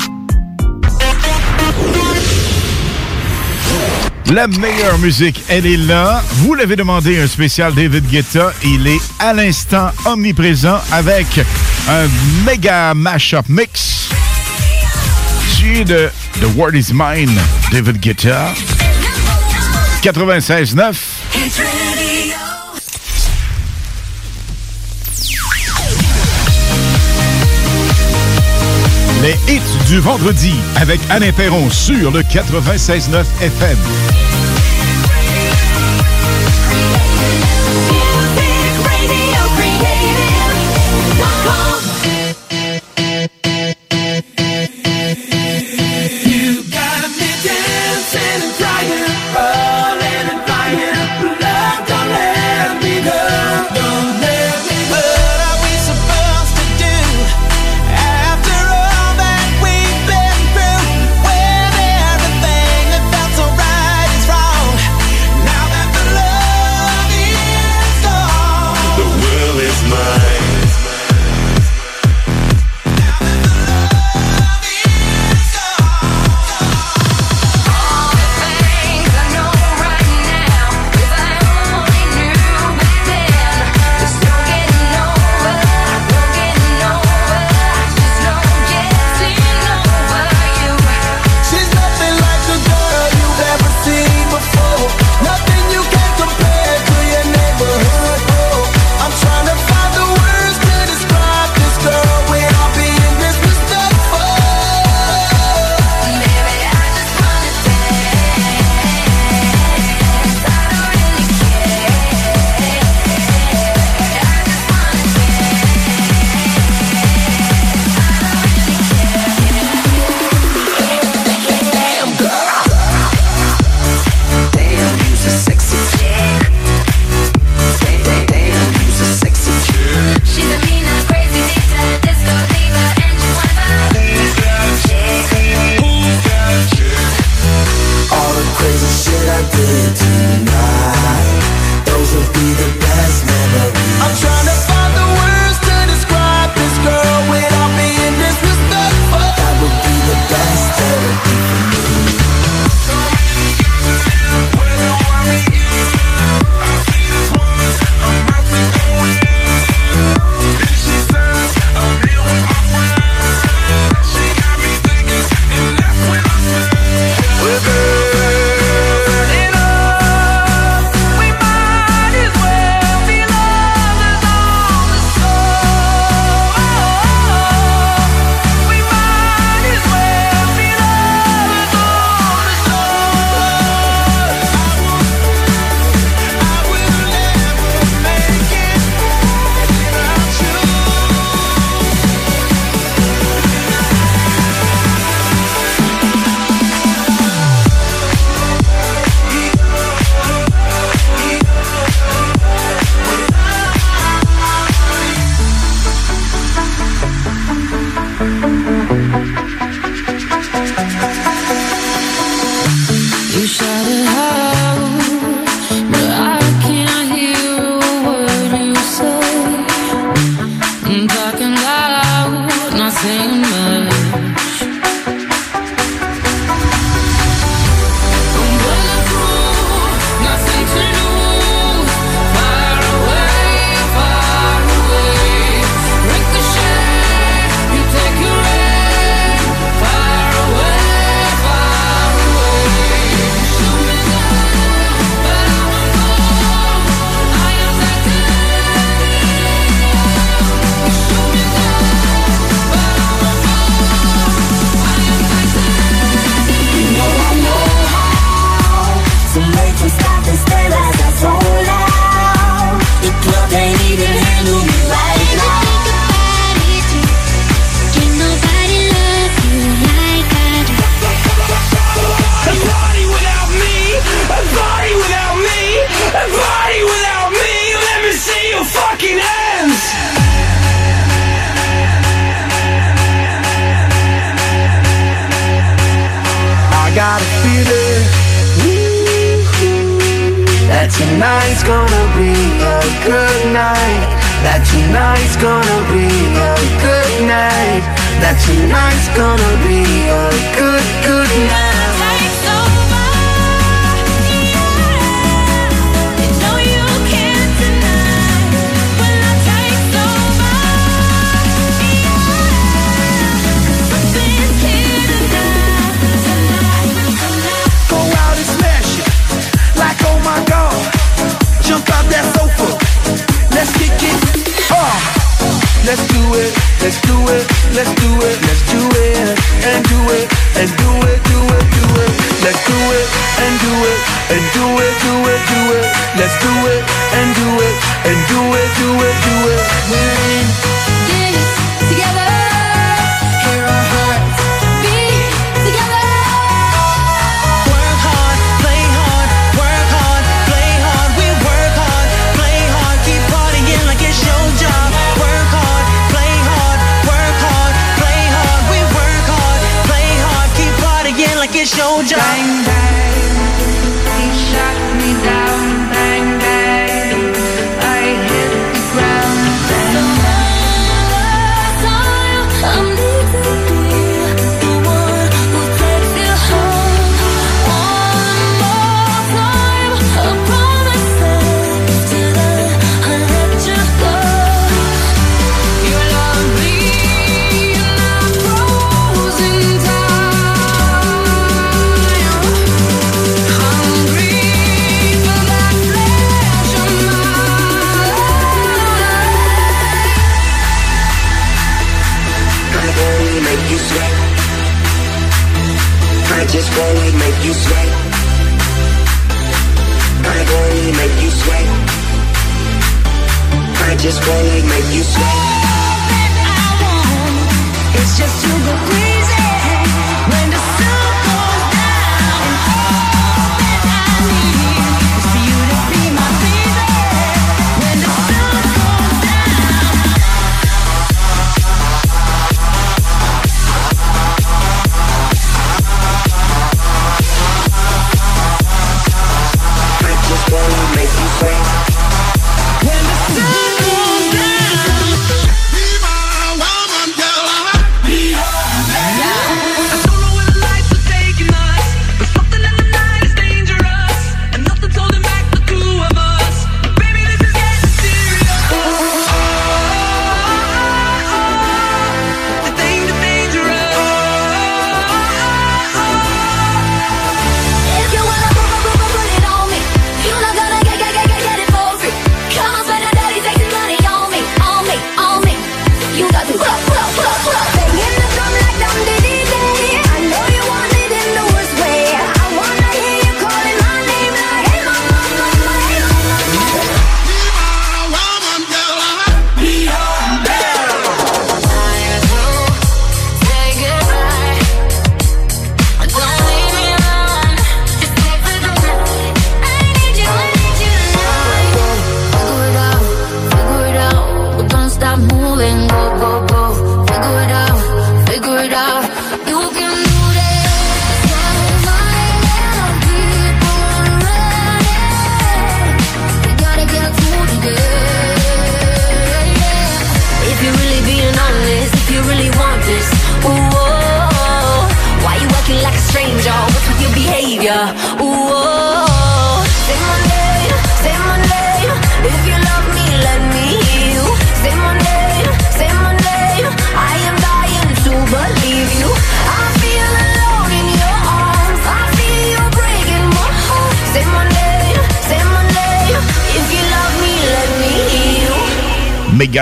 [4.33, 6.23] La meilleure musique, elle est là.
[6.39, 8.53] Vous l'avez demandé, un spécial David Guetta.
[8.65, 11.41] Il est à l'instant omniprésent avec
[11.89, 12.09] un
[12.45, 14.09] méga mashup mix.
[15.67, 16.09] De
[16.41, 17.41] The World Is Mine,
[17.73, 18.55] David Guetta.
[20.01, 20.95] 96.9.
[29.23, 29.37] Les
[29.89, 33.79] du vendredi avec Alain Perron sur le 96.9 FM.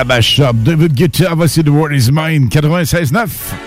[0.05, 0.55] Tabac Shop.
[0.63, 3.64] David Guetta, voici The World Is Mine, 96.9.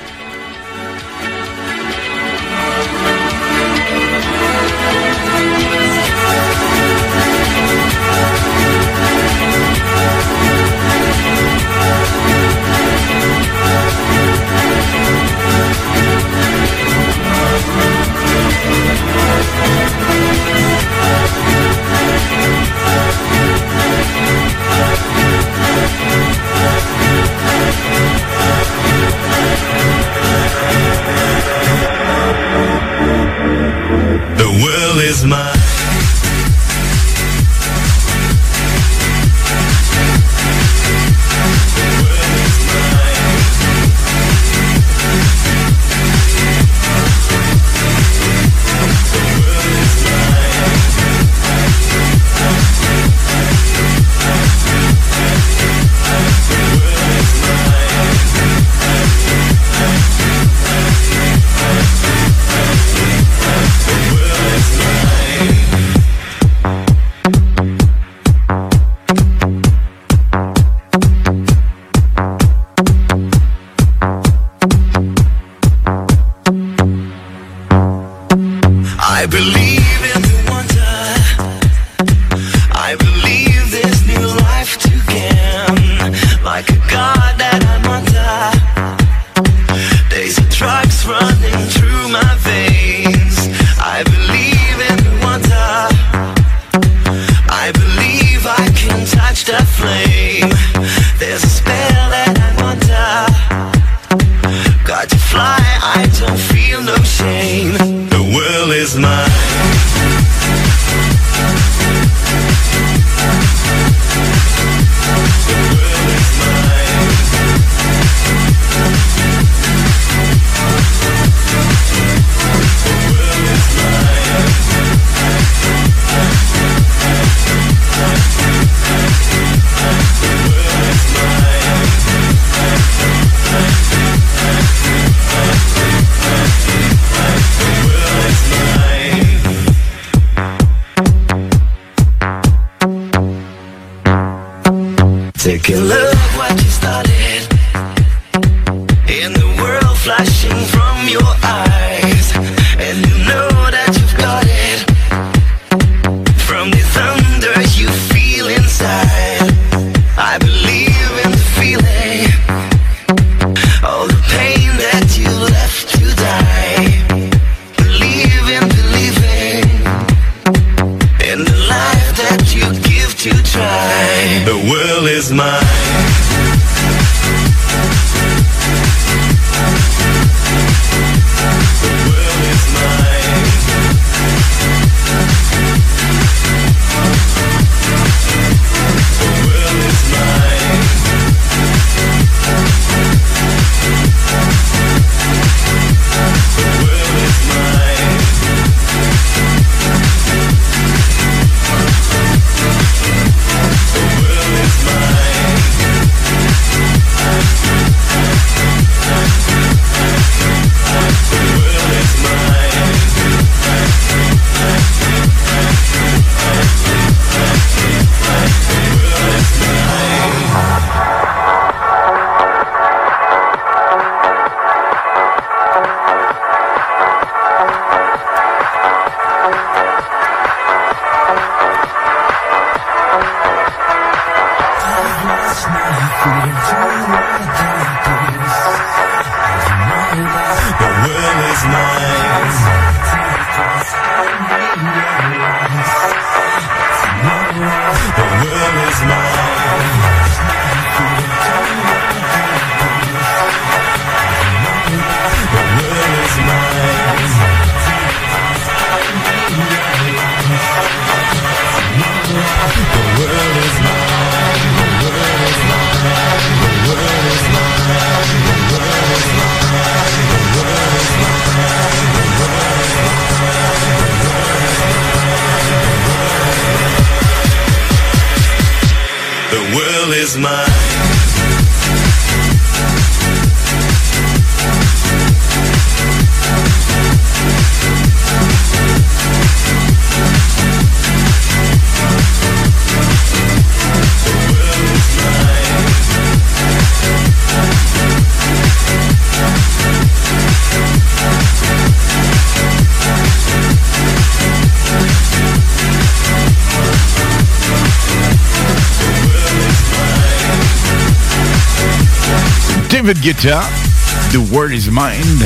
[313.28, 315.44] The World is Mind.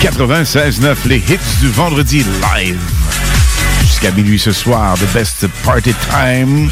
[0.00, 2.80] 96.9, les hits du vendredi live.
[3.82, 6.70] Jusqu'à minuit ce soir, The Best Party Time.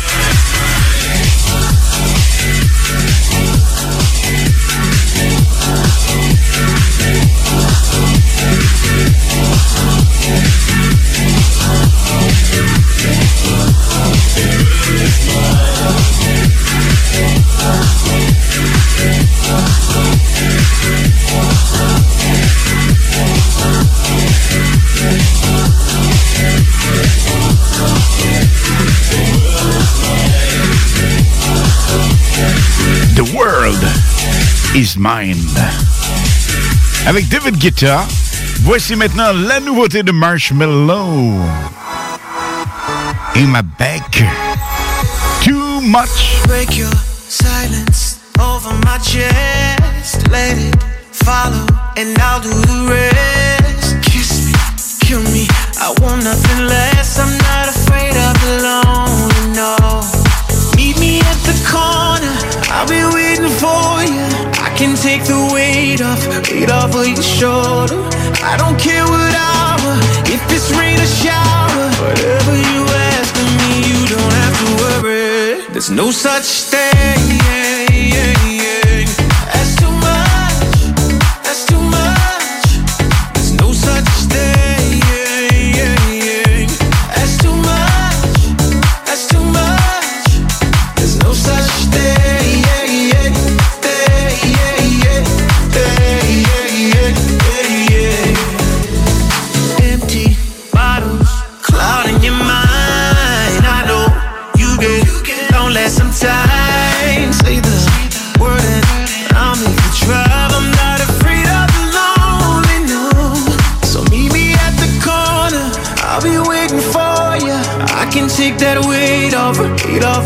[34.75, 35.39] is Mine.
[37.07, 38.05] Avec David Guetta,
[38.63, 41.41] voici maintenant la nouveauté de Marshmallow.
[43.37, 44.23] In my back,
[45.43, 46.43] too much.
[46.47, 46.79] Break
[67.41, 67.99] shoulder.
[68.51, 69.93] I don't care what hour,
[70.35, 71.85] if it's rain or shower.
[72.05, 72.81] Whatever you
[73.11, 75.67] ask of me, you don't have to worry.
[75.73, 76.74] There's no such thing.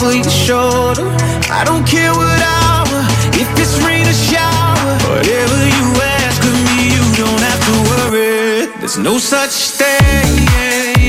[0.09, 1.07] Of your shoulder.
[1.51, 2.99] I don't care what hour,
[3.35, 4.97] if it's rain or shower.
[5.11, 8.67] Whatever you ask of me, you don't have to worry.
[8.81, 10.49] There's no such thing.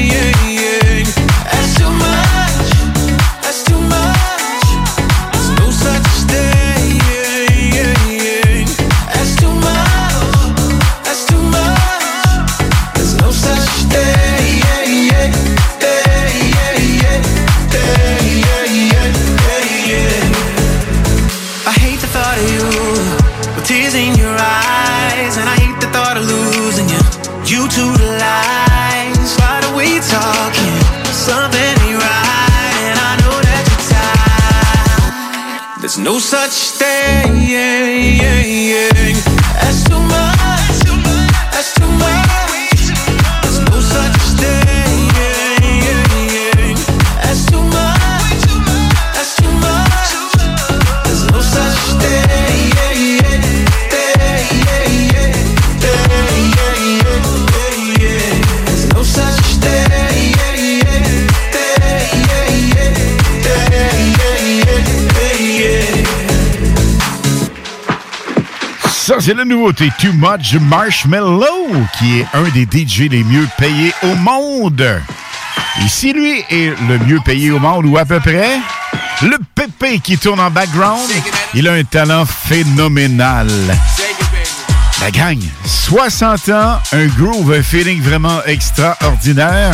[0.09, 0.78] That's
[69.21, 71.67] c'est la nouveauté Too Much Marshmallow,
[71.97, 75.01] qui est un des DJ les mieux payés au monde.
[75.83, 78.59] Et si lui est le mieux payé au monde, ou à peu près,
[79.21, 81.09] le Pépé qui tourne en background,
[81.53, 83.47] il a un talent phénoménal.
[85.01, 89.71] La gang, 60 ans, un groove, un feeling vraiment extraordinaire.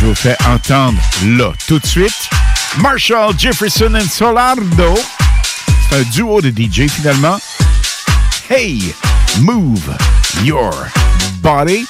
[0.00, 2.30] Je vous fais entendre là, tout de suite.
[2.78, 4.94] Marshall Jefferson and Solardo.
[5.88, 7.38] C'est un duo de DJ finalement.
[8.48, 8.94] Hey,
[9.40, 9.82] move
[10.44, 10.72] your
[11.42, 11.84] body.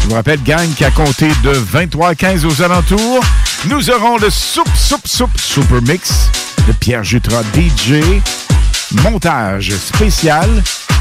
[0.00, 3.22] Je vous rappelle, gang, qu'à compter de 23-15 aux alentours,
[3.68, 6.30] nous aurons le Soup Soup Soup Super Mix
[6.66, 8.00] de Pierre Jutras DJ.
[9.02, 10.48] Montage spécial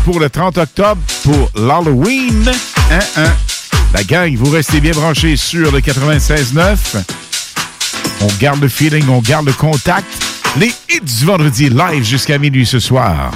[0.03, 2.51] pour le 30 octobre pour l'Halloween.
[2.91, 3.31] Hein, hein.
[3.93, 7.01] La gang, vous restez bien branchés sur le 96.9.
[8.19, 10.07] On garde le feeling, on garde le contact.
[10.57, 13.31] Les hits du vendredi live jusqu'à minuit ce soir.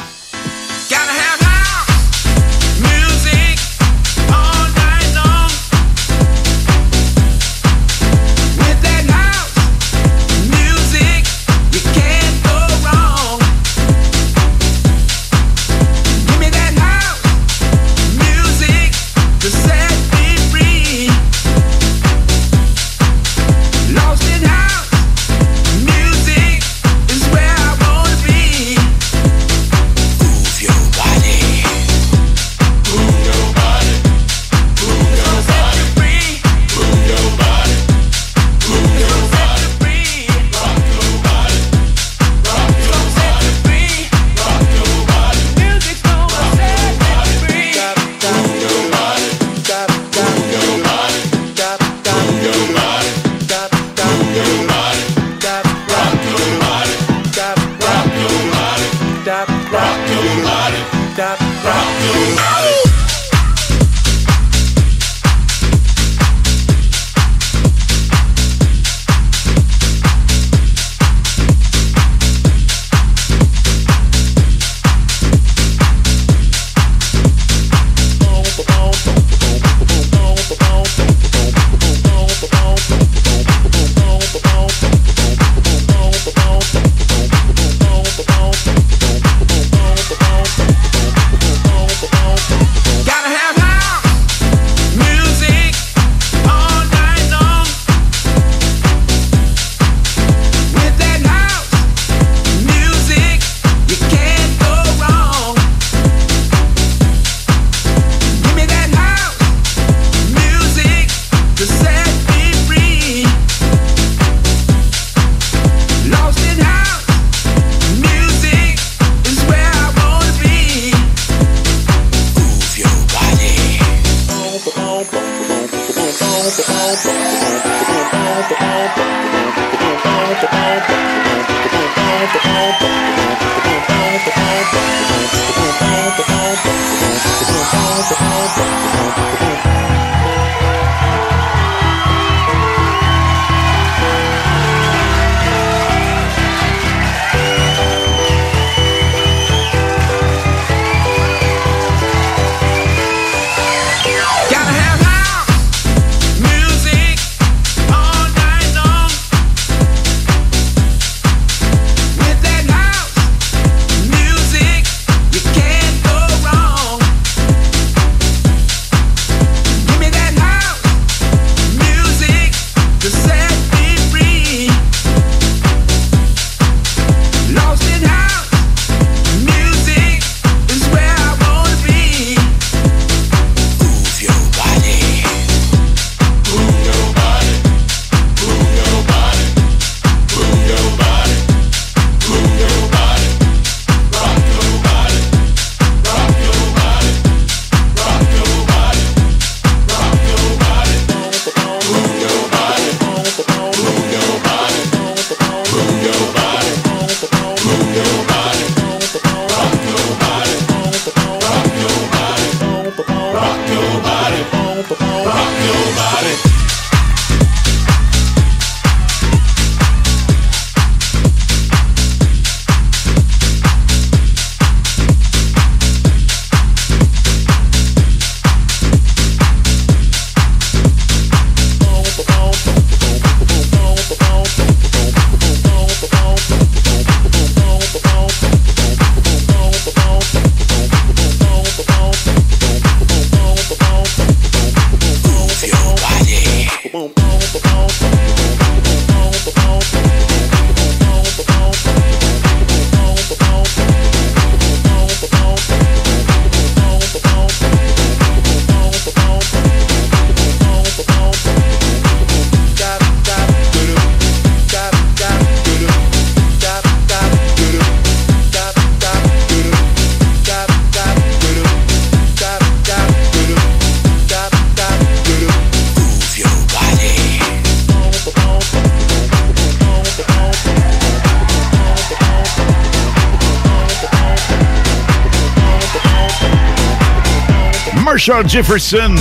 [288.28, 289.16] Marshall Jefferson,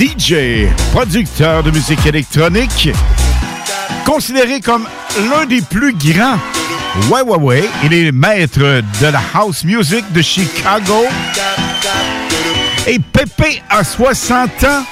[0.00, 2.90] DJ, producteur de musique électronique,
[4.04, 4.84] considéré comme
[5.30, 6.40] l'un des plus grands.
[7.08, 7.70] Ouais, ouais, ouais.
[7.84, 11.06] Il est maître de la house music de Chicago.
[12.88, 14.84] Et Pépé a 60 ans.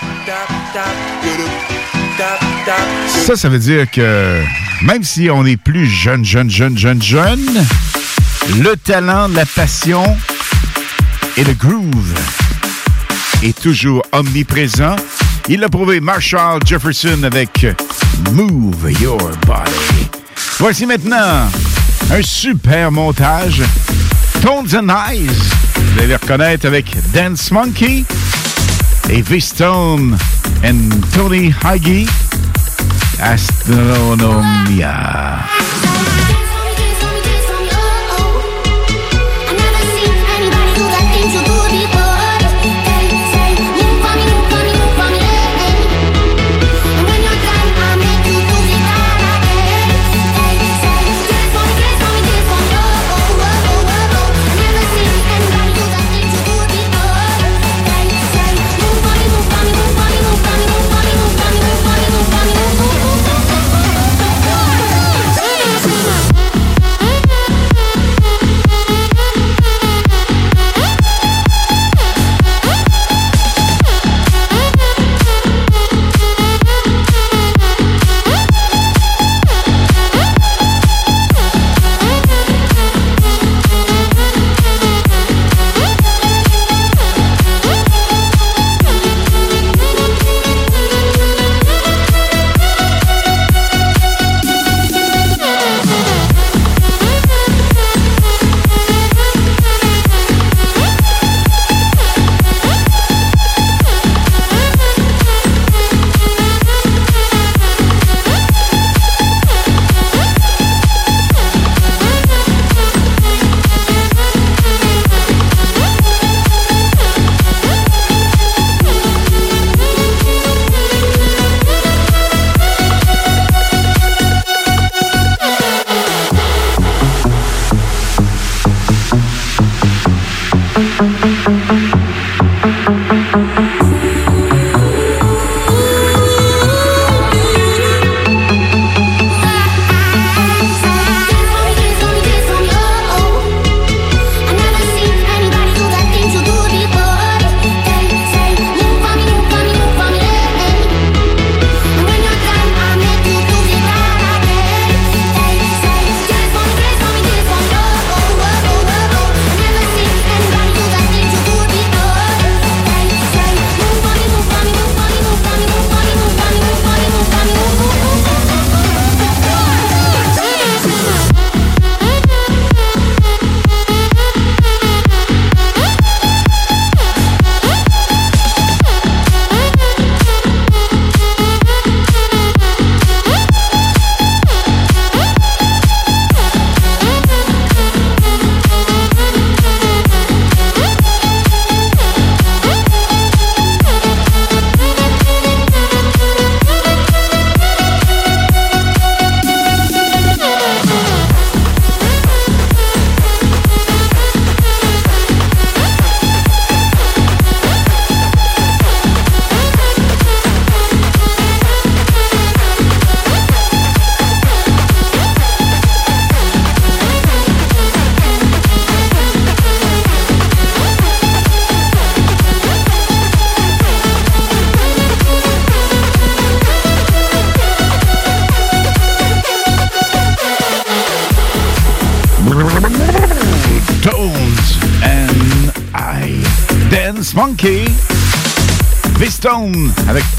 [3.09, 4.45] Ça, ça veut dire que
[4.83, 7.67] même si on est plus jeune, jeune, jeune, jeune, jeune,
[8.61, 10.05] le talent, la passion
[11.37, 12.15] et le groove
[13.43, 14.97] est toujours omniprésent.
[15.49, 17.67] Il l'a prouvé Marshall Jefferson avec
[18.33, 20.09] Move Your Body.
[20.59, 21.49] Voici maintenant
[22.10, 23.62] un super montage.
[24.43, 25.28] Tones and Eyes.
[25.75, 28.05] Vous allez les reconnaître avec Dance Monkey
[29.09, 30.17] et V-Stone
[30.65, 32.07] and Tony Hagee.
[33.20, 34.91] Astronomia.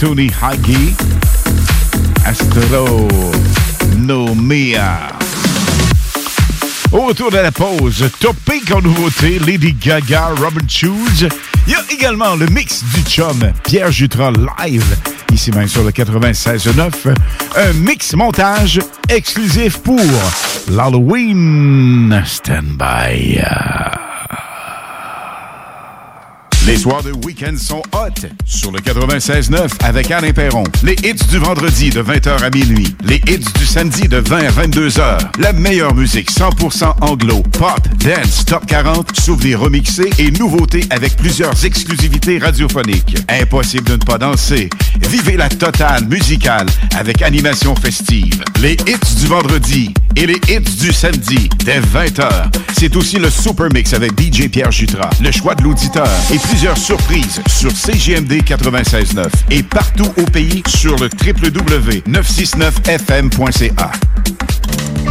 [0.02, 0.96] Tony Hagi.
[2.26, 2.98] Astronomia.
[6.92, 11.28] Au retour de la pause, topic en nouveauté, Lady Gaga, Robin Shoes.
[11.68, 14.98] Il y a également le mix du chum Pierre Jutras live,
[15.32, 17.14] ici même sur le 96.9.
[17.58, 20.02] Un mix montage exclusif pour
[20.72, 23.40] l'Halloween Standby.
[26.66, 30.64] Les soirs de week-end sont hot sur le 96.9 avec Alain Perron.
[30.82, 32.88] Les hits du vendredi de 20h à minuit.
[33.04, 35.20] Les hits du samedi de 20 à 22h.
[35.38, 41.66] La meilleure musique 100% anglo, pop, dance, top 40, souvenirs remixés et nouveautés avec plusieurs
[41.66, 43.16] exclusivités radiophoniques.
[43.30, 44.68] Impossible de ne pas danser.
[45.08, 46.66] Vivez la totale musicale
[46.98, 48.44] avec animation festive.
[48.60, 52.28] Les hits du vendredi et les hits du samedi dès 20h.
[52.78, 56.78] C'est aussi le Super Mix avec DJ Pierre Jutras, le choix de l'auditeur et plusieurs
[56.78, 63.92] surprises sur CGMD 96.9 et partout au pays sur le www.969fm.ca.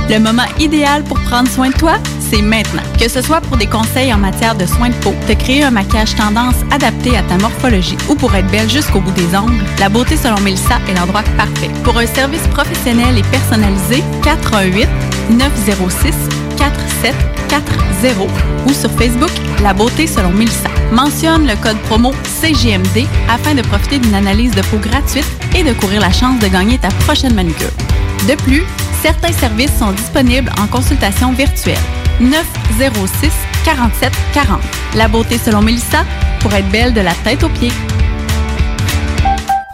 [0.09, 1.99] Le moment idéal pour prendre soin de toi,
[2.31, 2.83] c'est maintenant.
[2.99, 5.70] Que ce soit pour des conseils en matière de soins de peau, te créer un
[5.70, 9.89] maquillage tendance adapté à ta morphologie ou pour être belle jusqu'au bout des ongles, la
[9.89, 11.70] beauté selon Melissa est l'endroit parfait.
[11.83, 14.89] Pour un service professionnel et personnalisé, 418
[15.31, 16.15] 906
[16.57, 18.28] 4740
[18.67, 19.31] ou sur Facebook
[19.62, 20.68] La beauté selon Melissa.
[20.92, 25.26] Mentionne le code promo CGMD afin de profiter d'une analyse de peau gratuite
[25.57, 27.73] et de courir la chance de gagner ta prochaine manucure.
[28.28, 28.62] De plus,
[29.02, 31.78] certains services sont disponibles en consultation virtuelle.
[32.21, 33.33] 906
[33.65, 34.61] 47 40.
[34.95, 36.05] La beauté selon Mélissa
[36.41, 37.73] pour être belle de la tête aux pieds.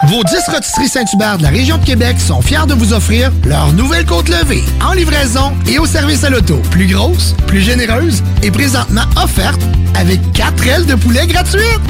[0.09, 3.73] Vos 10 rôtisseries Saint-Hubert de la région de Québec sont fiers de vous offrir leur
[3.73, 6.61] nouvelle côte levée en livraison et au service à l'auto.
[6.71, 9.61] Plus grosse, plus généreuse et présentement offerte
[9.97, 11.81] avec 4 ailes de poulet gratuites.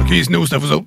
[0.00, 0.86] OK, Snow, c'est à vous autres.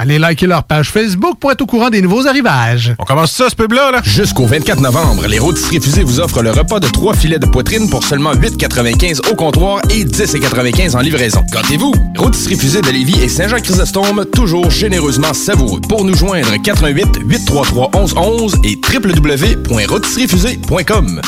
[0.00, 2.94] Allez liker leur page Facebook pour être au courant des nouveaux arrivages.
[2.98, 4.00] On commence ça, ce pub-là, là?
[4.02, 7.90] Jusqu'au 24 novembre, les rôtisseries fusées vous offrent le repas de trois filets de poitrine
[7.90, 11.42] pour seulement 8,95 au comptoir et 10,95 en livraison.
[11.52, 11.92] Gâtez-vous!
[12.16, 15.82] Rôtisserie fusée de Lévis et Saint-Jean-Chrysostome, toujours généreusement savoureux.
[15.86, 21.20] Pour nous joindre, 88 833 1111 et www.rôtisseriefusée.com.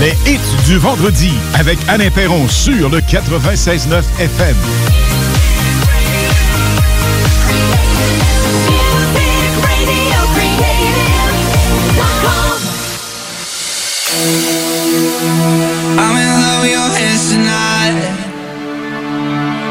[0.00, 4.56] Les hits du vendredi avec Alain Perron sur le 96.9 FM.
[15.98, 17.98] I'm in love with your hands tonight.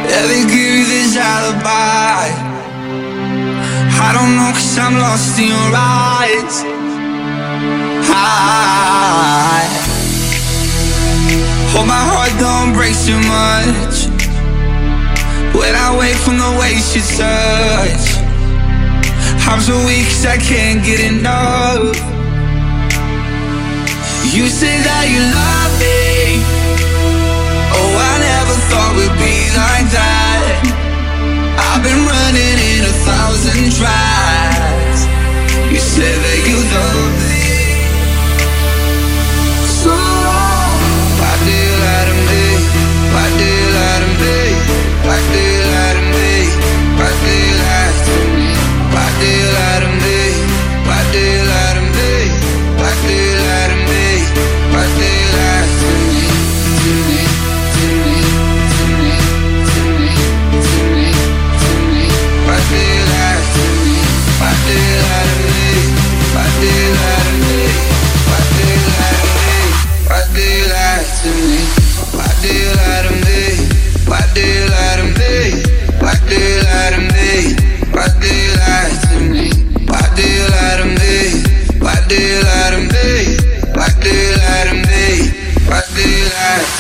[0.10, 2.32] Yeah, they give you this alibi.
[4.00, 6.78] I don't know, cause I'm lost in your eyes.
[11.78, 14.10] Hope my heart don't break too much.
[15.54, 18.06] When I wake from the way she touch,
[19.46, 21.96] I'm so weak 'cause I can't get enough.
[24.36, 26.02] You say that you love me.
[27.78, 30.42] Oh, I never thought we'd be like that.
[31.68, 34.37] I've been running in a thousand tries.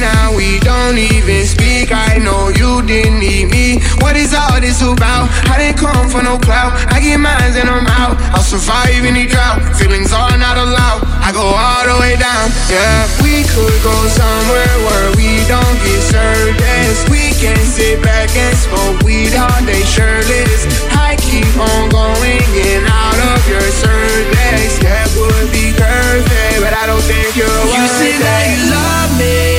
[0.00, 1.92] now, we don't even speak.
[1.92, 3.80] I know you didn't need me.
[4.00, 5.28] What is all this about?
[5.48, 6.72] I didn't come for no clout.
[6.92, 8.16] I get mines and I'm out.
[8.34, 9.62] I'll survive any drought.
[9.76, 11.04] Feelings are not allowed.
[11.20, 12.52] I go all the way down.
[12.68, 16.98] Yeah, we could go somewhere where we don't get service.
[17.10, 20.66] We can sit back and smoke weed all day shirtless.
[20.92, 24.78] I keep on going in out of your service.
[24.84, 27.48] That would be perfect, but I don't think you're.
[27.48, 29.55] You say that you love me.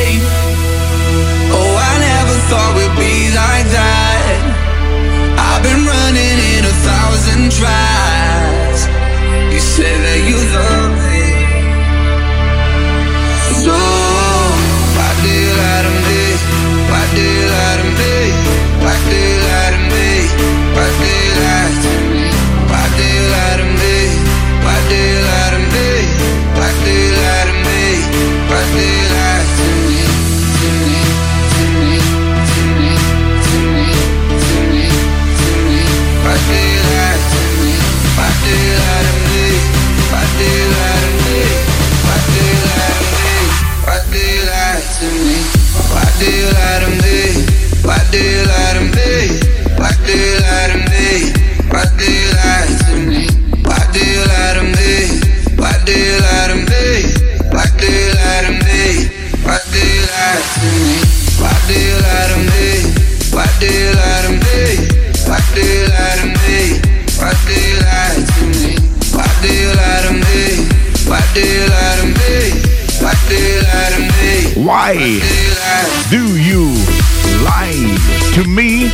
[2.49, 3.86] Thought we'd be like that.
[74.67, 75.21] Why
[76.09, 76.73] do you
[77.43, 77.95] lie
[78.33, 78.89] to me?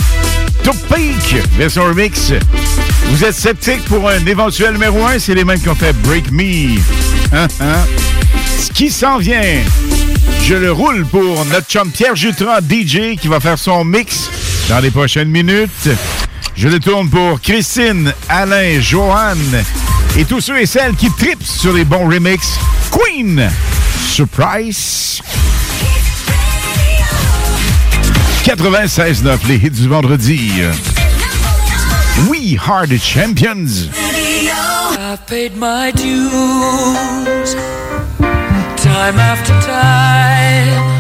[0.64, 1.14] To me?
[1.58, 2.32] Version remix.
[3.10, 5.20] Vous êtes sceptique pour un éventuel numéro 1?
[5.20, 6.78] C'est les mêmes qui ont fait Break Me.
[7.34, 7.86] Hein, hein?
[8.60, 9.64] Ce qui s'en vient,
[10.44, 14.30] je le roule pour notre chum Pierre Jutras, DJ, qui va faire son mix
[14.70, 15.90] dans les prochaines minutes.
[16.56, 19.64] Je le tourne pour Christine, Alain, Joanne
[20.18, 22.60] et tous ceux et celles qui tripent sur les bons remixes.
[22.92, 23.50] Queen,
[24.08, 25.22] Surprise.
[28.44, 30.52] 96.9, les hits du vendredi.
[32.30, 32.58] We
[32.88, 33.90] the champions.
[38.78, 40.94] Time after time.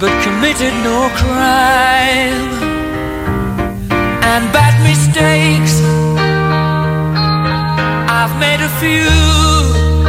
[0.00, 2.48] But committed no crime.
[4.32, 5.74] And bad mistakes,
[8.08, 9.99] I've made a few.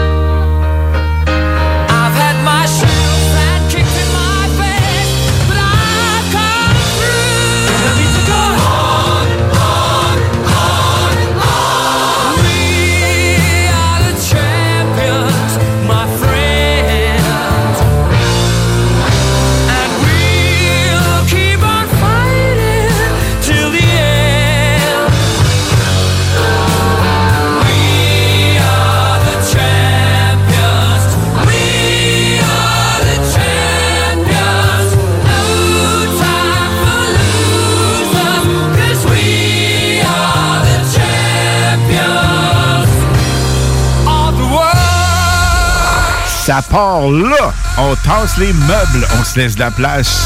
[46.52, 47.54] Ça part là.
[47.78, 50.20] On tasse les meubles, on se laisse de la place.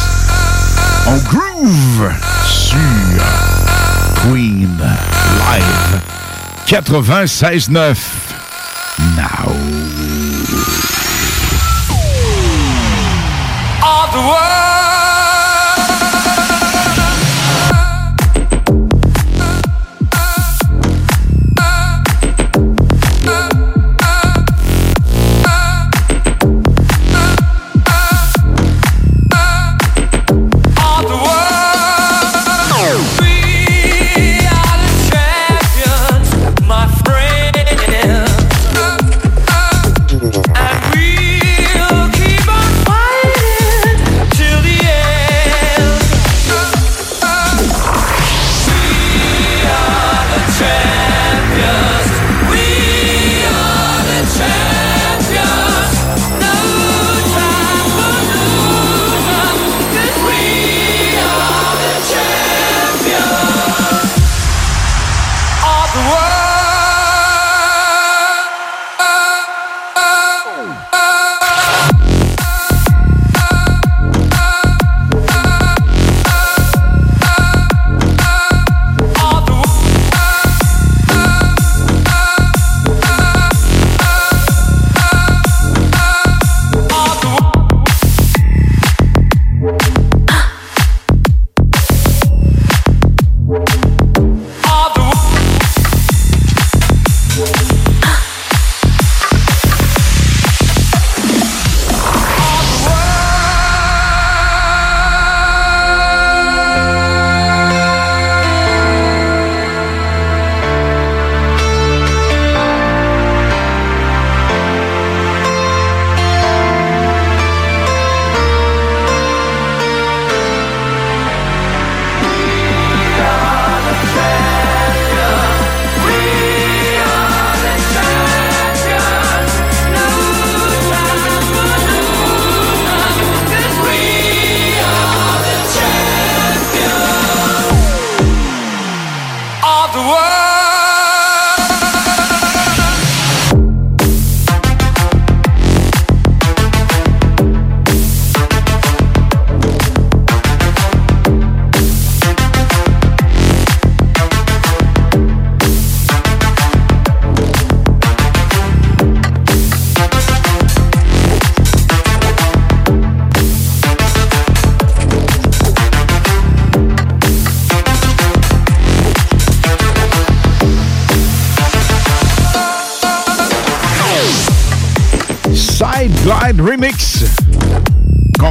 [1.06, 2.12] On groove
[2.48, 2.80] sur
[4.24, 4.76] Queen
[5.38, 6.02] Live
[6.68, 8.25] 96.9.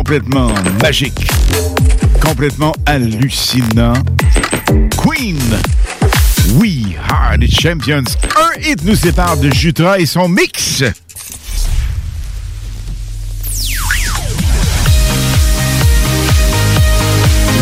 [0.07, 0.51] Complètement
[0.83, 1.27] magique.
[2.21, 3.95] Complètement hallucinant.
[4.99, 5.39] Queen.
[6.57, 8.05] We Are Champions.
[8.37, 10.85] Un hit nous sépare de Jutra et son mix.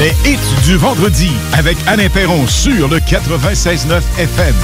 [0.00, 4.54] Les hits du vendredi avec Alain Perron sur le 96.9 FM.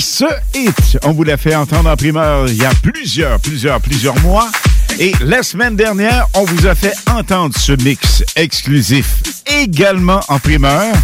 [0.00, 0.24] Ce
[0.54, 4.50] hit, on vous l'a fait entendre en primeur il y a plusieurs, plusieurs, plusieurs mois.
[4.98, 9.06] Et la semaine dernière, on vous a fait entendre ce mix exclusif
[9.46, 10.94] également en primeur.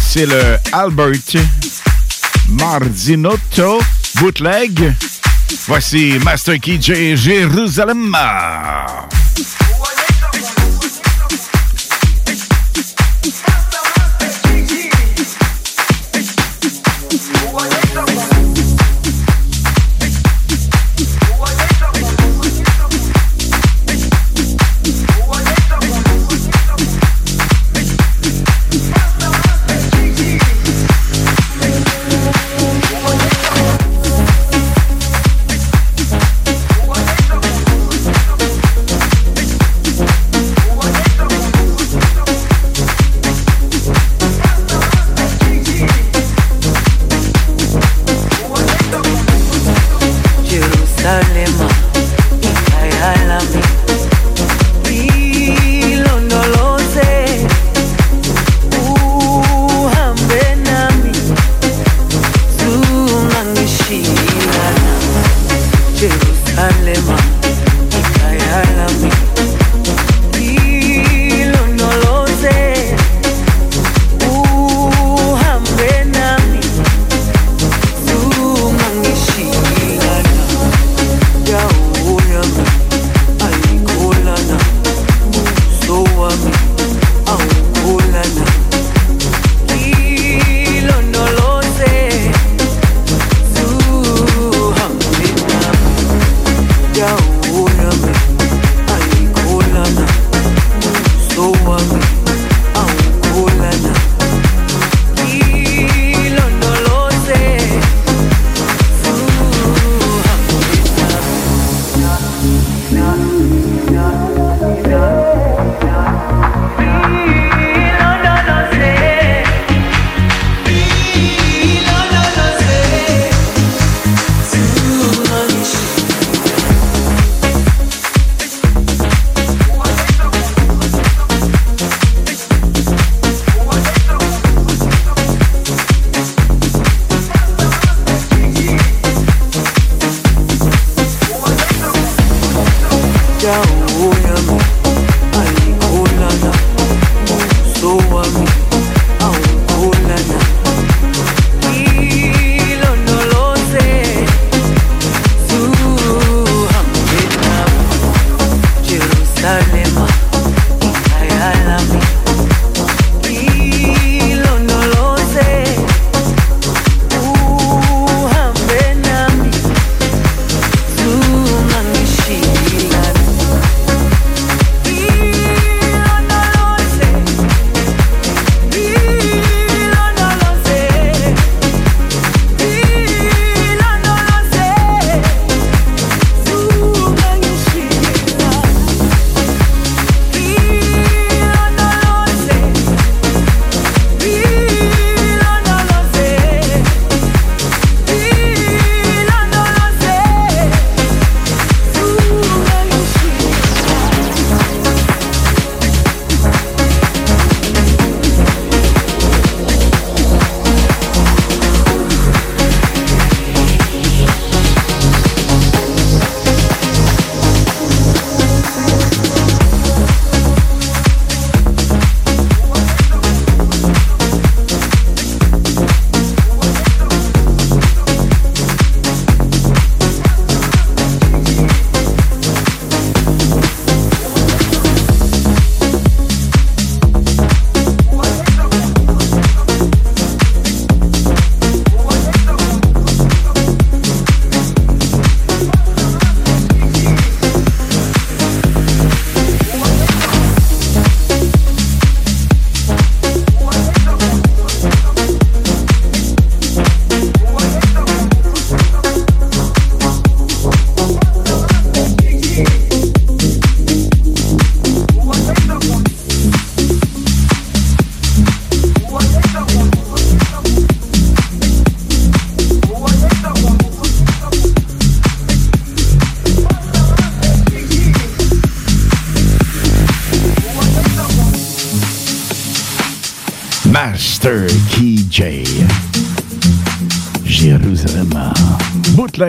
[0.00, 1.12] C'est le Albert
[2.48, 3.80] Marzinotto
[4.16, 4.94] Bootleg.
[5.66, 7.16] Voici Master Key J.
[7.16, 8.14] Jérusalem.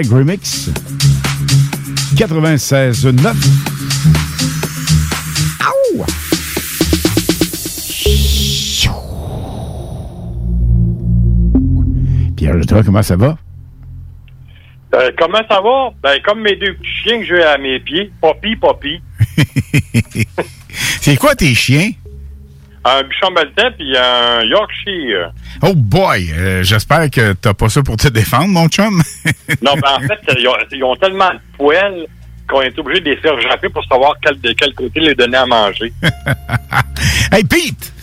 [0.07, 0.69] Bootleg Remix.
[2.15, 3.33] 96.9.
[5.93, 6.05] Ouh!
[12.35, 13.37] Pierre, toi, comment ça va?
[14.93, 15.89] Euh, comment ça va?
[16.01, 18.11] Ben, comme mes deux petits chiens que j'ai à mes pieds.
[18.21, 19.01] Poppy, Poppy.
[21.01, 21.91] C'est quoi tes chiens?
[22.85, 25.33] Un bichon maltais puis un Yorkshire.
[25.61, 26.31] Oh boy!
[26.33, 29.01] euh, J'espère que t'as pas ça pour te défendre, mon chum.
[29.61, 32.05] Non, ben, en fait, ils ont, ils ont tellement de poils
[32.47, 35.37] qu'on est obligé de les faire japper pour savoir quel, de quel côté les donner
[35.37, 35.91] à manger.
[37.31, 37.93] hey, Pete!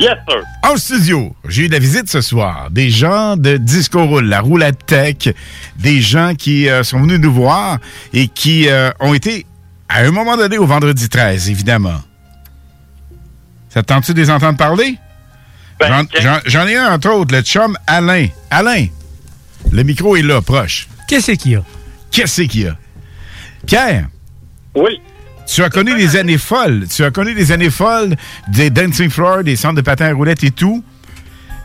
[0.00, 0.42] Yes, sir.
[0.64, 2.68] En studio, j'ai eu de la visite ce soir.
[2.72, 5.32] Des gens de Disco Roule, la roulette tech,
[5.78, 7.78] des gens qui euh, sont venus nous voir
[8.12, 9.46] et qui euh, ont été,
[9.88, 12.00] à un moment donné, au vendredi 13, évidemment.
[13.68, 14.96] Ça te tente-tu de les entendre parler?
[16.20, 18.26] J'en- J'en ai un, entre autres, le chum Alain.
[18.50, 18.86] Alain,
[19.72, 20.88] le micro est là, proche.
[21.08, 21.62] Qu'est-ce qu'il y a?
[22.10, 22.76] Qu'est-ce qu'il y a?
[23.66, 24.08] Pierre?
[24.74, 25.00] Oui.
[25.46, 26.86] Tu as connu des années folles.
[26.94, 28.16] Tu as connu des années folles
[28.48, 30.82] des dancing floors, des centres de patins à roulettes et tout.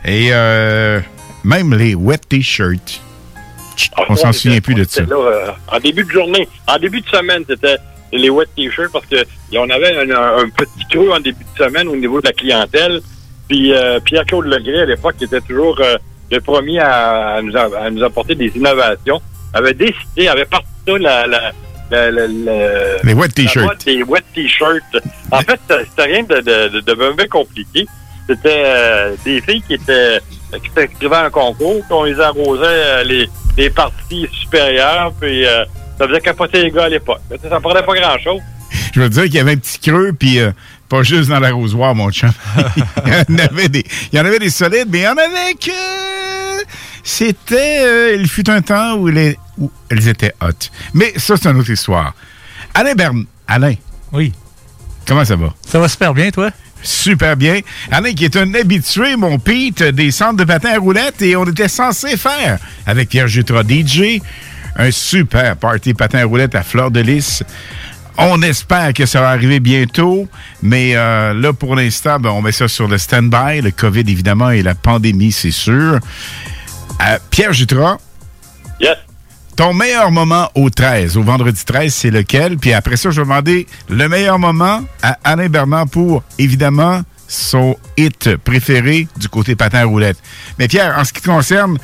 [0.04, 1.00] Et euh,
[1.44, 3.00] même les wet t-shirts.
[4.08, 5.02] On s'en Ouais, souvient plus de ça.
[5.02, 7.76] là, euh, en début de journée, en début de semaine, c'était
[8.12, 11.88] les wet t-shirts parce que et on avait un petit creux en début de semaine
[11.88, 13.00] au niveau de la clientèle.
[13.48, 15.96] Puis euh, Pierre-Claude Legré, à l'époque, qui était toujours euh,
[16.30, 19.20] le premier à, à nous, a- à nous apporter des innovations,
[19.54, 21.52] avait décidé, avait parti ça, la, la,
[21.90, 23.84] la, la- Les wet t-shirts.
[23.84, 24.82] des wet t-shirts.
[25.30, 27.86] En fait, c'était rien de, de, de, de compliqué.
[28.28, 30.20] C'était euh, des filles qui étaient
[30.62, 35.44] qui s'inscrivaient à un concours, puis on les arrosait euh, les, les parties supérieures, puis
[35.46, 35.64] euh,
[35.98, 37.20] ça faisait capoter les gars à l'époque.
[37.42, 38.40] Ça ne prenait pas grand-chose.
[38.94, 40.50] Je veux dire qu'il y avait un petit creux, puis euh,
[40.92, 42.30] pas juste dans l'arrosoir, mon chum.
[43.06, 45.12] il, y en avait des, il y en avait des solides, mais il y en
[45.12, 45.70] avait que...
[47.02, 47.78] C'était...
[47.80, 50.50] euh, il fut un temps où, les, où elles étaient hot.
[50.92, 52.12] Mais ça, c'est une autre histoire.
[52.74, 53.24] Alain Bern...
[53.48, 53.74] Alain.
[54.12, 54.34] Oui.
[55.08, 55.54] Comment ça va?
[55.66, 56.50] Ça va super bien, toi?
[56.82, 57.60] Super bien.
[57.90, 61.46] Alain, qui est un habitué, mon Pete, des centres de patins à roulettes, et on
[61.46, 64.20] était censé faire, avec Pierre Jutra DJ,
[64.76, 67.44] un super party patin à roulettes à Fleur de Lys.
[68.18, 70.28] On espère que ça va arriver bientôt,
[70.62, 73.62] mais euh, là, pour l'instant, ben, on met ça sur le stand-by.
[73.62, 75.98] Le COVID, évidemment, et la pandémie, c'est sûr.
[75.98, 77.98] Euh, Pierre Jutra.
[78.80, 78.96] Yes.
[79.56, 82.56] Ton meilleur moment au 13, au vendredi 13, c'est lequel?
[82.58, 87.76] Puis après ça, je vais demander le meilleur moment à Alain Bernard pour, évidemment, son
[87.96, 90.18] hit préféré du côté patin roulette.
[90.58, 91.78] Mais Pierre, en ce qui te concerne,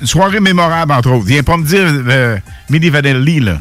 [0.00, 1.26] une soirée mémorable, entre autres.
[1.26, 2.38] Viens pas me dire euh,
[2.70, 3.58] Milli Vanilli, là.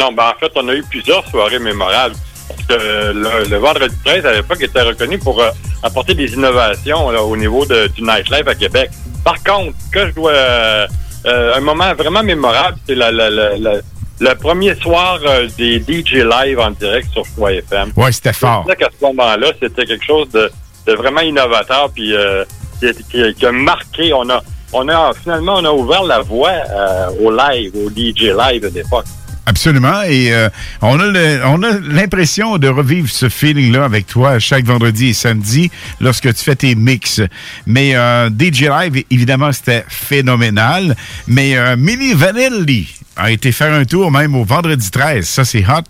[0.00, 2.14] Non, ben en fait, on a eu plusieurs soirées mémorables.
[2.48, 5.50] Parce que euh, le, le vendredi 13, à l'époque, était reconnu pour euh,
[5.82, 8.90] apporter des innovations là, au niveau de- du nightlife à Québec.
[9.24, 10.30] Par contre, que je dois...
[10.32, 10.86] euh,
[11.26, 13.80] euh, un moment vraiment mémorable, c'est la, la- la- la-
[14.20, 17.92] le premier soir euh, des DJ live en direct sur Choix FM.
[17.96, 18.64] Ouais, c'était fort.
[18.68, 20.50] C'est qu'à ce moment-là, c'était quelque chose de,
[20.86, 22.44] de vraiment innovateur, puis euh,
[22.78, 24.12] qui, qui- qui a marqué.
[24.12, 24.42] On a,
[24.74, 28.74] on a finalement, on a ouvert la voie euh, au live, au DJ live de
[28.74, 29.06] l'époque.
[29.46, 30.02] Absolument.
[30.02, 30.48] Et euh,
[30.80, 36.42] on a l'impression de revivre ce feeling-là avec toi chaque vendredi et samedi lorsque tu
[36.42, 37.20] fais tes mix.
[37.66, 40.96] Mais euh, DJ Live, évidemment, c'était phénoménal.
[41.26, 45.26] Mais euh, Milli Vanilli a été faire un tour même au vendredi 13.
[45.26, 45.82] Ça, c'est hot.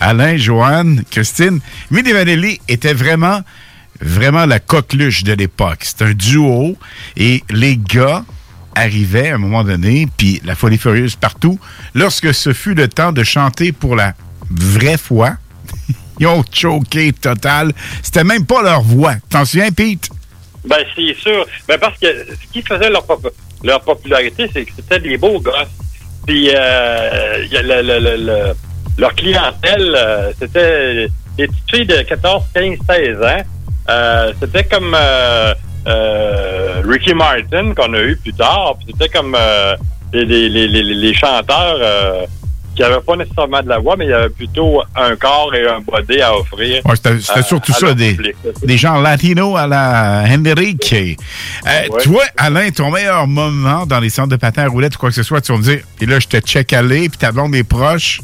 [0.00, 1.60] Alain, Joanne, Christine.
[1.90, 3.40] Milli Vanilli était vraiment,
[4.00, 5.78] vraiment la coqueluche de l'époque.
[5.82, 6.76] C'est un duo.
[7.16, 8.24] Et les gars
[8.76, 11.58] arrivait à un moment donné, puis la folie furieuse partout,
[11.94, 14.14] lorsque ce fut le temps de chanter pour la
[14.50, 15.32] vraie fois,
[16.20, 17.72] ils ont choqué total.
[18.02, 19.14] C'était même pas leur voix.
[19.30, 20.08] T'en souviens, Pete?
[20.68, 21.44] Ben, c'est sûr.
[21.66, 23.32] Ben, parce que ce qui faisait leur, pop-
[23.64, 25.68] leur popularité, c'est que c'était des beaux gosses.
[26.26, 27.44] Puis, euh,
[28.98, 33.42] leur clientèle, euh, c'était des petites filles de 14, 15, 16 ans.
[33.88, 34.96] Euh, c'était comme
[35.86, 38.74] euh, Ricky Martin qu'on a eu plus tard.
[38.86, 39.76] C'était comme euh,
[40.12, 42.24] les, les, les, les- les chanteurs euh,
[42.74, 45.66] qui n'avaient pas nécessairement de la voix, mais il y avait plutôt un corps et
[45.66, 46.84] un body à offrir.
[46.84, 50.92] Ouais, c'était surtout à ça, des, gens latinos à la Henrique.
[50.92, 51.14] Euh,
[51.64, 51.88] Ouais.
[52.04, 55.14] Toi, Alain, ton meilleur moment dans les centres de patins à roulettes ou quoi que
[55.14, 57.54] ce soit, tu vas me dire, et là, je te check aller, puis ta blonde
[57.54, 58.20] est proche.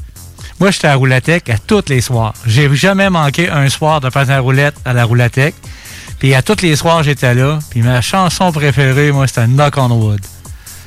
[0.60, 2.34] Moi, j'étais à Roulatec à tous les soirs.
[2.46, 5.54] J'ai jamais manqué un soir de patin à roulette à la Roulatec.
[6.22, 7.58] Puis à tous les soirs, j'étais là.
[7.68, 10.20] Puis ma chanson préférée, moi, c'était Knock on Wood.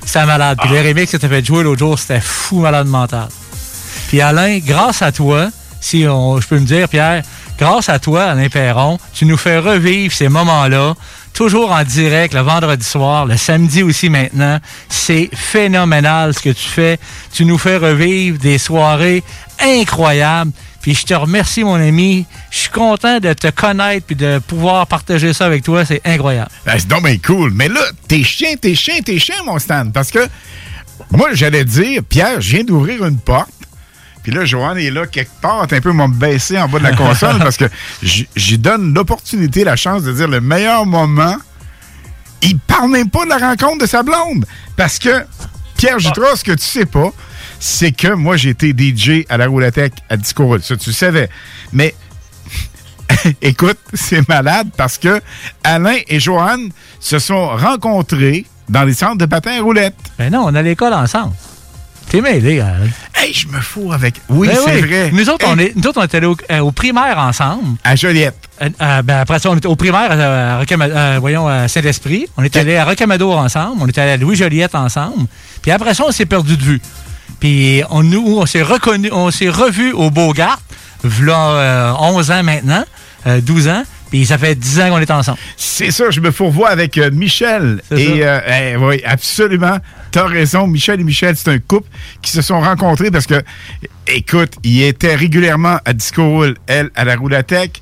[0.05, 0.57] C'était malade.
[0.61, 3.27] Puis les remix que t'as fait jouer l'autre jour, c'était fou malade mental.
[4.07, 5.49] Puis Alain, grâce à toi,
[5.81, 7.21] si on, je peux me dire, Pierre,
[7.59, 10.93] grâce à toi, Alain Perron, tu nous fais revivre ces moments-là.
[11.33, 14.59] toujours en direct le vendredi soir, le samedi aussi maintenant.
[14.87, 16.97] C'est phénoménal ce que tu fais.
[17.33, 19.21] Tu nous fais revivre des soirées
[19.59, 20.53] incroyables.
[20.85, 22.27] Puis je te remercie, mon ami.
[22.51, 25.83] Je suis content de te connaître puis de pouvoir partager ça avec toi.
[25.83, 26.51] C'est incroyable.
[26.63, 27.49] Ben, c'est donc bien cool.
[27.55, 29.89] Mais là, t'es chien, t'es chien, t'es chien, mon Stan.
[29.91, 30.19] Parce que
[31.09, 33.49] moi, j'allais dire, Pierre, je viens d'ouvrir une porte.
[34.21, 36.95] Puis là, Joanne est là quelque part, un peu m'a baissé en bas de la
[36.95, 37.65] console parce que
[38.03, 41.37] j'y donne l'opportunité, la chance de dire le meilleur moment.
[42.43, 44.45] Il parle même pas de la rencontre de sa blonde.
[44.77, 45.25] Parce que,
[45.77, 47.11] Pierre Jutras, ce que tu sais pas,
[47.59, 50.57] c'est que moi, j'ai été DJ à la Roulatec à Disco.
[50.59, 51.29] Ça, tu le savais.
[51.73, 51.95] Mais
[53.41, 55.21] Écoute, c'est malade parce que
[55.63, 56.69] Alain et Joanne
[56.99, 59.95] se sont rencontrés dans les centres de patins à roulettes.
[60.17, 61.33] Ben non, on a l'école ensemble.
[62.09, 62.87] T'es mêlé, Alain.
[63.15, 64.21] Hey, je me fous avec.
[64.29, 65.11] Oui, Ben c'est vrai.
[65.11, 65.53] Nous autres, Hey.
[65.53, 67.77] on est, nous autres, on est allés au, euh, au primaire ensemble.
[67.83, 68.37] À Joliette.
[68.61, 72.27] Euh, euh, ben après ça, on était au primaire à, voyons, à Saint-Esprit.
[72.37, 73.77] On est allé à Rocamadour ensemble.
[73.81, 75.25] On est allé à Louis-Joliette ensemble.
[75.61, 76.81] Puis après ça, on s'est perdu de vue.
[77.39, 80.59] Puis on, nous, on s'est reconnu, on s'est revu au Beaugard,
[81.03, 82.83] v'là euh, 11 ans maintenant,
[83.27, 83.83] euh, 12 ans.
[84.09, 85.37] Puis ça fait 10 ans qu'on est ensemble.
[85.57, 87.81] C'est ça, je me fourvoie avec euh, Michel.
[87.91, 89.77] Et euh, eh, oui, absolument.
[90.11, 90.67] T'as raison.
[90.67, 91.89] Michel et Michel, c'est un couple
[92.21, 93.41] qui se sont rencontrés parce que,
[94.07, 97.81] écoute, ils étaient régulièrement à Disco Roule, elle, à la Roulatec.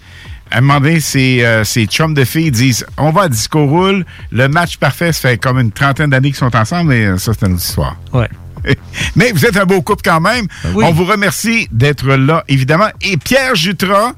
[0.50, 3.66] À un moment donné, ces, euh, ces chums de filles disent On va à Disco
[3.66, 4.06] Roule.
[4.32, 7.34] Le match parfait, ça fait comme une trentaine d'années qu'ils sont ensemble, mais euh, ça,
[7.38, 7.98] c'est une autre histoire.
[8.14, 8.30] Ouais.
[9.16, 10.48] Mais vous êtes un beau couple quand même.
[10.76, 12.88] On vous remercie d'être là, évidemment.
[13.02, 14.14] Et Pierre Jutras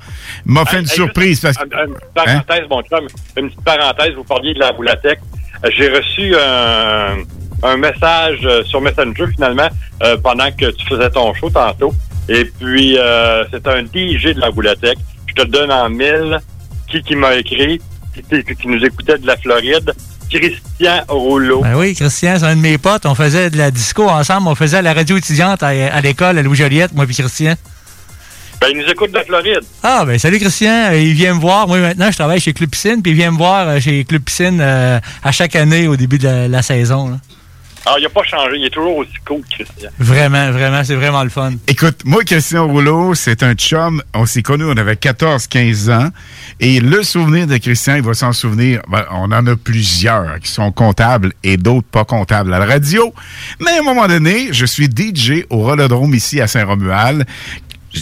[0.46, 1.40] m'a fait Hey, une hey, surprise.
[1.42, 1.58] Parce...
[1.58, 3.08] Une, une petite parenthèse, mon chum.
[3.38, 5.20] Une petite parenthèse, vous parliez de la Roulatec.
[5.66, 7.18] Euh, J'ai reçu un,
[7.64, 9.70] un message euh, sur Messenger, finalement,
[10.04, 11.94] euh, pendant que tu faisais ton show tantôt.
[12.30, 14.98] Et puis, euh, c'est un DJ de la Roulatec.
[15.28, 16.40] Je te le donne en mille.
[16.88, 17.82] Qui, qui m'a écrit,
[18.14, 19.92] qui- qui nous écoutait de la Floride.
[20.30, 21.62] Christian Rouleau.
[21.62, 23.06] Ben oui, Christian, c'est un de mes potes.
[23.06, 24.48] On faisait de la disco ensemble.
[24.48, 27.56] On faisait la radio étudiante à, à l'école à Louis-Joliette, moi puis Christian.
[28.62, 29.60] Ben, il nous écoute de la Floride.
[29.84, 30.90] Ah, ben salut Christian.
[30.92, 31.68] Euh, Il vient me voir.
[31.68, 34.22] Moi, maintenant, je travaille chez Club Piscine, puis il vient me voir euh, chez Club
[34.24, 37.10] Piscine euh, à chaque année au début de la, la saison.
[37.10, 37.18] là.
[37.86, 38.58] Alors, il n'a pas changé.
[38.58, 39.90] Il est toujours aussi cool, Christian.
[40.00, 41.54] Vraiment, vraiment, c'est vraiment le fun.
[41.68, 44.02] Écoute, moi, Christian Rouleau, c'est un chum.
[44.14, 46.10] On s'est connus, on avait 14-15 ans.
[46.60, 48.82] Et le souvenir de Christian, il va s'en souvenir.
[48.90, 53.14] ben, on en a plusieurs qui sont comptables et d'autres pas comptables à la radio.
[53.60, 57.26] Mais à un moment donné, je suis DJ au Rolodrome ici à Saint-Romuald.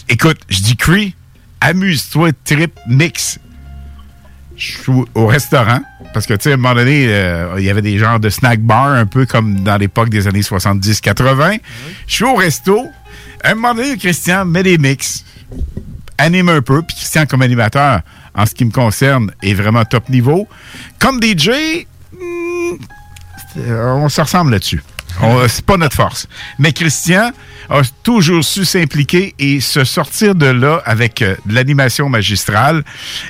[0.07, 1.15] Écoute, je dis Cree,
[1.59, 3.39] amuse-toi, trip, mix.
[4.55, 5.79] Je suis au- au restaurant.
[6.13, 8.29] Parce que, tu sais, à un moment donné, euh, il y avait des genres de
[8.29, 11.57] snack bar, un peu comme dans l'époque des années 70-80.
[12.07, 12.85] Je suis au resto.
[13.43, 15.25] À un moment donné, Christian met des mix,
[16.17, 18.01] anime un peu, puis Christian, comme animateur,
[18.35, 20.47] en ce qui me concerne, est vraiment top niveau.
[20.99, 21.49] Comme DJ,
[22.13, 22.75] hmm,
[23.57, 24.83] euh, on se ressemble là-dessus.
[25.47, 26.27] C'est pas notre force.
[26.57, 27.31] Mais Christian
[27.69, 32.83] a toujours su s'impliquer et se sortir de là avec euh, de l'animation magistrale.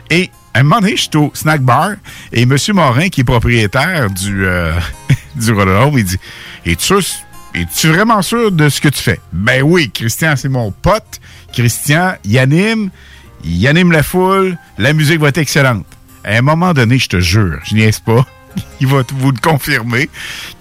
[0.10, 1.92] Et un moment donné, je suis au snack bar
[2.32, 2.56] et M.
[2.74, 4.74] Morin, qui est propriétaire du, euh,
[5.36, 5.54] du
[5.98, 6.18] il dit
[6.66, 6.94] Es-tu
[7.56, 9.20] es-tu vraiment sûr de ce que tu fais?
[9.32, 11.20] Ben oui, Christian, c'est mon pote.
[11.54, 12.90] Christian, il anime,
[13.44, 15.86] il anime la foule, la musique va être excellente.
[16.24, 18.26] À un moment donné, je te jure, je niaise pas.
[18.80, 20.10] Il va vous le confirmer.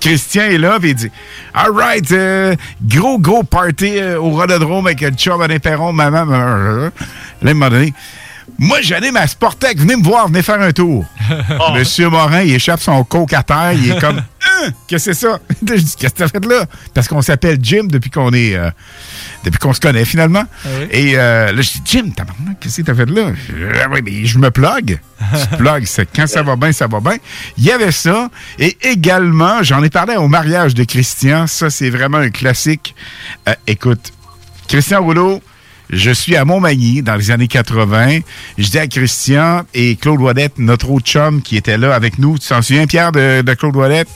[0.01, 1.11] Christian est là, il dit
[1.53, 6.27] All right, euh, gros, gros party euh, au Rododrome avec le chum Alain Perron, maman.
[6.33, 6.91] euh, euh.
[7.43, 7.93] Là, à un moment donné,
[8.59, 11.05] moi, j'anime à Sportec, venez me voir, venez faire un tour.
[11.75, 14.23] Monsieur Morin, il échappe son coke à terre, il est comme
[14.63, 14.73] Hein?
[14.87, 15.39] Qu'est-ce que c'est ça?
[15.63, 16.67] Je dis, qu'est-ce que t'as fait là?
[16.95, 18.71] Parce qu'on s'appelle Jim depuis qu'on est euh,
[19.45, 20.45] depuis qu'on se connaît finalement.
[20.91, 22.11] Et euh, là, je dis Jim,
[22.61, 23.33] qu'est-ce que t'as fait là?
[23.49, 24.99] Je Ah oui, mais je me plug.
[25.21, 27.17] Tu plug, c'est quand ça va bien, ça va bien.
[27.57, 28.29] Il y avait ça.
[28.59, 31.47] Et également, j'en ai parlé au mariage de Christian.
[31.47, 32.95] Ça, c'est vraiment un classique.
[33.49, 34.13] Euh, écoute,
[34.69, 35.43] Christian Rouleau,
[35.93, 38.21] je suis à Montmagny dans les années 80.
[38.59, 42.39] Je dis à Christian et Claude Ouellette, notre autre chum qui était là avec nous.
[42.39, 44.09] Tu t'en souviens, Pierre, de, de Claude Ouellette?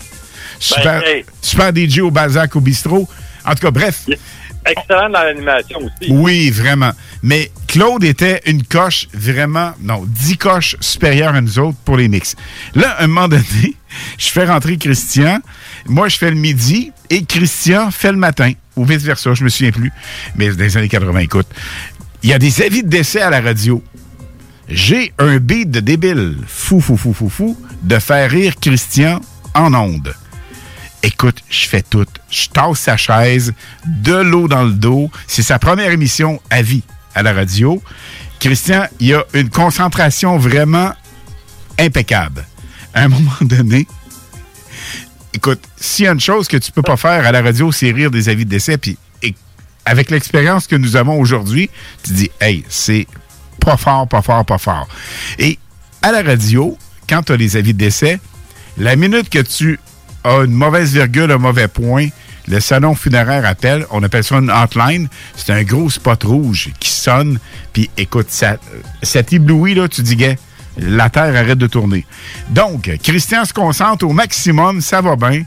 [0.59, 1.25] Super, Ben, hey.
[1.43, 3.07] super DJ au Balzac au bistrot.
[3.45, 4.07] En tout cas, bref.
[4.65, 6.11] Excellent dans l'animation aussi.
[6.11, 6.91] Oui, vraiment.
[7.23, 12.09] Mais Claude était une coche vraiment, non, dix coches supérieures à nous autres pour les
[12.09, 12.35] mix.
[12.75, 13.45] Là, à un moment donné,
[14.19, 15.41] je fais rentrer Christian.
[15.87, 18.53] Moi, je fais le midi et Christian fait le matin.
[18.77, 19.93] Ou vice-versa, je me souviens plus.
[20.37, 21.47] Mais dans les années 80, écoute.
[22.23, 23.83] Il y a des avis de décès à la radio.
[24.69, 29.21] J'ai un beat de débile, fou, fou, fou, fou, fou, de faire rire Christian
[29.55, 30.15] en ondes.
[31.03, 32.07] Écoute, je fais tout.
[32.31, 33.53] Je tasse sa chaise,
[33.87, 35.11] de l'eau dans le dos.
[35.29, 36.83] C'est sa première émission à vie
[37.15, 37.81] à la radio.
[38.41, 40.93] Christian, il a une concentration vraiment
[41.79, 42.45] impeccable.
[42.93, 43.87] à un moment donné,
[45.37, 47.91] écoute, s'il y a une chose que tu peux pas faire à la radio, c'est
[47.91, 48.79] rire des avis de décès.
[48.79, 48.99] Puis
[49.85, 51.71] avec l'expérience que nous avons aujourd'hui,
[52.03, 53.07] tu dis, hey, c'est
[53.61, 54.89] pas fort, pas fort, pas fort.
[55.39, 55.59] Et
[56.03, 56.77] à la radio,
[57.09, 58.19] quand tu as les avis de décès,
[58.79, 59.79] la minute que tu
[60.25, 62.09] as une mauvaise virgule, un mauvais point,
[62.49, 66.91] le salon funéraire appelle, on appelle ça une hotline, c'est un gros spot rouge qui
[66.91, 67.39] sonne,
[67.73, 68.57] puis écoute, ça,
[69.03, 70.35] ça t'éblouit, là, tu dis, gars,
[70.77, 72.05] la Terre arrête de tourner.
[72.51, 75.43] Donc, Christian se concentre au maximum, ça va bien.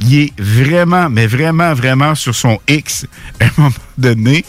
[0.00, 3.06] Il est vraiment, mais vraiment, vraiment sur son X
[3.40, 4.44] à un moment donné.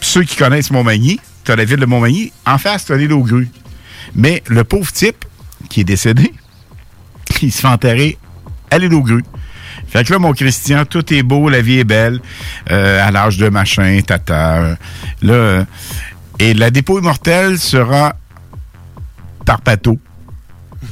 [0.00, 3.12] Ceux qui connaissent Montmagny, tu as la ville de Montmagny, en face, tu as l'île
[3.12, 3.48] aux grues.
[4.14, 5.24] Mais le pauvre type
[5.68, 6.32] qui est décédé,
[7.42, 8.18] il se fait enterrer
[8.70, 9.24] à l'île aux grues.
[9.88, 12.20] Fait que là, mon Christian, tout est beau, la vie est belle,
[12.70, 14.76] euh, à l'âge de machin, tata.
[15.20, 15.66] Là,
[16.42, 18.16] et la dépôt immortelle sera
[19.46, 19.96] par bateau.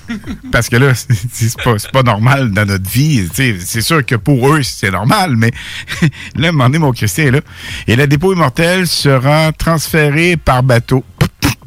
[0.52, 0.92] Parce que là,
[1.32, 3.28] c'est pas, pas normal dans notre vie.
[3.34, 5.50] C'est sûr que pour eux, c'est normal, mais
[6.36, 7.40] là, donné, mon Christian est là.
[7.88, 11.04] Et la dépôt immortelle sera transférée par bateau.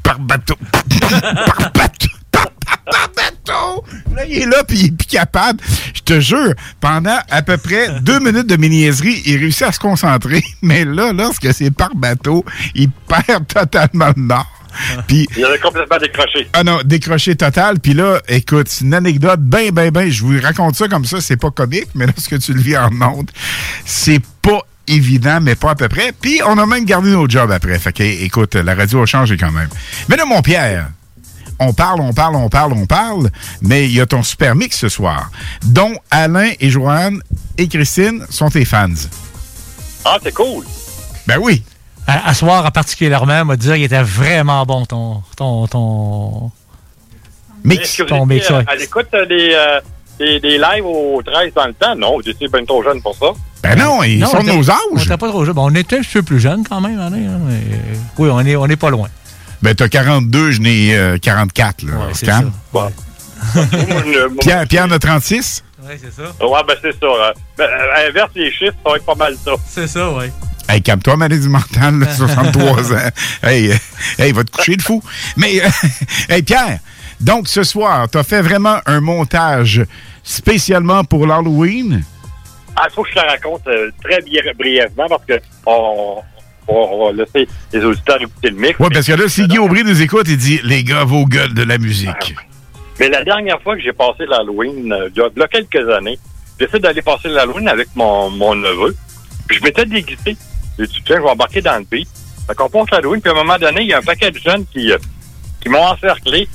[0.01, 0.55] Par bateau.
[1.45, 2.12] par bateau.
[2.85, 3.83] Par bateau.
[4.15, 5.59] Là, il est là, puis il est plus capable.
[5.93, 9.79] Je te jure, pendant à peu près deux minutes de miniaiserie, il réussit à se
[9.79, 10.43] concentrer.
[10.61, 12.43] Mais là, lorsque c'est par bateau,
[12.75, 14.59] il perd totalement le nord.
[15.07, 16.49] Puis Il avait complètement décroché.
[16.53, 17.79] ah non, décroché total.
[17.79, 20.09] Puis là, écoute, c'est une anecdote ben, ben, ben.
[20.09, 22.89] Je vous raconte ça comme ça, c'est pas comique, mais lorsque tu le vis en
[23.01, 23.29] ondes,
[23.85, 26.11] c'est pas évident, mais pas à peu près.
[26.19, 27.77] Puis on a même gardé nos jobs après.
[27.77, 29.69] Fait que, écoute, la radio a changé quand même.
[30.09, 30.89] Mais là, mon Pierre,
[31.59, 33.29] on parle, on parle, on parle, on parle,
[33.61, 35.29] mais il y a ton super mix ce soir,
[35.63, 37.21] dont Alain et Joanne
[37.57, 38.89] et Christine sont tes fans.
[40.05, 40.65] Ah, c'est cool.
[41.27, 41.63] Ben oui.
[42.05, 46.51] À, à soir, en particulièrement, m'a dit qu'il était vraiment bon, ton, ton, ton
[47.63, 48.63] vous Ton mix, ouais.
[48.67, 49.79] à l'écoute des, euh,
[50.19, 51.95] des, des lives au 13 dans le temps?
[51.95, 53.27] Non, vous étiez bien trop jeune pour ça.
[53.61, 54.77] Ben non, ils sont de nos âges.
[54.91, 55.53] On était pas trop jeunes.
[55.53, 57.61] Bon, on était un peu plus jeunes quand même, Alain, hein, mais,
[58.17, 59.07] oui, on est, on est pas loin.
[59.63, 61.91] Ben t'as 42, je n'ai euh, 44, là.
[62.11, 62.25] je-
[64.27, 65.63] moi, Pierre, Pierre en a 36?
[65.83, 66.23] Oui, c'est ça.
[66.45, 67.07] Ouais, ben c'est ça.
[67.07, 67.31] hein.
[67.57, 67.67] Ben,
[68.09, 69.51] inverse les chiffres, ça va être pas mal ça.
[69.67, 70.25] C'est ça, oui.
[70.67, 73.09] Hey, calme-toi, maladie mentale, là, 63 ans.
[73.41, 73.75] Hey, euh,
[74.19, 75.01] hey, va te coucher de fou.
[75.37, 75.69] Mais, euh,
[76.29, 76.79] hey, Pierre,
[77.21, 79.85] donc ce soir, t'as fait vraiment un montage
[80.23, 82.03] spécialement pour l'Halloween?
[82.75, 86.21] Ah, il faut que je te la raconte euh, très bri- brièvement parce que on,
[86.67, 88.75] on, va laisser les auditeurs écouter le mix.
[88.79, 91.53] Oui, parce que là, si Guy Aubry nous écoute, il dit Les gars, vos gueules
[91.53, 92.35] de la musique.
[92.99, 96.19] Mais la dernière fois que j'ai passé l'Halloween, euh, il y a- quelques années,
[96.59, 98.95] j'essaie d'aller passer l'Halloween avec mon, mon neveu.
[99.47, 100.37] Puis je m'étais déguisé.
[100.77, 102.07] J'ai dit, tiens, je vais embarquer dans le beat.
[102.47, 104.37] Fait qu'on passe l'Halloween, puis à un moment donné, il y a un paquet de
[104.39, 104.97] jeunes qui, euh,
[105.61, 106.47] qui m'ont encerclé.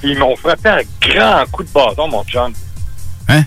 [0.00, 2.52] Puis ils m'ont frappé un grand coup de bâton, mon chum.
[3.28, 3.42] Hein?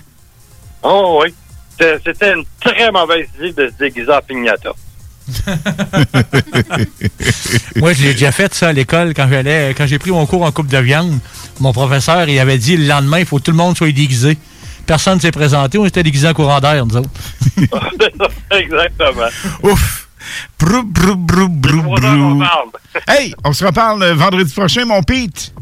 [0.82, 1.34] Oh oui.
[1.70, 4.72] C'était- C'était une très mauvaise idée de se déguiser en pignata.
[7.76, 10.52] Moi, j'ai déjà fait ça à l'école quand j'allais, quand j'ai pris mon cours en
[10.52, 11.18] coupe de viande.
[11.60, 14.36] Mon professeur, il avait dit le lendemain, il faut que tout le monde soit déguisé.
[14.86, 17.10] Personne ne s'est présenté, on était déguisés en courant d'air, nous autres.
[18.50, 19.28] Exactement.
[19.62, 20.08] Ouf!
[20.58, 22.42] Brou, brou, brou, brou, brou.
[23.08, 25.52] Hey, on se reparle euh, vendredi prochain, mon Pete.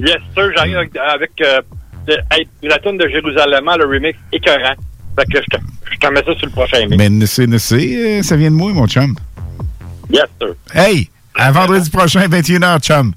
[0.00, 1.60] Yes, sir, j'arrive avec, avec, euh,
[2.06, 4.74] de- hey, la tune de Jérusalem, le remix écœurant.
[5.18, 6.96] Fait que je te, je te mets ça sur le prochain mix.
[6.96, 9.16] Mais ne sais, ne sais, euh, ça vient de moi, mon chum.
[10.10, 10.54] Yes, sir.
[10.74, 13.12] Hey, à vendredi prochain, 21h, chum.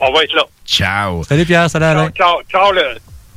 [0.00, 0.42] On va être là.
[0.66, 1.22] Ciao.
[1.24, 2.10] Salut Pierre, salut Ciao, Alain.
[2.10, 2.82] ciao, ciao, le,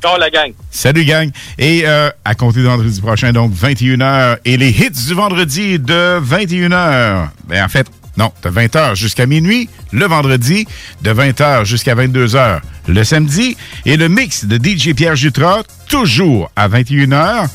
[0.02, 0.52] ciao la gang.
[0.70, 1.30] Salut, gang.
[1.58, 4.38] Et euh, à compter de vendredi prochain, donc 21h.
[4.44, 7.28] Et les hits du vendredi de 21h.
[7.44, 7.86] Ben, en fait,
[8.16, 9.68] non, de 20h jusqu'à minuit.
[9.92, 10.66] Le vendredi,
[11.02, 12.60] de 20h jusqu'à 22h.
[12.88, 13.56] Le samedi.
[13.84, 17.48] Et le mix de DJ Pierre Jutras, toujours à 21h.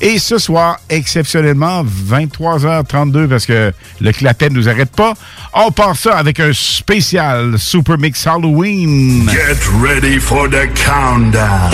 [0.00, 5.14] Et ce soir, exceptionnellement, 23h32, parce que le clapet ne nous arrête pas.
[5.54, 9.28] On part ça avec un spécial Super Mix Halloween.
[9.30, 11.70] Get ready for the countdown.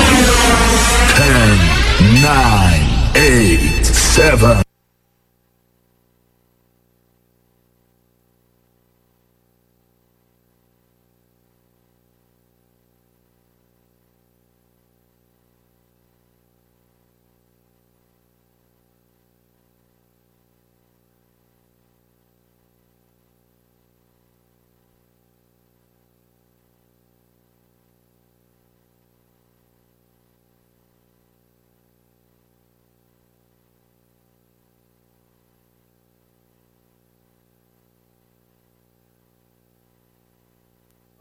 [1.17, 2.31] 10, 9,
[3.15, 4.65] 8, 7.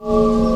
[0.03, 0.52] Música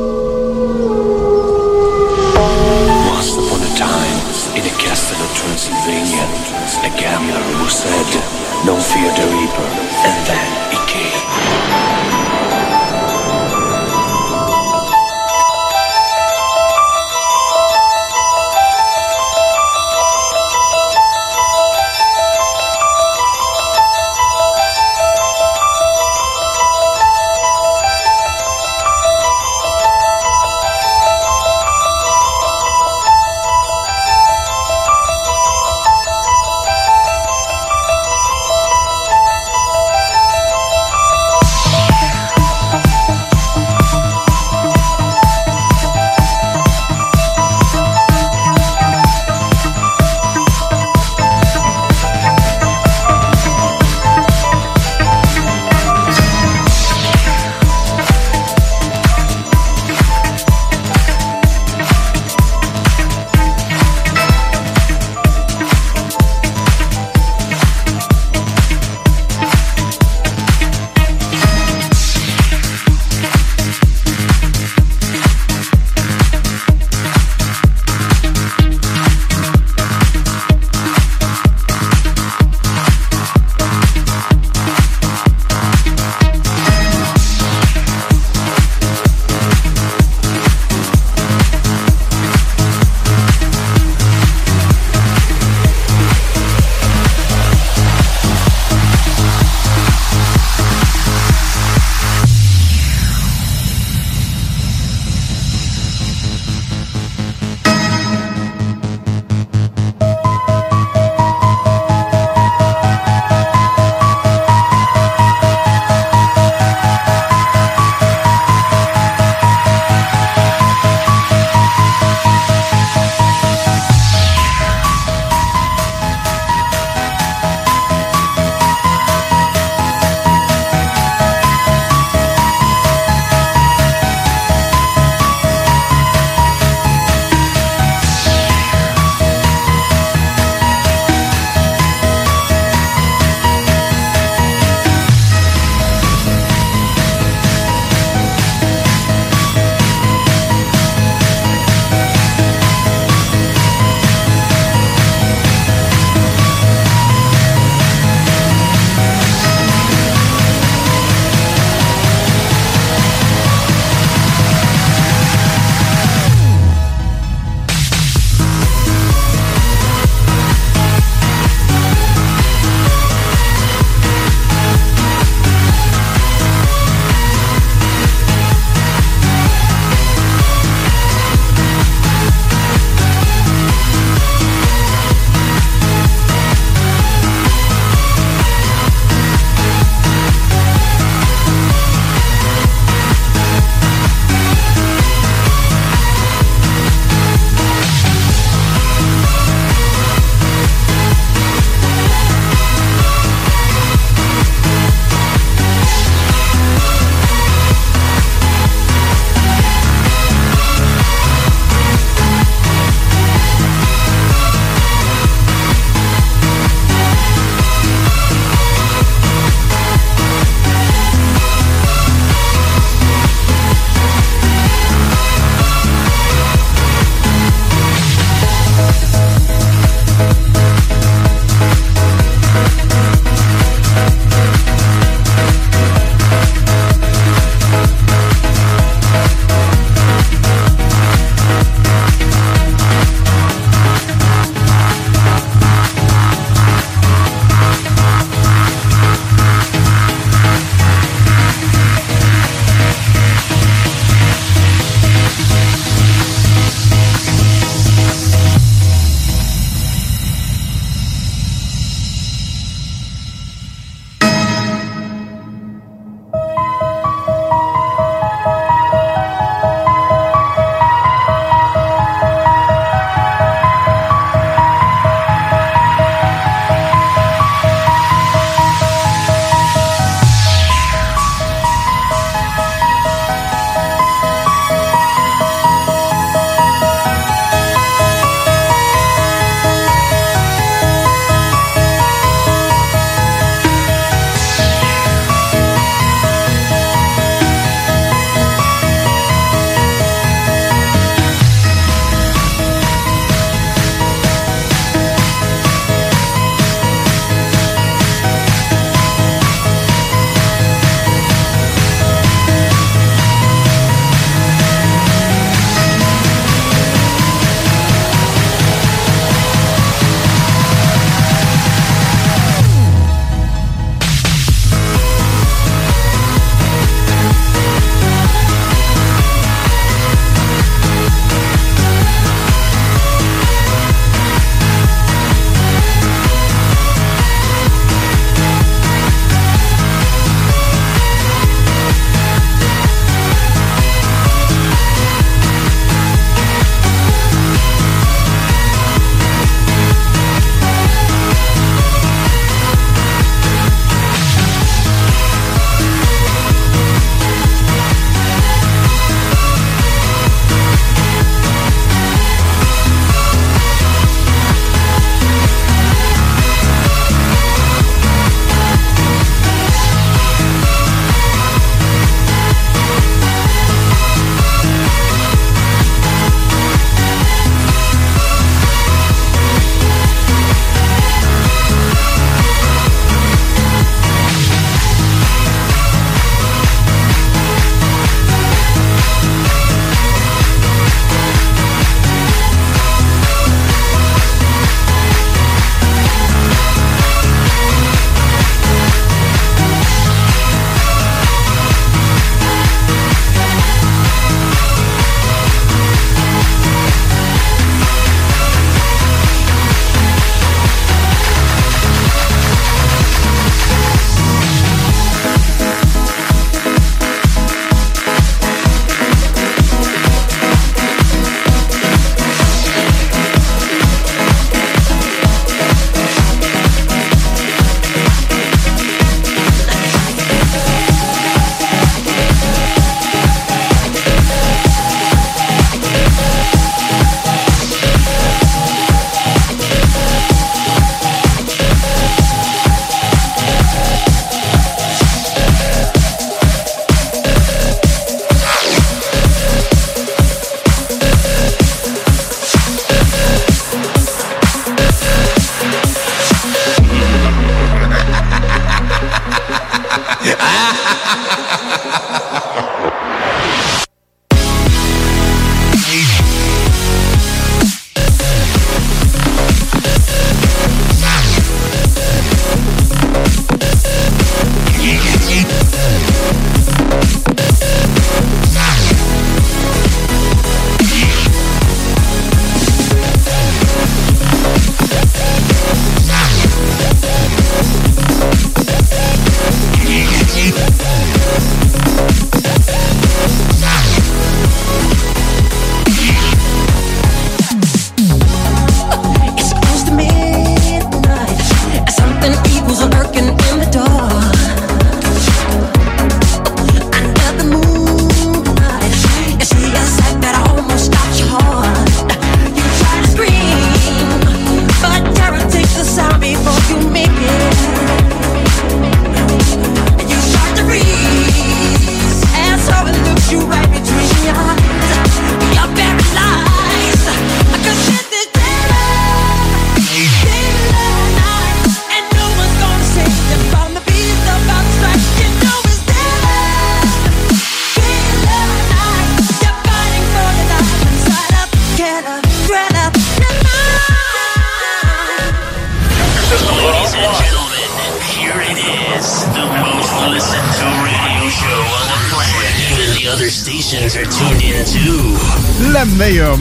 [502.79, 503.56] I'm working in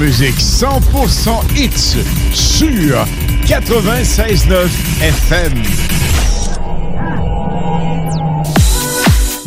[0.06, 1.96] musique 100% hits
[2.32, 3.04] sur
[3.44, 4.68] 96.9
[5.02, 5.52] FM.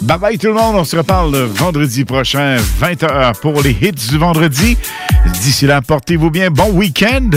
[0.01, 4.09] Bye bye tout le monde, on se reparle le vendredi prochain, 20h pour les hits
[4.09, 4.77] du vendredi.
[5.41, 7.29] D'ici là, portez-vous bien, bon week-end.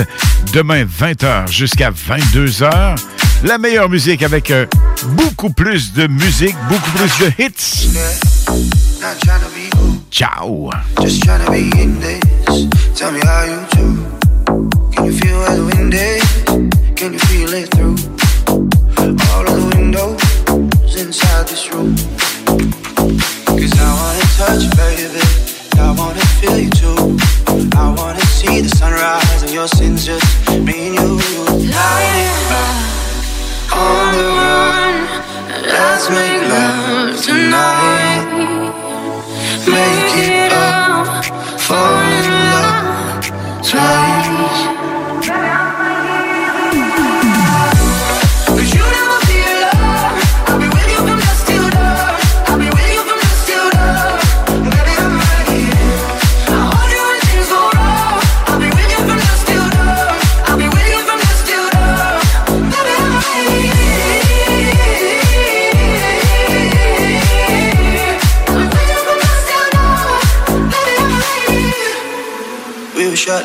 [0.52, 2.96] Demain, 20h jusqu'à 22h.
[3.44, 4.66] La meilleure musique avec euh,
[5.10, 7.88] beaucoup plus de musique, beaucoup plus de hits.
[10.12, 10.68] Ciao.
[11.00, 12.20] just trying to be in this.
[12.94, 13.86] Tell me how you do.
[14.92, 15.94] Can you feel the wind?
[16.94, 17.96] Can you feel it through
[19.32, 21.96] all of the windows inside this room?
[23.56, 25.24] Cause I wanna touch you, baby.
[25.80, 27.16] I wanna feel you too.
[27.74, 29.91] I wanna see the sunrise and your sins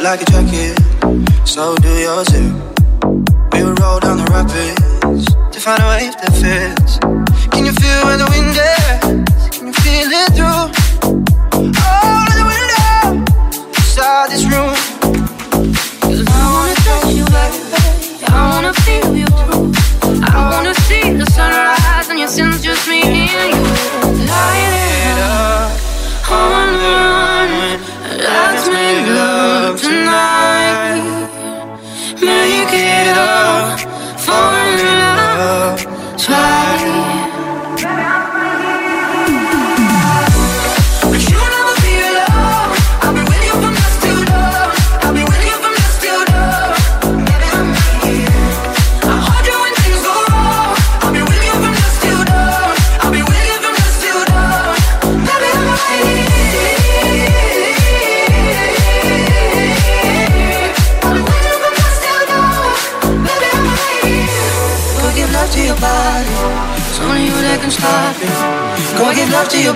[0.07, 0.79] like a jacket,
[1.45, 2.53] so do yours too.
[3.51, 6.16] We would roll down the rapids to find a wave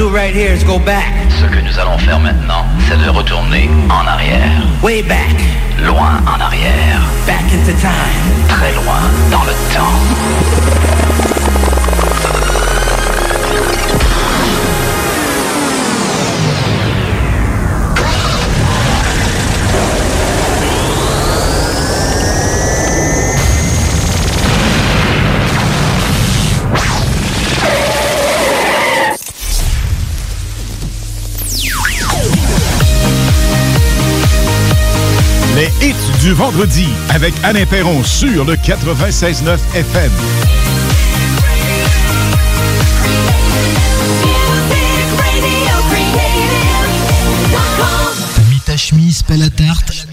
[0.00, 1.12] Do right here is go back.
[1.28, 4.62] Ce que nous allons faire maintenant, c'est de retourner en arrière.
[4.82, 5.36] Way back.
[5.84, 7.02] Loin en arrière.
[7.26, 8.24] Back into time.
[8.48, 10.99] Très loin dans le temps.
[36.30, 40.12] Du vendredi avec Alain Perron sur le 96.9 FM.
[48.36, 50.06] T'as mis ta chemise pas la tarte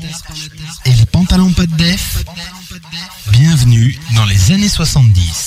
[0.85, 2.23] et les pantalons pas de def?
[3.31, 5.46] Bienvenue dans les années 70.